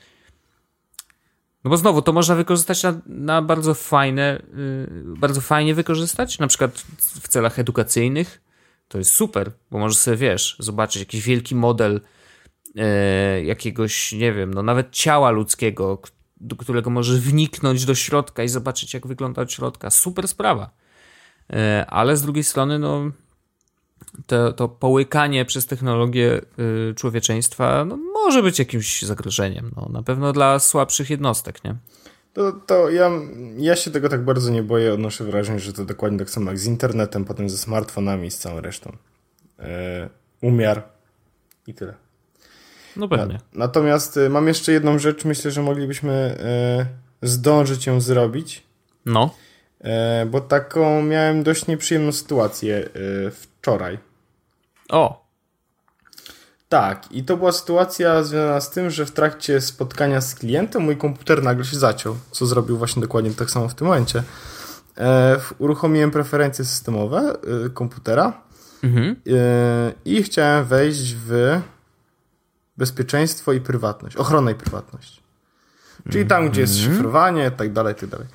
no 1.65 1.71
bo 1.71 1.77
znowu, 1.77 2.03
to 2.03 2.13
można 2.13 2.35
wykorzystać 2.35 2.83
na, 2.83 3.01
na 3.07 3.43
bardzo 3.43 3.75
fajne, 3.75 4.43
yy, 4.57 5.17
bardzo 5.17 5.41
fajnie 5.41 5.75
wykorzystać, 5.75 6.39
na 6.39 6.47
przykład 6.47 6.85
w 6.99 7.29
celach 7.29 7.59
edukacyjnych. 7.59 8.41
To 8.89 8.99
jest 8.99 9.13
super, 9.13 9.53
bo 9.71 9.79
możesz 9.79 9.99
sobie, 9.99 10.17
wiesz, 10.17 10.57
zobaczyć 10.59 11.01
jakiś 11.01 11.23
wielki 11.23 11.55
model 11.55 12.01
yy, 12.75 12.85
jakiegoś, 13.45 14.13
nie 14.13 14.33
wiem, 14.33 14.55
no 14.55 14.63
nawet 14.63 14.91
ciała 14.91 15.31
ludzkiego, 15.31 16.03
do 16.37 16.57
którego 16.57 16.91
możesz 16.91 17.21
wniknąć 17.21 17.85
do 17.85 17.95
środka 17.95 18.43
i 18.43 18.49
zobaczyć, 18.49 18.95
jak 18.95 19.07
wygląda 19.07 19.43
od 19.43 19.53
środka. 19.53 19.91
Super 19.91 20.29
sprawa. 20.29 20.71
Yy, 21.51 21.87
ale 21.87 22.17
z 22.17 22.23
drugiej 22.23 22.45
strony, 22.45 22.79
no 22.79 23.11
to, 24.27 24.53
to 24.53 24.69
połykanie 24.69 25.45
przez 25.45 25.67
technologię 25.67 26.41
y, 26.91 26.95
człowieczeństwa 26.95 27.85
no, 27.85 27.97
może 27.97 28.43
być 28.43 28.59
jakimś 28.59 29.03
zagrożeniem. 29.03 29.71
No, 29.77 29.89
na 29.93 30.03
pewno 30.03 30.33
dla 30.33 30.59
słabszych 30.59 31.11
jednostek, 31.11 31.65
nie? 31.65 31.77
To, 32.33 32.53
to 32.53 32.91
ja, 32.91 33.11
ja 33.57 33.77
się 33.77 33.91
tego 33.91 34.09
tak 34.09 34.25
bardzo 34.25 34.51
nie 34.51 34.63
boję. 34.63 34.95
Odnoszę 34.95 35.25
wrażenie, 35.25 35.61
że 35.61 35.73
to 35.73 35.85
dokładnie 35.85 36.19
tak 36.19 36.31
samo 36.31 36.51
jak 36.51 36.59
z 36.59 36.67
internetem, 36.67 37.25
potem 37.25 37.51
ze 37.51 37.59
smartfonami 37.59 38.27
i 38.27 38.31
z 38.31 38.39
całą 38.39 38.61
resztą. 38.61 38.97
E, 39.59 40.09
umiar 40.41 40.83
i 41.67 41.75
tyle. 41.75 41.95
No 42.97 43.09
pewnie. 43.09 43.35
Na, 43.35 43.41
natomiast 43.55 44.17
y, 44.17 44.31
mam 44.31 44.49
jeszcze 44.49 44.73
jedną 44.73 44.99
rzecz, 44.99 45.25
myślę, 45.25 45.51
że 45.51 45.63
moglibyśmy 45.63 46.39
y, 47.23 47.29
zdążyć 47.29 47.87
ją 47.87 48.01
zrobić. 48.01 48.63
No. 49.07 49.35
E, 49.85 50.27
bo 50.27 50.41
taką 50.41 51.03
miałem 51.03 51.43
dość 51.43 51.67
nieprzyjemną 51.67 52.13
sytuację 52.13 52.89
wczoraj. 53.33 53.99
O! 54.91 55.25
Tak, 56.69 57.13
i 57.13 57.25
to 57.25 57.37
była 57.37 57.53
sytuacja 57.53 58.23
związana 58.23 58.61
z 58.61 58.71
tym, 58.71 58.91
że 58.91 59.07
w 59.07 59.11
trakcie 59.11 59.61
spotkania 59.61 60.21
z 60.21 60.35
klientem 60.35 60.83
mój 60.83 60.97
komputer 60.97 61.43
nagle 61.43 61.65
się 61.65 61.77
zaciął, 61.77 62.17
co 62.31 62.47
zrobił 62.47 62.79
właśnie 62.79 63.03
dokładnie 63.03 63.31
tak 63.31 63.51
samo 63.51 63.69
w 63.69 63.75
tym 63.75 63.87
momencie. 63.87 64.23
E, 64.99 65.41
uruchomiłem 65.59 66.11
preferencje 66.11 66.65
systemowe 66.65 67.37
e, 67.67 67.71
komputera 67.71 68.33
mhm. 68.83 69.17
e, 69.27 69.93
i 70.05 70.23
chciałem 70.23 70.65
wejść 70.65 71.15
w 71.15 71.61
bezpieczeństwo 72.77 73.53
i 73.53 73.61
prywatność, 73.61 74.17
ochronę 74.17 74.53
i 74.53 74.55
prywatność. 74.55 75.23
Czyli 76.11 76.27
tam, 76.27 76.51
gdzie 76.51 76.61
jest 76.61 76.79
mhm. 76.79 76.93
szyfrowanie, 76.93 77.51
tak 77.51 77.73
dalej, 77.73 77.95
tak 77.95 78.09
dalej. 78.09 78.27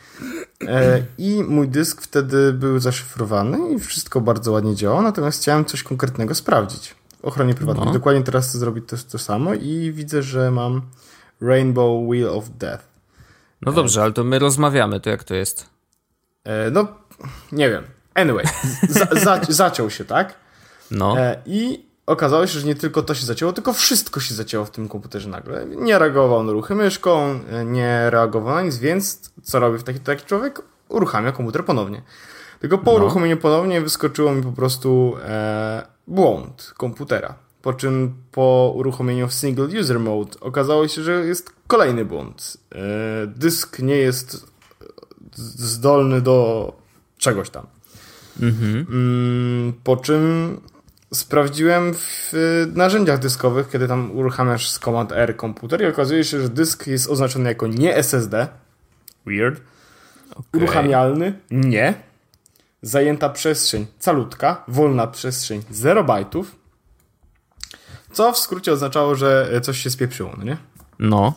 E, 0.68 1.03
I 1.18 1.43
mój 1.43 1.68
dysk 1.68 2.01
wtedy 2.01 2.53
był 2.53 2.80
zaszyfrowany 2.80 3.74
i 3.74 3.80
wszystko 3.80 4.22
bardzo 4.22 4.51
ładnie 4.51 4.76
działało, 4.76 5.01
natomiast 5.01 5.41
chciałem 5.41 5.66
coś 5.66 5.84
konkretnego 5.84 6.36
sprawdzić 6.36 6.95
w 7.22 7.26
ochronie 7.26 7.53
prywatnej. 7.53 7.86
No. 7.86 7.93
Dokładnie 7.93 8.24
teraz 8.24 8.49
chcę 8.49 8.57
zrobić 8.57 8.86
to, 8.88 8.97
to 9.12 9.18
samo 9.18 9.53
i 9.53 9.91
widzę, 9.91 10.24
że 10.24 10.51
mam 10.51 10.82
Rainbow 11.41 12.10
Wheel 12.10 12.30
of 12.30 12.49
Death. 12.49 12.84
No 13.62 13.72
dobrze, 13.72 14.03
ale 14.03 14.14
to 14.14 14.24
my 14.24 14.39
rozmawiamy, 14.39 14.99
to 14.99 15.10
jak 15.10 15.24
to 15.24 15.36
jest? 15.36 15.70
E, 16.43 16.72
no, 16.72 16.88
nie 17.51 17.70
wiem. 17.70 17.84
Anyway, 18.14 18.45
za, 18.89 19.05
za, 19.05 19.41
zaciął 19.49 19.89
się, 19.89 20.05
tak? 20.05 20.34
No. 20.91 21.20
E, 21.20 21.41
I 21.45 21.88
okazało 22.10 22.47
się, 22.47 22.60
że 22.60 22.68
nie 22.68 22.76
tylko 22.76 23.03
to 23.03 23.16
się 23.16 23.26
zacięło, 23.26 23.53
tylko 23.53 23.74
wszystko 23.74 24.20
się 24.20 24.36
zacięło 24.36 24.66
w 24.66 24.72
tym 24.72 24.89
komputerze 24.89 25.30
nagle. 25.30 25.66
Nie 25.66 25.99
reagował 25.99 26.43
na 26.43 26.51
ruchy 26.51 26.76
myszką, 26.76 27.39
nie 27.66 28.10
reagował 28.10 28.55
na 28.55 28.62
nic, 28.62 28.78
więc 28.78 29.32
co 29.43 29.60
robi 29.60 29.84
taki, 29.84 29.99
taki 29.99 30.26
człowiek? 30.26 30.62
Uruchamia 30.89 31.32
komputer 31.32 31.66
ponownie. 31.66 32.01
Tylko 32.60 32.78
po 32.78 32.91
no. 32.91 32.97
uruchomieniu 32.97 33.38
ponownie 33.38 33.82
wyskoczyło 33.82 34.32
mi 34.32 34.43
po 34.43 34.51
prostu 34.51 35.16
e, 35.24 35.88
błąd 36.07 36.74
komputera. 36.78 37.34
Po 37.62 37.74
czym 37.74 38.14
po 38.32 38.74
uruchomieniu 38.76 39.28
w 39.28 39.34
single 39.34 39.80
user 39.80 39.99
mode 39.99 40.39
okazało 40.39 40.88
się, 40.88 41.03
że 41.03 41.26
jest 41.26 41.51
kolejny 41.68 42.05
błąd. 42.05 42.57
E, 42.72 42.78
dysk 43.28 43.80
nie 43.80 43.95
jest 43.95 44.47
zdolny 45.36 46.22
do 46.22 46.74
czegoś 47.18 47.49
tam. 47.49 47.68
Mhm. 48.41 48.86
Mm, 48.89 49.74
po 49.84 49.97
czym 49.97 50.57
sprawdziłem 51.14 51.93
w 51.93 52.34
narzędziach 52.76 53.20
dyskowych, 53.20 53.70
kiedy 53.70 53.88
tam 53.88 54.12
uruchamiasz 54.18 54.70
z 54.70 54.80
Command 54.80 55.12
R 55.12 55.36
komputer 55.36 55.82
i 55.82 55.86
okazuje 55.86 56.24
się, 56.24 56.41
że 56.41 56.49
dysk 56.49 56.88
jest 56.88 57.10
oznaczony 57.10 57.49
jako 57.49 57.68
nie 57.68 57.95
SSD. 57.95 58.47
Weird. 59.26 59.62
Okay. 60.32 60.43
Uruchamialny? 60.62 61.39
Nie. 61.51 61.93
Zajęta 62.82 63.30
przestrzeń 63.30 63.88
calutka, 63.99 64.64
wolna 64.68 65.07
przestrzeń 65.07 65.64
0 65.72 66.03
bajtów. 66.03 66.55
Co 68.12 68.34
w 68.34 68.38
skrócie 68.38 68.74
oznaczało, 68.74 69.16
że 69.16 69.62
coś 69.64 69.80
się 69.80 69.89
spieprzyło, 69.89 70.34
no 70.38 70.43
nie? 70.43 70.57
No. 70.99 71.34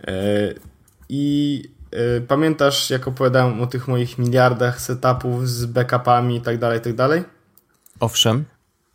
E, 0.00 0.14
I 1.08 1.62
e, 1.90 2.20
pamiętasz, 2.20 2.90
jak 2.90 3.08
opowiadałem 3.08 3.60
o 3.60 3.66
tych 3.66 3.88
moich 3.88 4.18
miliardach 4.18 4.80
setupów 4.80 5.48
z 5.48 5.66
backupami 5.66 6.36
i 6.36 6.40
tak 6.40 6.58
dalej, 6.58 6.78
i 6.78 6.82
tak 6.82 6.94
dalej? 6.94 7.24
Owszem. 8.00 8.44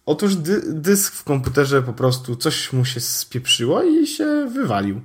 Otóż 0.08 0.36
dy 0.36 0.62
dysk 0.66 1.14
w 1.14 1.24
komputerze 1.24 1.82
po 1.82 1.94
prostu 1.94 2.36
coś 2.36 2.74
mu 2.74 2.86
się 2.86 3.00
spieprzyło 3.00 3.84
i 3.84 4.08
się 4.08 4.50
wywalił. 4.54 5.02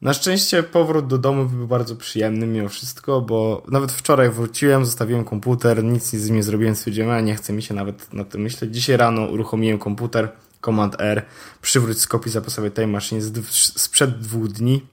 Na 0.00 0.14
szczęście 0.14 0.62
powrót 0.62 1.06
do 1.06 1.18
domu 1.18 1.46
był 1.46 1.66
bardzo 1.66 1.96
przyjemny 1.96 2.46
mimo 2.46 2.68
wszystko, 2.68 3.20
bo 3.20 3.62
nawet 3.68 3.92
wczoraj 3.92 4.30
wróciłem, 4.30 4.84
zostawiłem 4.84 5.24
komputer, 5.24 5.84
nic 5.84 6.10
z 6.10 6.26
nim 6.26 6.36
nie 6.36 6.42
zrobiłem, 6.42 6.76
stwierdziłem, 6.76 7.10
a 7.10 7.20
nie 7.20 7.34
chce 7.34 7.52
mi 7.52 7.62
się 7.62 7.74
nawet 7.74 8.12
na 8.12 8.24
tym 8.24 8.40
myśleć. 8.40 8.74
Dzisiaj 8.74 8.96
rano 8.96 9.26
uruchomiłem 9.26 9.78
komputer, 9.78 10.32
Command 10.64 10.96
R, 11.00 11.22
przywróć 11.62 12.00
z 12.00 12.06
kopii 12.06 12.32
zapasowej 12.32 12.70
tej 12.70 12.86
maszyny 12.86 13.22
sprzed 13.50 14.18
dwóch 14.18 14.48
dni. 14.48 14.86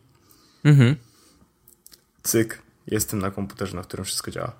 Mhm. 0.63 0.95
Cyk, 2.23 2.61
jestem 2.87 3.19
na 3.19 3.31
komputerze, 3.31 3.75
na 3.75 3.83
którym 3.83 4.05
wszystko 4.05 4.31
działa. 4.31 4.51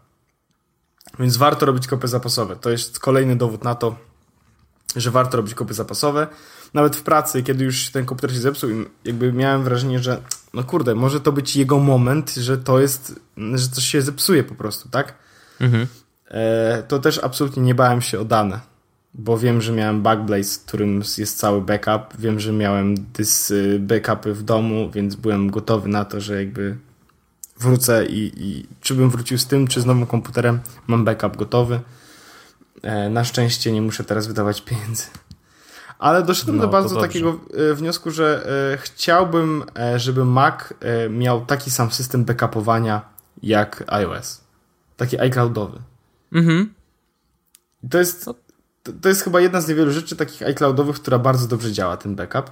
Więc 1.19 1.38
warto 1.38 1.65
robić 1.65 1.88
kopie 1.88 2.07
zapasowe. 2.07 2.55
To 2.55 2.69
jest 2.69 2.99
kolejny 2.99 3.36
dowód 3.36 3.63
na 3.63 3.76
to, 3.76 4.11
że 4.96 5.12
warto 5.12 5.38
robić 5.38 5.54
kopie 5.54 5.74
zapasowe. 5.74 6.28
Nawet 6.74 6.96
w 6.96 7.02
pracy, 7.02 7.44
kiedy 7.44 7.64
już 7.64 7.89
ten 7.89 8.06
komputer 8.06 8.34
się 8.34 8.39
zepsuł, 8.39 8.70
jakby 9.06 9.34
miałem 9.34 9.64
wrażenie, 9.64 10.00
że 10.00 10.22
no 10.54 10.64
kurde, 10.64 10.96
może 10.96 11.20
to 11.20 11.32
być 11.32 11.56
jego 11.56 11.80
moment, 11.80 12.34
że 12.34 12.58
to 12.58 12.80
jest, 12.80 13.20
że 13.38 13.68
coś 13.68 13.84
się 13.84 14.02
zepsuje 14.02 14.44
po 14.44 14.56
prostu, 14.56 14.89
tak? 14.89 15.14
Mhm. 15.60 15.88
E, 16.28 16.84
to 16.88 17.00
też 17.00 17.18
absolutnie 17.18 17.64
nie 17.64 17.76
bałem 17.76 18.02
się 18.02 18.20
o 18.20 18.26
dane, 18.26 18.60
bo 19.14 19.38
wiem, 19.38 19.62
że 19.62 19.72
miałem 19.72 20.02
Backblaze, 20.02 20.60
którym 20.66 21.02
jest 21.18 21.38
cały 21.38 21.62
backup, 21.62 22.18
wiem, 22.20 22.39
że 22.39 22.52
miałem 22.52 22.96
dys 23.14 23.52
y, 23.52 23.80
backupy 23.80 24.34
w 24.34 24.44
domu, 24.44 24.92
więc 24.94 25.16
byłem 25.16 25.52
gotowy 25.52 25.89
na 25.89 26.06
to, 26.06 26.22
że 26.22 26.39
jakby 26.39 26.78
wrócę 27.60 28.06
i, 28.06 28.32
i 28.38 28.66
czy 28.82 28.96
bym 28.96 29.10
wrócił 29.10 29.38
z 29.38 29.48
tym, 29.48 29.68
czy 29.68 29.82
z 29.82 29.86
nowym 29.86 30.06
komputerem, 30.06 30.60
mam 30.88 31.06
backup 31.06 31.38
gotowy. 31.38 31.80
E, 32.82 33.09
na 33.09 33.23
szczęście 33.23 33.71
nie 33.71 33.82
muszę 33.82 34.03
teraz 34.03 34.27
wydawać 34.27 34.61
pieniędzy. 34.61 35.05
Ale 35.99 36.23
doszedłem 36.23 36.57
no, 36.57 36.63
do 36.63 36.69
bardzo 36.69 37.01
takiego 37.01 37.39
e, 37.71 37.73
wniosku, 37.73 38.11
że 38.11 38.47
e, 38.73 38.77
chciałbym, 38.77 39.63
żeby 39.95 40.25
Mac 40.25 40.55
miał 41.09 41.45
taki 41.45 41.71
sam 41.71 41.91
system 41.91 42.25
backupowania 42.25 43.01
jak 43.43 43.84
iOS. 43.88 44.41
Taki 44.97 45.19
iCloudowy. 45.19 45.79
Mhm. 46.34 46.73
To 47.89 47.97
jest, 47.97 48.29
to 49.01 49.09
jest 49.09 49.21
chyba 49.23 49.41
jedna 49.41 49.61
z 49.61 49.67
niewielu 49.67 49.91
rzeczy 49.91 50.15
takich 50.15 50.41
iCloudowych, 50.41 50.95
która 50.95 51.19
bardzo 51.19 51.47
dobrze 51.47 51.71
działa, 51.71 51.97
ten 51.97 52.15
backup. 52.15 52.51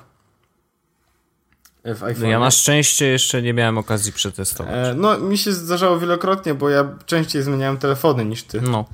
No 2.19 2.27
ja 2.27 2.39
na 2.39 2.51
szczęście 2.51 3.05
jeszcze 3.05 3.41
nie 3.41 3.53
miałem 3.53 3.77
okazji 3.77 4.13
przetestować. 4.13 4.75
no, 4.95 5.17
mi 5.17 5.37
się 5.37 5.51
zdarzało 5.51 5.99
wielokrotnie, 5.99 6.53
bo 6.53 6.69
ja 6.69 6.95
częściej 7.05 7.43
zmieniałem 7.43 7.77
telefony 7.77 8.25
niż 8.25 8.43
ty. 8.43 8.61
No. 8.61 8.85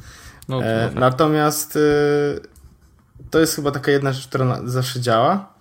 No, 0.48 0.64
e. 0.64 0.92
Natomiast 0.96 1.76
y, 1.76 1.80
to 3.30 3.40
jest 3.40 3.56
chyba 3.56 3.72
taka 3.72 3.92
jedna 3.92 4.14
rzecz, 4.14 4.28
która 4.28 4.46
na, 4.46 4.60
zawsze 4.66 5.00
działa 5.00 5.54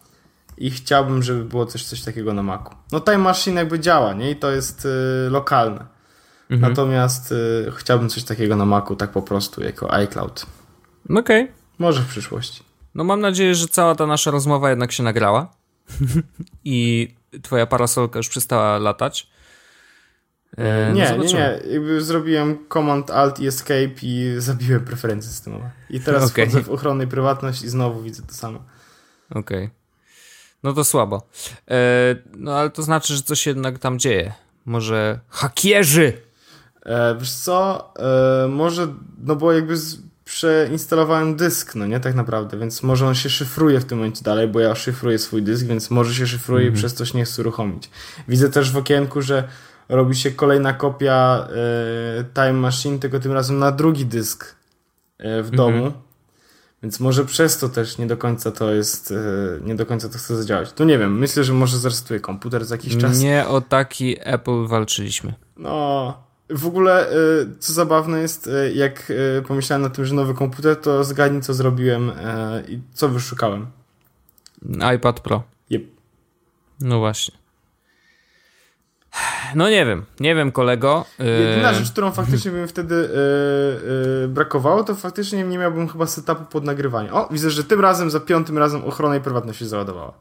i 0.58 0.70
chciałbym, 0.70 1.22
żeby 1.22 1.44
było 1.44 1.66
coś, 1.66 1.84
coś 1.84 2.02
takiego 2.02 2.34
na 2.34 2.42
Macu. 2.42 2.70
No 2.92 3.00
Time 3.00 3.18
Machine 3.18 3.60
jakby 3.60 3.80
działa, 3.80 4.12
nie? 4.12 4.30
I 4.30 4.36
to 4.36 4.50
jest 4.50 4.84
y, 4.84 5.30
lokalne. 5.30 5.86
Mhm. 6.50 6.72
Natomiast 6.72 7.32
y, 7.32 7.72
chciałbym 7.76 8.08
coś 8.08 8.24
takiego 8.24 8.56
na 8.56 8.64
Macu, 8.64 8.96
tak 8.96 9.10
po 9.10 9.22
prostu, 9.22 9.62
jako 9.62 9.94
iCloud. 9.94 10.46
Okej. 11.10 11.42
Okay. 11.42 11.48
Może 11.78 12.02
w 12.02 12.06
przyszłości. 12.06 12.62
No 12.94 13.04
mam 13.04 13.20
nadzieję, 13.20 13.54
że 13.54 13.68
cała 13.68 13.94
ta 13.94 14.06
nasza 14.06 14.30
rozmowa 14.30 14.70
jednak 14.70 14.92
się 14.92 15.02
nagrała 15.02 15.50
i 16.64 17.08
twoja 17.42 17.66
parasolka 17.66 18.18
już 18.18 18.28
przestała 18.28 18.78
latać. 18.78 19.30
E, 20.56 20.92
nie, 20.92 21.14
no 21.18 21.24
nie, 21.24 21.32
nie. 21.34 21.60
Jakby 21.70 22.04
zrobiłem 22.04 22.58
Command 22.72 23.10
Alt 23.10 23.40
i 23.40 23.46
Escape 23.46 23.94
i 24.02 24.34
zabiłem 24.38 24.84
preferencje 24.84 25.30
systemowe. 25.30 25.70
I 25.90 26.00
teraz 26.00 26.24
okay. 26.30 26.46
wchodzę 26.46 26.62
w 26.62 26.70
ochronę 26.70 27.04
i 27.04 27.06
prywatność 27.06 27.62
i 27.62 27.68
znowu 27.68 28.02
widzę 28.02 28.22
to 28.22 28.34
samo. 28.34 28.64
Okej. 29.30 29.64
Okay. 29.64 29.70
No 30.62 30.72
to 30.72 30.84
słabo. 30.84 31.22
E, 31.70 32.16
no 32.36 32.58
ale 32.58 32.70
to 32.70 32.82
znaczy, 32.82 33.14
że 33.14 33.22
coś 33.22 33.46
jednak 33.46 33.78
tam 33.78 33.98
dzieje. 33.98 34.32
Może 34.64 35.20
hakierzy! 35.28 36.12
E, 36.86 37.16
wiesz 37.18 37.32
co, 37.32 37.90
e, 38.44 38.48
może, 38.48 38.94
no 39.24 39.36
bo 39.36 39.52
jakby 39.52 39.76
z, 39.76 39.98
przeinstalowałem 40.24 41.36
dysk, 41.36 41.74
no 41.74 41.86
nie, 41.86 42.00
tak 42.00 42.14
naprawdę, 42.14 42.58
więc 42.58 42.82
może 42.82 43.06
on 43.06 43.14
się 43.14 43.30
szyfruje 43.30 43.80
w 43.80 43.84
tym 43.84 43.98
momencie 43.98 44.22
dalej, 44.24 44.48
bo 44.48 44.60
ja 44.60 44.74
szyfruję 44.74 45.18
swój 45.18 45.42
dysk, 45.42 45.66
więc 45.66 45.90
może 45.90 46.14
się 46.14 46.26
szyfruje 46.26 46.62
mm 46.62 46.74
-hmm. 46.74 46.76
i 46.76 46.80
przez 46.80 46.94
coś 46.94 47.14
nie 47.14 47.24
chcę 47.24 47.42
uruchomić. 47.42 47.90
Widzę 48.28 48.50
też 48.50 48.72
w 48.72 48.76
okienku, 48.76 49.22
że 49.22 49.48
robi 49.88 50.16
się 50.16 50.30
kolejna 50.30 50.72
kopia 50.72 51.48
e, 52.20 52.24
Time 52.34 52.52
Machine, 52.52 52.98
tylko 52.98 53.20
tym 53.20 53.32
razem 53.32 53.58
na 53.58 53.72
drugi 53.72 54.06
dysk 54.06 54.54
e, 55.18 55.42
w 55.42 55.50
domu. 55.50 55.76
Mhm. 55.76 55.92
Więc 56.82 57.00
może 57.00 57.24
przez 57.24 57.58
to 57.58 57.68
też 57.68 57.98
nie 57.98 58.06
do 58.06 58.16
końca 58.16 58.50
to 58.50 58.74
jest, 58.74 59.10
e, 59.10 59.14
nie 59.66 59.74
do 59.74 59.86
końca 59.86 60.08
to 60.08 60.18
chce 60.18 60.36
zadziałać. 60.36 60.72
To 60.72 60.84
nie 60.84 60.98
wiem, 60.98 61.18
myślę, 61.18 61.44
że 61.44 61.52
może 61.52 61.78
zresetuje 61.78 62.20
komputer 62.20 62.64
za 62.64 62.74
jakiś 62.74 62.96
czas. 62.96 63.20
Nie 63.20 63.46
o 63.48 63.60
taki 63.60 64.16
Apple 64.20 64.66
walczyliśmy. 64.66 65.34
No, 65.56 66.16
w 66.50 66.66
ogóle, 66.66 67.08
co 67.58 67.72
zabawne 67.72 68.20
jest, 68.20 68.50
jak 68.74 69.12
pomyślałem 69.48 69.82
na 69.82 69.90
tym, 69.90 70.04
że 70.04 70.14
nowy 70.14 70.34
komputer, 70.34 70.76
to 70.76 71.04
zgadnij, 71.04 71.42
co 71.42 71.54
zrobiłem 71.54 72.12
i 72.68 72.80
co 72.94 73.08
wyszukałem. 73.08 73.66
iPad 74.96 75.20
Pro. 75.20 75.42
Yep. 75.70 75.82
No 76.80 76.98
właśnie. 76.98 77.43
No 79.54 79.70
nie 79.70 79.86
wiem, 79.86 80.04
nie 80.20 80.34
wiem 80.34 80.52
kolego. 80.52 81.04
Jedyna 81.18 81.72
y, 81.72 81.74
rzecz, 81.74 81.92
którą 81.92 82.10
faktycznie 82.10 82.50
bym 82.50 82.68
wtedy 82.68 82.94
yy, 82.94 84.20
yy, 84.20 84.28
brakowało, 84.28 84.84
to 84.84 84.94
faktycznie 84.94 85.44
nie 85.44 85.58
miałbym 85.58 85.88
chyba 85.88 86.06
setupu 86.06 86.44
pod 86.44 86.64
nagrywanie. 86.64 87.12
O, 87.12 87.28
widzę, 87.30 87.50
że 87.50 87.64
tym 87.64 87.80
razem, 87.80 88.10
za 88.10 88.20
piątym 88.20 88.58
razem 88.58 88.84
ochrona 88.84 89.16
i 89.16 89.20
prywatność 89.20 89.58
się 89.58 89.66
załadowała. 89.66 90.12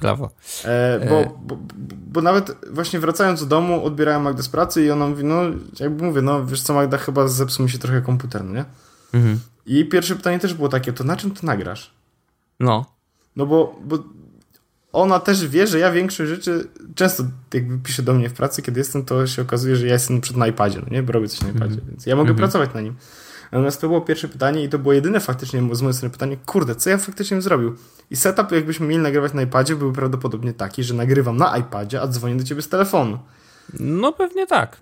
Brawo. 0.00 0.30
E, 0.64 1.00
bo, 1.08 1.20
e... 1.20 1.30
bo, 1.42 1.58
bo, 2.06 2.22
nawet 2.22 2.56
właśnie 2.70 3.00
wracając 3.00 3.40
do 3.40 3.46
domu, 3.46 3.84
odbierałem 3.84 4.22
Magdę 4.22 4.42
z 4.42 4.48
pracy 4.48 4.84
i 4.84 4.90
ona 4.90 5.06
mówi, 5.06 5.24
no 5.24 5.42
jakby 5.80 6.04
mówię, 6.04 6.22
no 6.22 6.46
wiesz 6.46 6.62
co 6.62 6.74
Magda, 6.74 6.98
chyba 6.98 7.28
zepsuł 7.28 7.64
mi 7.64 7.70
się 7.70 7.78
trochę 7.78 8.02
komputer, 8.02 8.44
no 8.44 8.54
nie? 8.54 8.64
Mhm. 9.14 9.40
I 9.66 9.84
pierwsze 9.84 10.16
pytanie 10.16 10.38
też 10.38 10.54
było 10.54 10.68
takie, 10.68 10.92
to 10.92 11.04
na 11.04 11.16
czym 11.16 11.30
ty 11.30 11.46
nagrasz? 11.46 11.90
No. 12.60 12.84
No 13.36 13.46
bo, 13.46 13.76
bo 13.84 13.98
ona 14.92 15.20
też 15.20 15.46
wie, 15.46 15.66
że 15.66 15.78
ja 15.78 15.92
większość 15.92 16.30
rzeczy 16.30 16.68
często 16.94 17.24
jakby 17.54 17.78
piszę 17.78 18.02
do 18.02 18.14
mnie 18.14 18.28
w 18.28 18.32
pracy, 18.32 18.62
kiedy 18.62 18.80
jestem, 18.80 19.04
to 19.04 19.26
się 19.26 19.42
okazuje, 19.42 19.76
że 19.76 19.86
ja 19.86 19.92
jestem 19.92 20.20
przed 20.20 20.36
na 20.36 20.46
iPadzie, 20.46 20.80
no 20.80 20.86
nie? 20.90 21.02
Bo 21.02 21.12
robię 21.12 21.28
coś 21.28 21.40
na 21.40 21.48
iPadzie, 21.48 21.76
-hmm. 21.76 21.88
więc 21.88 22.06
ja 22.06 22.16
mogę 22.16 22.32
-hmm. 22.32 22.36
pracować 22.36 22.74
na 22.74 22.80
nim. 22.80 22.96
Natomiast 23.52 23.80
to 23.80 23.88
było 23.88 24.00
pierwsze 24.00 24.28
pytanie 24.28 24.64
i 24.64 24.68
to 24.68 24.78
było 24.78 24.92
jedyne 24.92 25.20
faktycznie 25.20 25.60
z 25.72 25.82
mojej 25.82 25.94
strony 25.94 26.12
pytanie, 26.12 26.36
kurde, 26.46 26.74
co 26.74 26.90
ja 26.90 26.98
faktycznie 26.98 27.34
bym 27.34 27.42
zrobił? 27.42 27.76
I 28.10 28.16
setup, 28.16 28.52
jakbyśmy 28.52 28.86
mieli 28.86 29.02
nagrywać 29.02 29.32
na 29.32 29.42
iPadzie, 29.42 29.76
był 29.76 29.92
prawdopodobnie 29.92 30.52
taki, 30.52 30.84
że 30.84 30.94
nagrywam 30.94 31.36
na 31.36 31.58
iPadzie, 31.58 32.00
a 32.00 32.08
dzwonię 32.08 32.36
do 32.36 32.44
ciebie 32.44 32.62
z 32.62 32.68
telefonu. 32.68 33.18
No 33.80 34.12
pewnie 34.12 34.46
tak. 34.46 34.76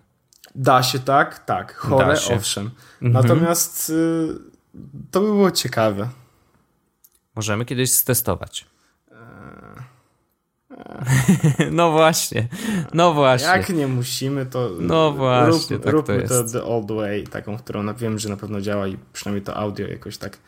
Da 0.54 0.82
się 0.82 0.98
tak, 0.98 1.38
tak. 1.44 1.76
Chore, 1.76 2.16
owszem. 2.36 2.66
-hmm. 2.66 2.70
Natomiast 3.00 3.90
y, 3.90 4.28
to 5.10 5.20
by 5.20 5.26
było 5.26 5.50
ciekawe. 5.50 6.08
Możemy 7.36 7.64
kiedyś 7.64 7.92
stestować. 7.92 8.66
No 11.70 11.90
właśnie, 11.90 12.48
no 12.94 13.14
właśnie. 13.14 13.48
Jak 13.48 13.68
nie 13.68 13.86
musimy, 13.86 14.46
to 14.46 14.70
no 14.80 15.12
właśnie, 15.12 15.76
rób, 15.76 15.84
tak 15.84 15.92
róbmy 15.92 16.22
to, 16.22 16.44
to 16.44 16.50
the 16.50 16.64
old 16.64 16.92
way, 16.92 17.24
taką, 17.24 17.58
którą 17.58 17.94
wiem, 17.94 18.18
że 18.18 18.28
na 18.28 18.36
pewno 18.36 18.60
działa 18.60 18.86
i 18.88 18.96
przynajmniej 19.12 19.44
to 19.44 19.56
audio 19.56 19.86
jakoś 19.86 20.18
tak. 20.18 20.38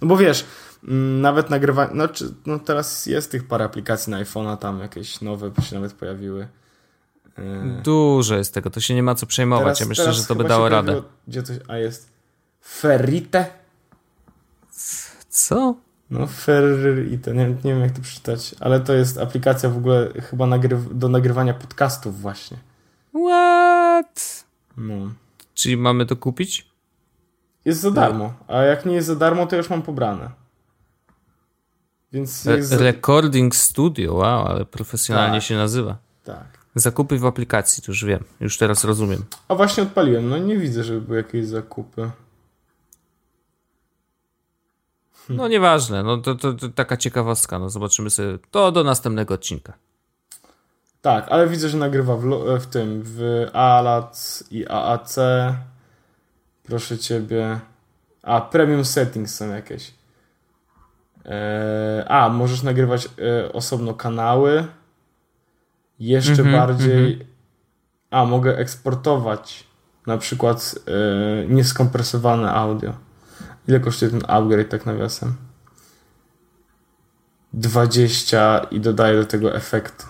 No 0.00 0.08
bo 0.08 0.16
wiesz, 0.16 0.44
mm, 0.84 1.20
nawet 1.20 1.50
nagrywanie, 1.50 1.90
no, 1.94 2.08
no 2.46 2.58
teraz 2.58 3.06
jest 3.06 3.30
tych 3.30 3.46
parę 3.48 3.64
aplikacji 3.64 4.10
na 4.10 4.24
iPhone'a, 4.24 4.56
tam 4.56 4.80
jakieś 4.80 5.20
nowe 5.20 5.50
się 5.62 5.74
nawet 5.74 5.92
pojawiły. 5.92 6.48
E, 7.38 7.82
Dużo 7.84 8.36
jest 8.36 8.54
tego, 8.54 8.70
to 8.70 8.80
się 8.80 8.94
nie 8.94 9.02
ma 9.02 9.14
co 9.14 9.26
przejmować. 9.26 9.64
Teraz, 9.64 9.80
ja 9.80 9.86
myślę, 9.86 10.12
że 10.12 10.24
to 10.24 10.34
by 10.34 10.44
dało 10.44 10.68
radę. 10.68 11.02
Gdzie 11.28 11.42
coś, 11.42 11.56
a 11.68 11.76
jest. 11.76 12.08
Ferrite? 12.60 13.46
Co? 15.28 15.74
No, 16.10 16.26
Ferrite, 16.26 17.34
nie, 17.34 17.46
nie 17.48 17.74
wiem 17.74 17.80
jak 17.80 17.92
to 17.92 18.00
przeczytać, 18.00 18.54
ale 18.60 18.80
to 18.80 18.92
jest 18.94 19.18
aplikacja 19.18 19.68
w 19.68 19.76
ogóle 19.76 20.12
chyba 20.30 20.46
nagryw 20.46 20.98
do 20.98 21.08
nagrywania 21.08 21.54
podcastów 21.54 22.20
właśnie. 22.20 22.56
What? 23.10 24.44
No. 24.76 25.12
Czyli 25.54 25.76
mamy 25.76 26.06
to 26.06 26.16
kupić? 26.16 26.70
Jest 27.64 27.80
za 27.80 27.90
darmo, 27.90 28.34
a 28.48 28.62
jak 28.62 28.86
nie 28.86 28.94
jest 28.94 29.06
za 29.06 29.16
darmo, 29.16 29.46
to 29.46 29.56
już 29.56 29.70
mam 29.70 29.82
pobrane. 29.82 30.30
Więc 32.12 32.44
jest... 32.44 32.72
Recording 32.72 33.56
Studio, 33.56 34.14
wow, 34.14 34.46
ale 34.46 34.64
profesjonalnie 34.64 35.38
tak. 35.38 35.42
się 35.42 35.56
nazywa. 35.56 35.98
Tak. 36.24 36.58
Zakupy 36.74 37.18
w 37.18 37.26
aplikacji, 37.26 37.82
to 37.82 37.92
już 37.92 38.04
wiem, 38.04 38.24
już 38.40 38.58
teraz 38.58 38.84
rozumiem. 38.84 39.24
A 39.48 39.54
właśnie 39.54 39.82
odpaliłem, 39.82 40.28
no 40.28 40.38
nie 40.38 40.56
widzę, 40.56 40.84
żeby 40.84 41.00
były 41.00 41.16
jakieś 41.16 41.46
zakupy. 41.46 42.10
No 45.28 45.48
nieważne, 45.48 46.02
no 46.02 46.18
to, 46.18 46.34
to, 46.34 46.52
to, 46.52 46.68
taka 46.68 46.96
ciekawostka, 46.96 47.58
no 47.58 47.70
zobaczymy 47.70 48.10
sobie, 48.10 48.38
to 48.50 48.72
do 48.72 48.84
następnego 48.84 49.34
odcinka. 49.34 49.72
Tak, 51.06 51.26
ale 51.30 51.48
widzę, 51.48 51.68
że 51.68 51.78
nagrywa 51.78 52.16
w, 52.16 52.24
w 52.60 52.66
tym, 52.66 53.02
w 53.04 53.46
ALAC 53.52 54.44
i 54.50 54.68
AAC. 54.68 55.16
Proszę 56.62 56.98
ciebie. 56.98 57.60
A, 58.22 58.40
premium 58.40 58.84
settings 58.84 59.34
są 59.34 59.48
jakieś. 59.48 59.94
Eee, 61.24 62.04
a, 62.08 62.28
możesz 62.28 62.62
nagrywać 62.62 63.08
e, 63.18 63.52
osobno 63.52 63.94
kanały. 63.94 64.66
Jeszcze 65.98 66.32
mm 66.32 66.46
-hmm, 66.46 66.52
bardziej. 66.52 67.06
Mm 67.06 67.18
-hmm. 67.18 67.24
A, 68.10 68.24
mogę 68.24 68.58
eksportować 68.58 69.64
na 70.06 70.18
przykład 70.18 70.74
e, 70.86 71.46
nieskompresowane 71.46 72.52
audio. 72.52 73.05
Ile 73.68 73.80
kosztuje 73.80 74.10
ten 74.10 74.22
upgrade 74.28 74.64
tak 74.64 74.86
nawiasem? 74.86 75.34
20 77.52 78.66
i 78.70 78.80
dodaję 78.80 79.16
do 79.20 79.26
tego 79.26 79.54
efekt. 79.54 80.06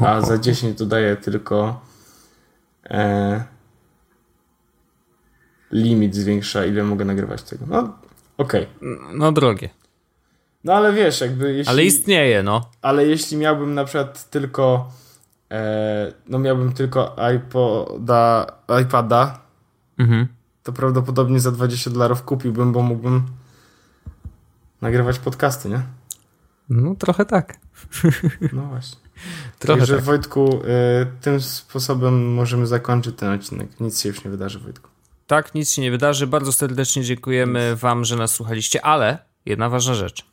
A 0.00 0.20
za 0.20 0.38
10 0.38 0.78
dodaję 0.78 1.16
tylko 1.16 1.80
e, 2.90 3.44
limit 5.72 6.14
zwiększa, 6.14 6.64
ile 6.64 6.84
mogę 6.84 7.04
nagrywać 7.04 7.42
tego. 7.42 7.64
No, 7.68 7.98
okej. 8.38 8.66
Okay. 8.76 8.98
No, 9.14 9.32
drogie. 9.32 9.68
No, 10.64 10.74
ale 10.74 10.92
wiesz, 10.92 11.20
jakby 11.20 11.52
jeśli... 11.54 11.72
Ale 11.72 11.84
istnieje, 11.84 12.42
no. 12.42 12.70
Ale 12.82 13.06
jeśli 13.06 13.36
miałbym 13.36 13.74
na 13.74 13.84
przykład 13.84 14.30
tylko 14.30 14.92
e, 15.50 16.12
no 16.28 16.38
miałbym 16.38 16.72
tylko 16.72 17.16
iPoda, 17.34 18.46
iPada, 18.82 19.40
mhm. 19.98 20.28
To 20.62 20.72
prawdopodobnie 20.72 21.40
za 21.40 21.52
20 21.52 21.90
dolarów 21.90 22.22
kupiłbym, 22.22 22.72
bo 22.72 22.82
mógłbym 22.82 23.22
nagrywać 24.80 25.18
podcasty, 25.18 25.68
nie? 25.68 25.82
No, 26.68 26.94
trochę 26.94 27.24
tak. 27.24 27.56
No 28.52 28.62
właśnie. 28.62 28.98
Trochę 29.58 29.78
Także 29.80 29.96
tak. 29.96 30.04
Wojtku, 30.04 30.60
y, 30.62 31.06
tym 31.20 31.40
sposobem 31.40 32.34
możemy 32.34 32.66
zakończyć 32.66 33.16
ten 33.16 33.32
odcinek. 33.32 33.80
Nic 33.80 34.00
się 34.00 34.08
już 34.08 34.24
nie 34.24 34.30
wydarzy, 34.30 34.58
Wojtku. 34.58 34.88
Tak, 35.26 35.54
nic 35.54 35.70
się 35.70 35.82
nie 35.82 35.90
wydarzy. 35.90 36.26
Bardzo 36.26 36.52
serdecznie 36.52 37.04
dziękujemy 37.04 37.70
nic. 37.70 37.80
Wam, 37.80 38.04
że 38.04 38.16
nas 38.16 38.30
słuchaliście, 38.34 38.84
ale 38.84 39.18
jedna 39.46 39.68
ważna 39.68 39.94
rzecz. 39.94 40.26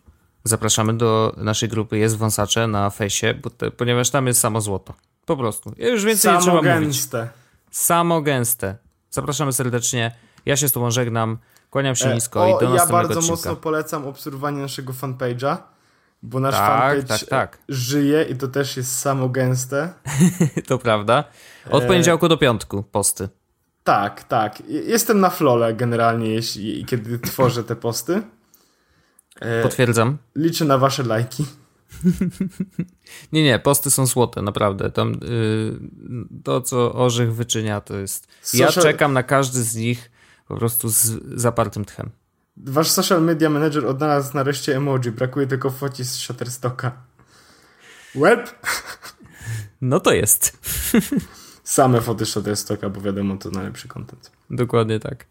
Zapraszamy 0.43 0.97
do 0.97 1.35
naszej 1.37 1.69
grupy 1.69 1.97
Jest 1.97 2.17
Wąsacze 2.17 2.67
na 2.67 2.89
fejsie, 2.89 3.33
bo 3.33 3.49
te, 3.49 3.71
ponieważ 3.71 4.09
tam 4.09 4.27
jest 4.27 4.39
samo 4.39 4.61
złoto. 4.61 4.93
Po 5.25 5.37
prostu. 5.37 5.73
Ja 5.77 5.87
już 5.87 6.03
więcej 6.05 6.21
samo 6.21 6.37
nie 6.37 6.41
trzeba 6.41 6.61
gęste. 6.61 7.17
mówić. 7.19 7.33
Samo 7.71 8.21
gęste. 8.21 8.77
Zapraszamy 9.09 9.53
serdecznie. 9.53 10.15
Ja 10.45 10.55
się 10.55 10.69
z 10.69 10.71
Tobą 10.71 10.91
żegnam. 10.91 11.37
Kłaniam 11.69 11.95
się 11.95 12.09
e, 12.09 12.15
nisko 12.15 12.43
o, 12.43 12.47
i 12.47 12.49
do 12.49 12.69
następnego 12.69 12.77
Ja 12.77 12.85
bardzo 12.91 13.19
odcinka. 13.19 13.31
mocno 13.31 13.55
polecam 13.55 14.07
obserwowanie 14.07 14.61
naszego 14.61 14.93
fanpage'a 14.93 15.57
bo 16.25 16.39
nasz 16.39 16.55
tak, 16.55 16.67
fanpage 16.67 17.19
tak, 17.19 17.29
tak. 17.29 17.57
żyje 17.69 18.23
i 18.23 18.35
to 18.35 18.47
też 18.47 18.77
jest 18.77 18.99
samo 18.99 19.29
gęste. 19.29 19.93
to 20.67 20.77
prawda. 20.77 21.23
Od 21.69 21.83
e... 21.83 21.87
poniedziałku 21.87 22.27
do 22.27 22.37
piątku 22.37 22.83
posty. 22.83 23.29
Tak, 23.83 24.23
tak. 24.23 24.63
Jestem 24.67 25.19
na 25.19 25.29
flole 25.29 25.73
generalnie, 25.73 26.29
jeśli, 26.29 26.85
kiedy 26.85 27.19
tworzę 27.19 27.63
te 27.63 27.75
posty. 27.75 28.21
E... 29.41 29.63
Potwierdzam. 29.63 30.17
Liczę 30.35 30.65
na 30.65 30.77
wasze 30.77 31.03
lajki. 31.03 31.45
nie, 33.33 33.43
nie, 33.43 33.59
posty 33.59 33.91
są 33.91 34.05
złote, 34.05 34.41
naprawdę. 34.41 34.91
Tam 34.91 35.11
yy, 35.11 35.79
to, 36.43 36.61
co 36.61 36.93
Orzech 36.93 37.35
wyczynia, 37.35 37.81
to 37.81 37.97
jest... 37.97 38.27
Social... 38.41 38.67
Ja 38.67 38.81
czekam 38.81 39.13
na 39.13 39.23
każdy 39.23 39.63
z 39.63 39.75
nich 39.75 40.11
po 40.47 40.55
prostu 40.55 40.89
z 40.89 41.19
zapartym 41.33 41.85
tchem. 41.85 42.09
Wasz 42.57 42.91
social 42.91 43.21
media 43.21 43.49
manager 43.49 43.85
odnalazł 43.85 44.35
nareszcie 44.35 44.77
emoji. 44.77 45.11
Brakuje 45.11 45.47
tylko 45.47 45.69
foci 45.69 46.03
z 46.03 46.15
Shutterstocka. 46.15 46.91
Web? 48.15 48.49
No 49.81 49.99
to 49.99 50.13
jest. 50.13 50.57
Same 51.63 52.01
foty 52.01 52.25
Shutterstocka, 52.25 52.89
bo 52.89 53.01
wiadomo, 53.01 53.37
to 53.37 53.49
najlepszy 53.49 53.87
content. 53.87 54.31
Dokładnie 54.49 54.99
tak. 54.99 55.25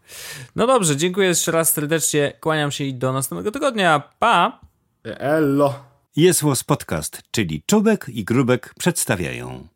No 0.55 0.67
dobrze, 0.67 0.97
dziękuję 0.97 1.27
jeszcze 1.27 1.51
raz 1.51 1.73
serdecznie. 1.73 2.37
Kłaniam 2.41 2.71
się 2.71 2.83
i 2.83 2.93
do 2.93 3.13
następnego 3.13 3.51
tygodnia. 3.51 4.03
Pa! 4.19 4.59
Elo! 5.03 5.94
Jest 6.17 6.41
Podcast, 6.63 7.21
czyli 7.31 7.63
Czubek 7.65 8.05
i 8.09 8.23
Grubek 8.23 8.73
przedstawiają. 8.77 9.74